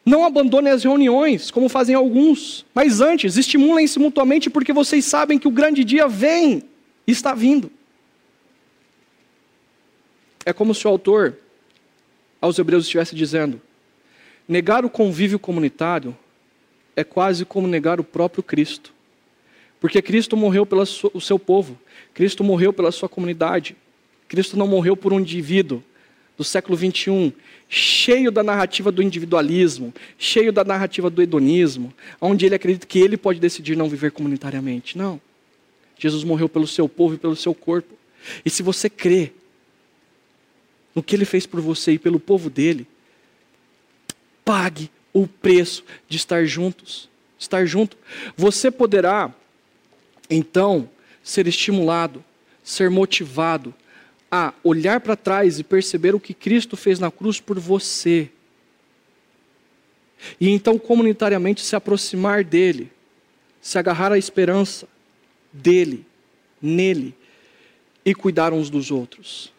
Não 0.06 0.24
abandone 0.24 0.70
as 0.70 0.84
reuniões, 0.84 1.49
como 1.49 1.68
fazem 1.68 1.95
alguns, 1.95 2.64
mas 2.76 3.01
antes, 3.01 3.38
estimulem-se 3.38 3.97
mutuamente, 3.97 4.51
porque 4.51 4.72
vocês 4.72 5.03
sabem 5.03 5.39
que 5.39 5.47
o 5.47 5.51
grande 5.51 5.84
dia 5.84 6.08
vem 6.08 6.62
e 7.08 7.12
está 7.12 7.34
vindo. 7.34 7.72
É 10.45 10.53
como 10.53 10.76
se 10.76 10.86
o 10.86 10.91
autor 10.91 11.36
aos 12.39 12.60
Hebreus 12.60 12.84
estivesse 12.84 13.16
dizendo: 13.16 13.60
negar 14.47 14.86
o 14.86 14.89
convívio 14.89 15.39
comunitário 15.39 16.16
é 16.95 17.03
quase 17.03 17.43
como 17.43 17.68
negar 17.68 17.99
o 17.99 18.03
próprio 18.03 18.43
Cristo. 18.43 18.93
Porque 19.80 20.01
Cristo 20.01 20.38
morreu 20.38 20.66
pelo 20.66 20.86
seu 20.86 21.39
povo, 21.39 21.78
Cristo 22.14 22.43
morreu 22.43 22.72
pela 22.72 22.91
sua 22.91 23.10
comunidade, 23.10 23.76
Cristo 24.28 24.56
não 24.56 24.68
morreu 24.68 24.95
por 24.95 25.12
um 25.12 25.20
indivíduo, 25.20 25.84
do 26.38 26.44
século 26.44 26.76
21, 26.76 27.32
cheio 27.70 28.32
da 28.32 28.44
narrativa 28.44 28.92
do 28.92 29.02
individualismo, 29.02 29.94
cheio 30.18 30.52
da 30.52 30.64
narrativa 30.64 31.10
do 31.10 31.22
hedonismo, 31.22 31.94
onde 32.20 32.46
ele 32.46 32.56
acredita 32.56 32.86
que 32.86 33.00
ele 33.00 33.18
pode 33.18 33.40
decidir 33.40 33.76
não 33.76 33.90
viver 33.90 34.12
comunitariamente. 34.12 34.98
Não. 34.98 35.20
Jesus 35.98 36.24
morreu 36.24 36.50
pelo 36.50 36.68
seu 36.68 36.90
povo 36.90 37.16
e 37.16 37.18
pelo 37.18 37.36
seu 37.36 37.54
corpo. 37.54 37.96
E 38.44 38.50
se 38.50 38.62
você 38.62 38.90
crê 38.90 39.32
no 40.94 41.04
que 41.04 41.16
ele 41.16 41.26
fez 41.26 41.46
por 41.46 41.62
você 41.62 41.94
e 41.94 42.00
pelo 42.00 42.20
povo 42.20 42.50
dele, 42.50 42.88
pague 44.44 44.90
o 45.14 45.28
preço 45.28 45.84
de 46.08 46.18
estar 46.18 46.46
juntos, 46.46 47.10
estar 47.40 47.66
junto. 47.66 47.98
Você 48.36 48.70
poderá 48.70 49.34
então 50.30 50.90
ser 51.24 51.48
estimulado, 51.48 52.24
ser 52.64 52.90
motivado 52.90 53.74
a 54.36 54.54
olhar 54.64 55.00
para 55.00 55.16
trás 55.16 55.60
e 55.60 55.64
perceber 55.64 56.14
o 56.14 56.20
que 56.20 56.34
Cristo 56.34 56.76
fez 56.76 57.00
na 57.00 57.10
cruz 57.10 57.40
por 57.40 57.58
você. 57.60 58.30
E 60.40 60.50
então, 60.50 60.78
comunitariamente, 60.78 61.62
se 61.62 61.76
aproximar 61.76 62.44
dele, 62.44 62.92
se 63.62 63.78
agarrar 63.78 64.12
à 64.12 64.18
esperança 64.18 64.88
dele, 65.54 66.06
nele, 66.62 67.16
e 68.04 68.14
cuidar 68.14 68.54
uns 68.54 68.70
dos 68.70 68.92
outros. 68.92 69.52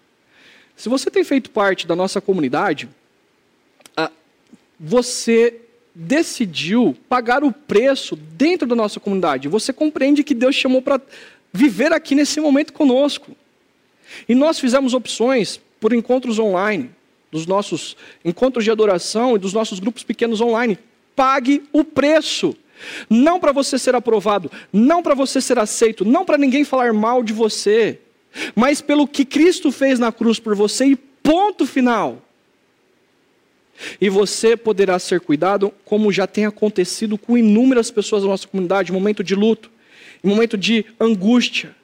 Se 0.76 0.88
você 0.88 1.10
tem 1.10 1.24
feito 1.24 1.50
parte 1.50 1.86
da 1.86 1.96
nossa 1.96 2.20
comunidade, 2.20 2.88
você 4.78 5.62
decidiu 5.94 6.94
pagar 7.08 7.42
o 7.42 7.50
preço 7.50 8.14
dentro 8.14 8.68
da 8.68 8.74
nossa 8.74 9.00
comunidade. 9.00 9.48
Você 9.48 9.72
compreende 9.72 10.22
que 10.22 10.34
Deus 10.34 10.54
chamou 10.54 10.82
para 10.82 11.00
viver 11.52 11.92
aqui 11.92 12.14
nesse 12.14 12.38
momento 12.40 12.72
conosco. 12.72 13.34
E 14.28 14.34
nós 14.34 14.58
fizemos 14.58 14.94
opções 14.94 15.60
por 15.80 15.92
encontros 15.92 16.38
online, 16.38 16.90
dos 17.30 17.46
nossos 17.46 17.96
encontros 18.24 18.64
de 18.64 18.70
adoração 18.70 19.36
e 19.36 19.38
dos 19.38 19.52
nossos 19.52 19.78
grupos 19.78 20.02
pequenos 20.02 20.40
online. 20.40 20.78
Pague 21.14 21.64
o 21.72 21.84
preço. 21.84 22.56
Não 23.08 23.40
para 23.40 23.52
você 23.52 23.78
ser 23.78 23.94
aprovado, 23.94 24.50
não 24.72 25.02
para 25.02 25.14
você 25.14 25.40
ser 25.40 25.58
aceito, 25.58 26.04
não 26.04 26.24
para 26.24 26.36
ninguém 26.36 26.62
falar 26.62 26.92
mal 26.92 27.22
de 27.22 27.32
você, 27.32 27.98
mas 28.54 28.82
pelo 28.82 29.08
que 29.08 29.24
Cristo 29.24 29.72
fez 29.72 29.98
na 29.98 30.12
cruz 30.12 30.38
por 30.38 30.54
você 30.54 30.84
e 30.86 30.96
ponto 30.96 31.66
final. 31.66 32.22
E 34.00 34.08
você 34.08 34.56
poderá 34.56 34.98
ser 34.98 35.20
cuidado, 35.20 35.72
como 35.84 36.12
já 36.12 36.26
tem 36.26 36.46
acontecido 36.46 37.18
com 37.18 37.36
inúmeras 37.36 37.90
pessoas 37.90 38.22
da 38.22 38.28
nossa 38.28 38.46
comunidade, 38.46 38.90
em 38.90 38.94
momento 38.94 39.22
de 39.22 39.34
luto, 39.34 39.70
em 40.22 40.28
momento 40.28 40.56
de 40.56 40.84
angústia, 40.98 41.74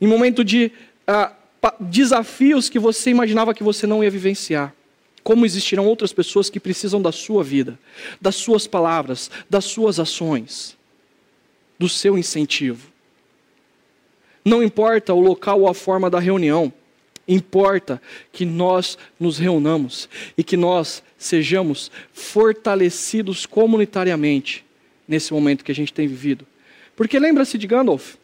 em 0.00 0.06
momento 0.06 0.44
de 0.44 0.70
ah, 1.06 1.32
desafios 1.78 2.68
que 2.68 2.78
você 2.78 3.10
imaginava 3.10 3.54
que 3.54 3.62
você 3.62 3.86
não 3.86 4.02
ia 4.02 4.10
vivenciar. 4.10 4.74
Como 5.22 5.46
existirão 5.46 5.86
outras 5.86 6.12
pessoas 6.12 6.50
que 6.50 6.58
precisam 6.58 7.00
da 7.00 7.12
sua 7.12 7.44
vida, 7.44 7.78
das 8.20 8.34
suas 8.34 8.66
palavras, 8.66 9.30
das 9.48 9.64
suas 9.64 10.00
ações, 10.00 10.76
do 11.78 11.88
seu 11.88 12.18
incentivo. 12.18 12.90
Não 14.44 14.62
importa 14.62 15.14
o 15.14 15.20
local 15.20 15.60
ou 15.60 15.68
a 15.68 15.74
forma 15.74 16.10
da 16.10 16.18
reunião, 16.18 16.72
importa 17.28 18.02
que 18.32 18.44
nós 18.44 18.98
nos 19.18 19.38
reunamos 19.38 20.08
e 20.36 20.42
que 20.42 20.56
nós 20.56 21.02
sejamos 21.16 21.90
fortalecidos 22.12 23.46
comunitariamente 23.46 24.64
nesse 25.06 25.32
momento 25.32 25.64
que 25.64 25.70
a 25.70 25.74
gente 25.74 25.92
tem 25.92 26.08
vivido. 26.08 26.44
Porque 26.96 27.18
lembra-se 27.18 27.56
de 27.56 27.66
Gandalf? 27.68 28.16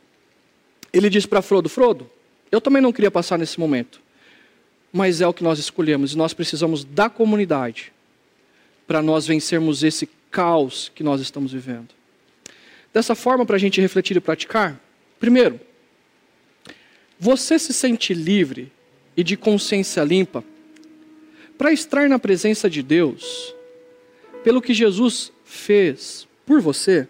Ele 0.92 1.08
diz 1.08 1.26
para 1.26 1.42
Frodo: 1.42 1.68
Frodo, 1.68 2.10
eu 2.50 2.60
também 2.60 2.82
não 2.82 2.92
queria 2.92 3.10
passar 3.10 3.38
nesse 3.38 3.58
momento, 3.60 4.00
mas 4.92 5.20
é 5.20 5.26
o 5.26 5.34
que 5.34 5.44
nós 5.44 5.58
escolhemos 5.58 6.12
e 6.12 6.16
nós 6.16 6.32
precisamos 6.32 6.84
da 6.84 7.10
comunidade 7.10 7.92
para 8.86 9.02
nós 9.02 9.26
vencermos 9.26 9.82
esse 9.82 10.08
caos 10.30 10.90
que 10.94 11.02
nós 11.02 11.20
estamos 11.20 11.52
vivendo. 11.52 11.88
Dessa 12.92 13.14
forma, 13.14 13.44
para 13.44 13.56
a 13.56 13.58
gente 13.58 13.80
refletir 13.80 14.16
e 14.16 14.20
praticar, 14.20 14.80
primeiro, 15.20 15.60
você 17.18 17.58
se 17.58 17.72
sente 17.72 18.14
livre 18.14 18.72
e 19.16 19.22
de 19.22 19.36
consciência 19.36 20.02
limpa 20.02 20.42
para 21.58 21.72
estar 21.72 22.08
na 22.08 22.18
presença 22.18 22.70
de 22.70 22.82
Deus, 22.82 23.54
pelo 24.44 24.62
que 24.62 24.72
Jesus 24.72 25.32
fez 25.44 26.26
por 26.46 26.60
você? 26.60 27.08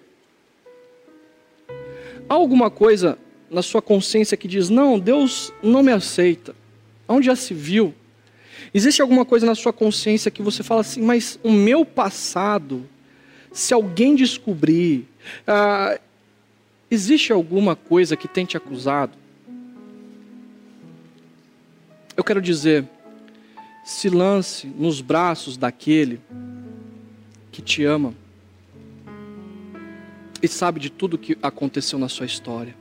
Há 2.28 2.34
alguma 2.34 2.70
coisa 2.70 3.18
na 3.50 3.62
sua 3.62 3.82
consciência 3.82 4.36
que 4.36 4.48
diz: 4.48 4.68
não, 4.68 4.98
Deus 4.98 5.52
não 5.62 5.82
me 5.82 5.92
aceita? 5.92 6.54
Onde 7.08 7.26
já 7.26 7.36
se 7.36 7.54
viu? 7.54 7.94
Existe 8.72 9.00
alguma 9.00 9.24
coisa 9.24 9.46
na 9.46 9.54
sua 9.54 9.72
consciência 9.72 10.30
que 10.30 10.42
você 10.42 10.62
fala 10.62 10.82
assim, 10.82 11.00
mas 11.00 11.38
o 11.42 11.50
meu 11.50 11.84
passado, 11.84 12.86
se 13.50 13.72
alguém 13.72 14.14
descobrir, 14.14 15.06
ah, 15.46 15.98
existe 16.90 17.32
alguma 17.32 17.74
coisa 17.74 18.16
que 18.16 18.28
tem 18.28 18.44
te 18.44 18.56
acusado? 18.56 19.16
Eu 22.16 22.24
quero 22.24 22.42
dizer, 22.42 22.84
se 23.84 24.10
lance 24.10 24.66
nos 24.66 25.00
braços 25.00 25.56
daquele 25.56 26.20
que 27.50 27.62
te 27.62 27.84
ama 27.84 28.12
e 30.42 30.46
sabe 30.46 30.78
de 30.78 30.90
tudo 30.90 31.16
que 31.16 31.38
aconteceu 31.42 31.98
na 31.98 32.08
sua 32.08 32.26
história. 32.26 32.76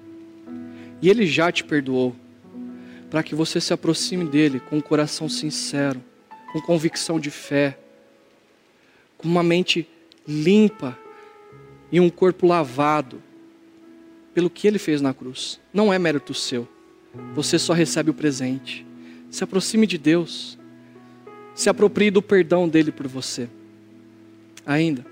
E 1.01 1.09
Ele 1.09 1.25
já 1.25 1.51
te 1.51 1.63
perdoou, 1.63 2.15
para 3.09 3.23
que 3.23 3.35
você 3.35 3.61
se 3.61 3.73
aproxime 3.73 4.25
dele 4.25 4.59
com 4.59 4.77
um 4.77 4.81
coração 4.81 5.29
sincero, 5.29 6.03
com 6.51 6.61
convicção 6.61 7.19
de 7.19 7.29
fé, 7.29 7.77
com 9.17 9.27
uma 9.27 9.43
mente 9.43 9.87
limpa 10.27 10.97
e 11.91 11.99
um 11.99 12.09
corpo 12.09 12.45
lavado 12.45 13.21
pelo 14.33 14.49
que 14.49 14.67
ele 14.67 14.77
fez 14.77 15.01
na 15.01 15.13
cruz. 15.13 15.59
Não 15.73 15.91
é 15.91 15.97
mérito 15.97 16.33
seu. 16.33 16.67
Você 17.33 17.57
só 17.57 17.73
recebe 17.73 18.11
o 18.11 18.13
presente. 18.13 18.85
Se 19.31 19.43
aproxime 19.43 19.87
de 19.87 19.97
Deus. 19.97 20.59
Se 21.55 21.69
aproprie 21.69 22.11
do 22.11 22.21
perdão 22.21 22.69
dele 22.69 22.91
por 22.91 23.07
você. 23.07 23.49
Ainda. 24.65 25.05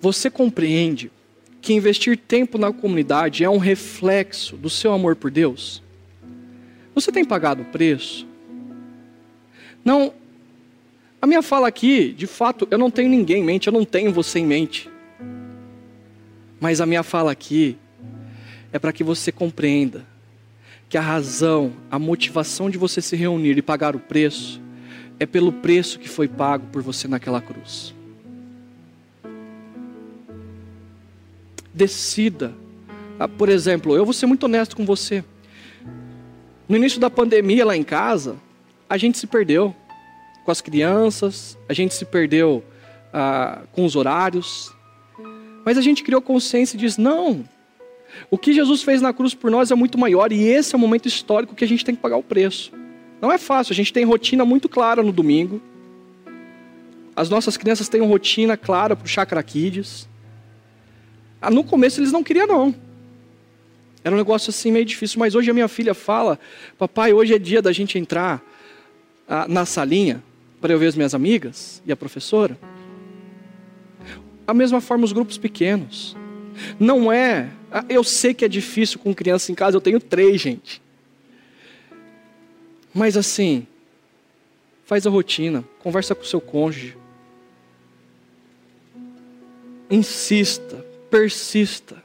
Você 0.00 0.28
compreende 0.28 1.10
que 1.64 1.72
investir 1.72 2.18
tempo 2.18 2.58
na 2.58 2.70
comunidade 2.70 3.42
é 3.42 3.48
um 3.48 3.56
reflexo 3.56 4.54
do 4.54 4.68
seu 4.68 4.92
amor 4.92 5.16
por 5.16 5.30
Deus? 5.30 5.82
Você 6.94 7.10
tem 7.10 7.24
pagado 7.24 7.62
o 7.62 7.64
preço? 7.64 8.26
Não. 9.82 10.12
A 11.22 11.26
minha 11.26 11.40
fala 11.40 11.66
aqui, 11.66 12.12
de 12.12 12.26
fato, 12.26 12.68
eu 12.70 12.76
não 12.76 12.90
tenho 12.90 13.08
ninguém 13.08 13.40
em 13.40 13.44
mente, 13.44 13.66
eu 13.66 13.72
não 13.72 13.82
tenho 13.82 14.12
você 14.12 14.40
em 14.40 14.46
mente. 14.46 14.90
Mas 16.60 16.82
a 16.82 16.86
minha 16.86 17.02
fala 17.02 17.32
aqui 17.32 17.78
é 18.70 18.78
para 18.78 18.92
que 18.92 19.02
você 19.02 19.32
compreenda 19.32 20.04
que 20.86 20.98
a 20.98 21.00
razão, 21.00 21.72
a 21.90 21.98
motivação 21.98 22.68
de 22.68 22.76
você 22.76 23.00
se 23.00 23.16
reunir 23.16 23.56
e 23.56 23.62
pagar 23.62 23.96
o 23.96 23.98
preço 23.98 24.60
é 25.18 25.24
pelo 25.24 25.50
preço 25.50 25.98
que 25.98 26.10
foi 26.10 26.28
pago 26.28 26.66
por 26.66 26.82
você 26.82 27.08
naquela 27.08 27.40
cruz. 27.40 27.93
Decida. 31.74 32.54
Ah, 33.18 33.28
por 33.28 33.48
exemplo, 33.48 33.96
eu 33.96 34.04
vou 34.04 34.14
ser 34.14 34.26
muito 34.26 34.44
honesto 34.44 34.76
com 34.76 34.86
você. 34.86 35.24
No 36.68 36.76
início 36.76 37.00
da 37.00 37.10
pandemia 37.10 37.66
lá 37.66 37.76
em 37.76 37.82
casa, 37.82 38.36
a 38.88 38.96
gente 38.96 39.18
se 39.18 39.26
perdeu 39.26 39.74
com 40.44 40.50
as 40.50 40.60
crianças, 40.60 41.58
a 41.68 41.72
gente 41.72 41.94
se 41.94 42.04
perdeu 42.04 42.64
ah, 43.12 43.62
com 43.72 43.84
os 43.84 43.96
horários, 43.96 44.72
mas 45.64 45.76
a 45.76 45.82
gente 45.82 46.02
criou 46.02 46.22
consciência 46.22 46.76
e 46.76 46.80
diz: 46.80 46.96
não, 46.96 47.44
o 48.30 48.38
que 48.38 48.52
Jesus 48.52 48.82
fez 48.82 49.02
na 49.02 49.12
cruz 49.12 49.34
por 49.34 49.50
nós 49.50 49.70
é 49.70 49.74
muito 49.74 49.98
maior 49.98 50.32
e 50.32 50.42
esse 50.44 50.74
é 50.74 50.78
o 50.78 50.80
momento 50.80 51.06
histórico 51.06 51.54
que 51.54 51.64
a 51.64 51.68
gente 51.68 51.84
tem 51.84 51.94
que 51.94 52.00
pagar 52.00 52.16
o 52.16 52.22
preço. 52.22 52.72
Não 53.20 53.32
é 53.32 53.38
fácil, 53.38 53.72
a 53.72 53.76
gente 53.76 53.92
tem 53.92 54.04
rotina 54.04 54.44
muito 54.44 54.68
clara 54.68 55.02
no 55.02 55.12
domingo. 55.12 55.60
As 57.16 57.30
nossas 57.30 57.56
crianças 57.56 57.88
têm 57.88 58.00
uma 58.00 58.10
rotina 58.10 58.56
clara 58.56 58.96
para 58.96 59.04
o 59.04 59.08
Chakra 59.08 59.42
Kids. 59.42 60.08
Ah, 61.44 61.50
no 61.50 61.62
começo 61.62 62.00
eles 62.00 62.10
não 62.10 62.22
queriam, 62.22 62.46
não. 62.46 62.74
Era 64.02 64.14
um 64.14 64.18
negócio 64.18 64.50
assim 64.50 64.72
meio 64.72 64.84
difícil, 64.84 65.18
mas 65.18 65.34
hoje 65.34 65.50
a 65.50 65.54
minha 65.54 65.68
filha 65.68 65.92
fala: 65.92 66.38
Papai, 66.78 67.12
hoje 67.12 67.34
é 67.34 67.38
dia 67.38 67.60
da 67.60 67.70
gente 67.70 67.98
entrar 67.98 68.42
ah, 69.28 69.46
na 69.46 69.66
salinha 69.66 70.22
para 70.60 70.72
eu 70.72 70.78
ver 70.78 70.86
as 70.86 70.96
minhas 70.96 71.14
amigas 71.14 71.82
e 71.84 71.92
a 71.92 71.96
professora. 71.96 72.58
A 74.46 74.54
mesma 74.54 74.80
forma 74.80 75.04
os 75.04 75.12
grupos 75.12 75.36
pequenos. 75.36 76.16
Não 76.78 77.12
é. 77.12 77.50
Ah, 77.70 77.84
eu 77.88 78.02
sei 78.02 78.32
que 78.32 78.44
é 78.44 78.48
difícil 78.48 78.98
com 78.98 79.14
criança 79.14 79.52
em 79.52 79.54
casa, 79.54 79.76
eu 79.76 79.80
tenho 79.80 80.00
três, 80.00 80.40
gente. 80.40 80.80
Mas 82.94 83.16
assim, 83.16 83.66
faz 84.86 85.06
a 85.06 85.10
rotina, 85.10 85.64
conversa 85.80 86.14
com 86.14 86.22
o 86.22 86.26
seu 86.26 86.40
cônjuge. 86.40 86.96
Insista, 89.90 90.93
persista. 91.14 92.02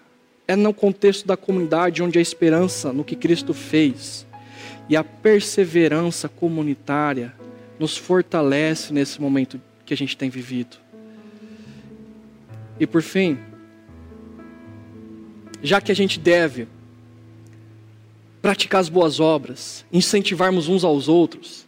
É 0.47 0.55
no 0.55 0.71
contexto 0.71 1.25
da 1.25 1.35
comunidade 1.35 2.03
onde 2.03 2.19
a 2.19 2.21
esperança 2.21 2.93
no 2.93 3.03
que 3.03 3.15
Cristo 3.15 3.55
fez 3.55 4.27
e 4.87 4.95
a 4.95 5.03
perseverança 5.03 6.29
comunitária 6.29 7.33
nos 7.79 7.97
fortalece 7.97 8.93
nesse 8.93 9.19
momento 9.19 9.59
que 9.83 9.95
a 9.95 9.97
gente 9.97 10.15
tem 10.15 10.29
vivido. 10.29 10.77
E 12.79 12.85
por 12.85 13.01
fim, 13.01 13.39
já 15.63 15.81
que 15.81 15.91
a 15.91 15.95
gente 15.95 16.19
deve 16.19 16.67
praticar 18.43 18.79
as 18.79 18.89
boas 18.89 19.19
obras, 19.19 19.83
incentivarmos 19.91 20.67
uns 20.67 20.83
aos 20.83 21.07
outros, 21.07 21.67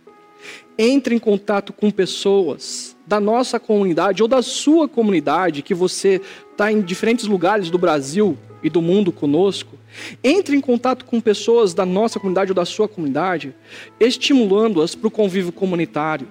entre 0.77 1.15
em 1.15 1.19
contato 1.19 1.73
com 1.73 1.89
pessoas 1.89 2.90
da 3.05 3.19
nossa 3.19 3.59
comunidade 3.59 4.21
ou 4.21 4.27
da 4.27 4.41
sua 4.41 4.87
comunidade, 4.87 5.61
que 5.61 5.73
você 5.73 6.21
está 6.51 6.71
em 6.71 6.81
diferentes 6.81 7.25
lugares 7.25 7.69
do 7.69 7.77
Brasil 7.77 8.37
e 8.63 8.69
do 8.69 8.81
mundo 8.81 9.11
conosco. 9.11 9.77
Entre 10.23 10.55
em 10.55 10.61
contato 10.61 11.05
com 11.05 11.19
pessoas 11.19 11.73
da 11.73 11.85
nossa 11.85 12.19
comunidade 12.19 12.51
ou 12.51 12.55
da 12.55 12.65
sua 12.65 12.87
comunidade, 12.87 13.53
estimulando-as 13.99 14.95
para 14.95 15.07
o 15.07 15.11
convívio 15.11 15.51
comunitário. 15.51 16.27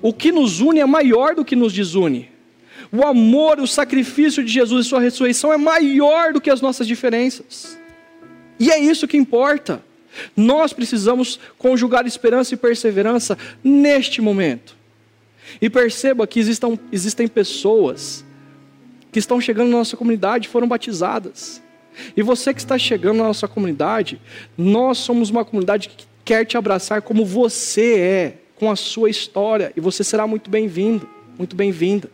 O 0.00 0.12
que 0.12 0.32
nos 0.32 0.60
une 0.60 0.80
é 0.80 0.86
maior 0.86 1.34
do 1.34 1.44
que 1.44 1.54
nos 1.54 1.72
desune. 1.72 2.30
O 2.90 3.04
amor, 3.04 3.60
o 3.60 3.66
sacrifício 3.66 4.42
de 4.42 4.52
Jesus 4.52 4.86
e 4.86 4.88
sua 4.88 5.00
ressurreição 5.00 5.52
é 5.52 5.56
maior 5.56 6.32
do 6.32 6.40
que 6.40 6.50
as 6.50 6.60
nossas 6.60 6.86
diferenças. 6.86 7.78
E 8.58 8.70
é 8.70 8.78
isso 8.78 9.08
que 9.08 9.16
importa. 9.16 9.82
Nós 10.36 10.72
precisamos 10.72 11.40
conjugar 11.58 12.06
esperança 12.06 12.54
e 12.54 12.56
perseverança 12.56 13.36
neste 13.62 14.20
momento. 14.20 14.76
E 15.60 15.70
perceba 15.70 16.26
que 16.26 16.40
existam, 16.40 16.78
existem 16.90 17.28
pessoas 17.28 18.24
que 19.12 19.18
estão 19.18 19.40
chegando 19.40 19.70
na 19.70 19.78
nossa 19.78 19.96
comunidade 19.96 20.48
e 20.48 20.50
foram 20.50 20.66
batizadas. 20.66 21.62
E 22.16 22.22
você 22.22 22.52
que 22.52 22.60
está 22.60 22.76
chegando 22.76 23.18
na 23.18 23.24
nossa 23.24 23.46
comunidade, 23.46 24.20
nós 24.58 24.98
somos 24.98 25.30
uma 25.30 25.44
comunidade 25.44 25.88
que 25.88 26.06
quer 26.24 26.44
te 26.44 26.56
abraçar 26.56 27.02
como 27.02 27.24
você 27.24 27.98
é, 27.98 28.38
com 28.56 28.70
a 28.70 28.76
sua 28.76 29.10
história, 29.10 29.72
e 29.76 29.80
você 29.80 30.02
será 30.02 30.26
muito 30.26 30.50
bem-vindo, 30.50 31.08
muito 31.38 31.54
bem-vinda. 31.54 32.10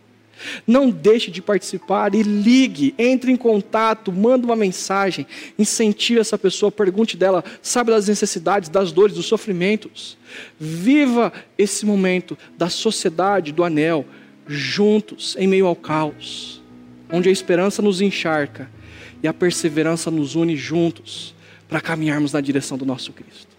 Não 0.67 0.91
deixe 0.91 1.31
de 1.31 1.43
participar 1.43 2.15
e 2.15 2.23
ligue, 2.23 2.95
entre 2.99 3.31
em 3.31 3.37
contato, 3.37 4.13
manda 4.13 4.47
uma 4.47 4.57
mensagem, 4.57 5.27
incentive 5.59 6.21
essa 6.21 6.39
pessoa, 6.39 6.73
pergunte 6.73 7.17
dela, 7.17 7.45
sabe 7.63 7.91
das 7.91 8.09
necessidades, 8.09 8.69
das 8.69 8.93
dores, 8.93 9.15
dos 9.15 9.27
sofrimentos. 9.27 10.17
Viva 10.59 11.33
esse 11.59 11.85
momento 11.85 12.37
da 12.57 12.69
sociedade, 12.69 13.53
do 13.53 13.65
anel, 13.65 14.07
juntos, 14.47 15.37
em 15.39 15.47
meio 15.47 15.67
ao 15.67 15.77
caos, 15.77 16.63
onde 17.11 17.29
a 17.29 17.33
esperança 17.33 17.83
nos 17.83 18.01
encharca 18.01 18.71
e 19.23 19.29
a 19.29 19.35
perseverança 19.35 20.11
nos 20.11 20.35
une 20.35 20.57
juntos 20.57 21.35
para 21.69 21.81
caminharmos 21.81 22.33
na 22.33 22.41
direção 22.41 22.77
do 22.77 22.85
nosso 22.87 23.13
Cristo. 23.13 23.50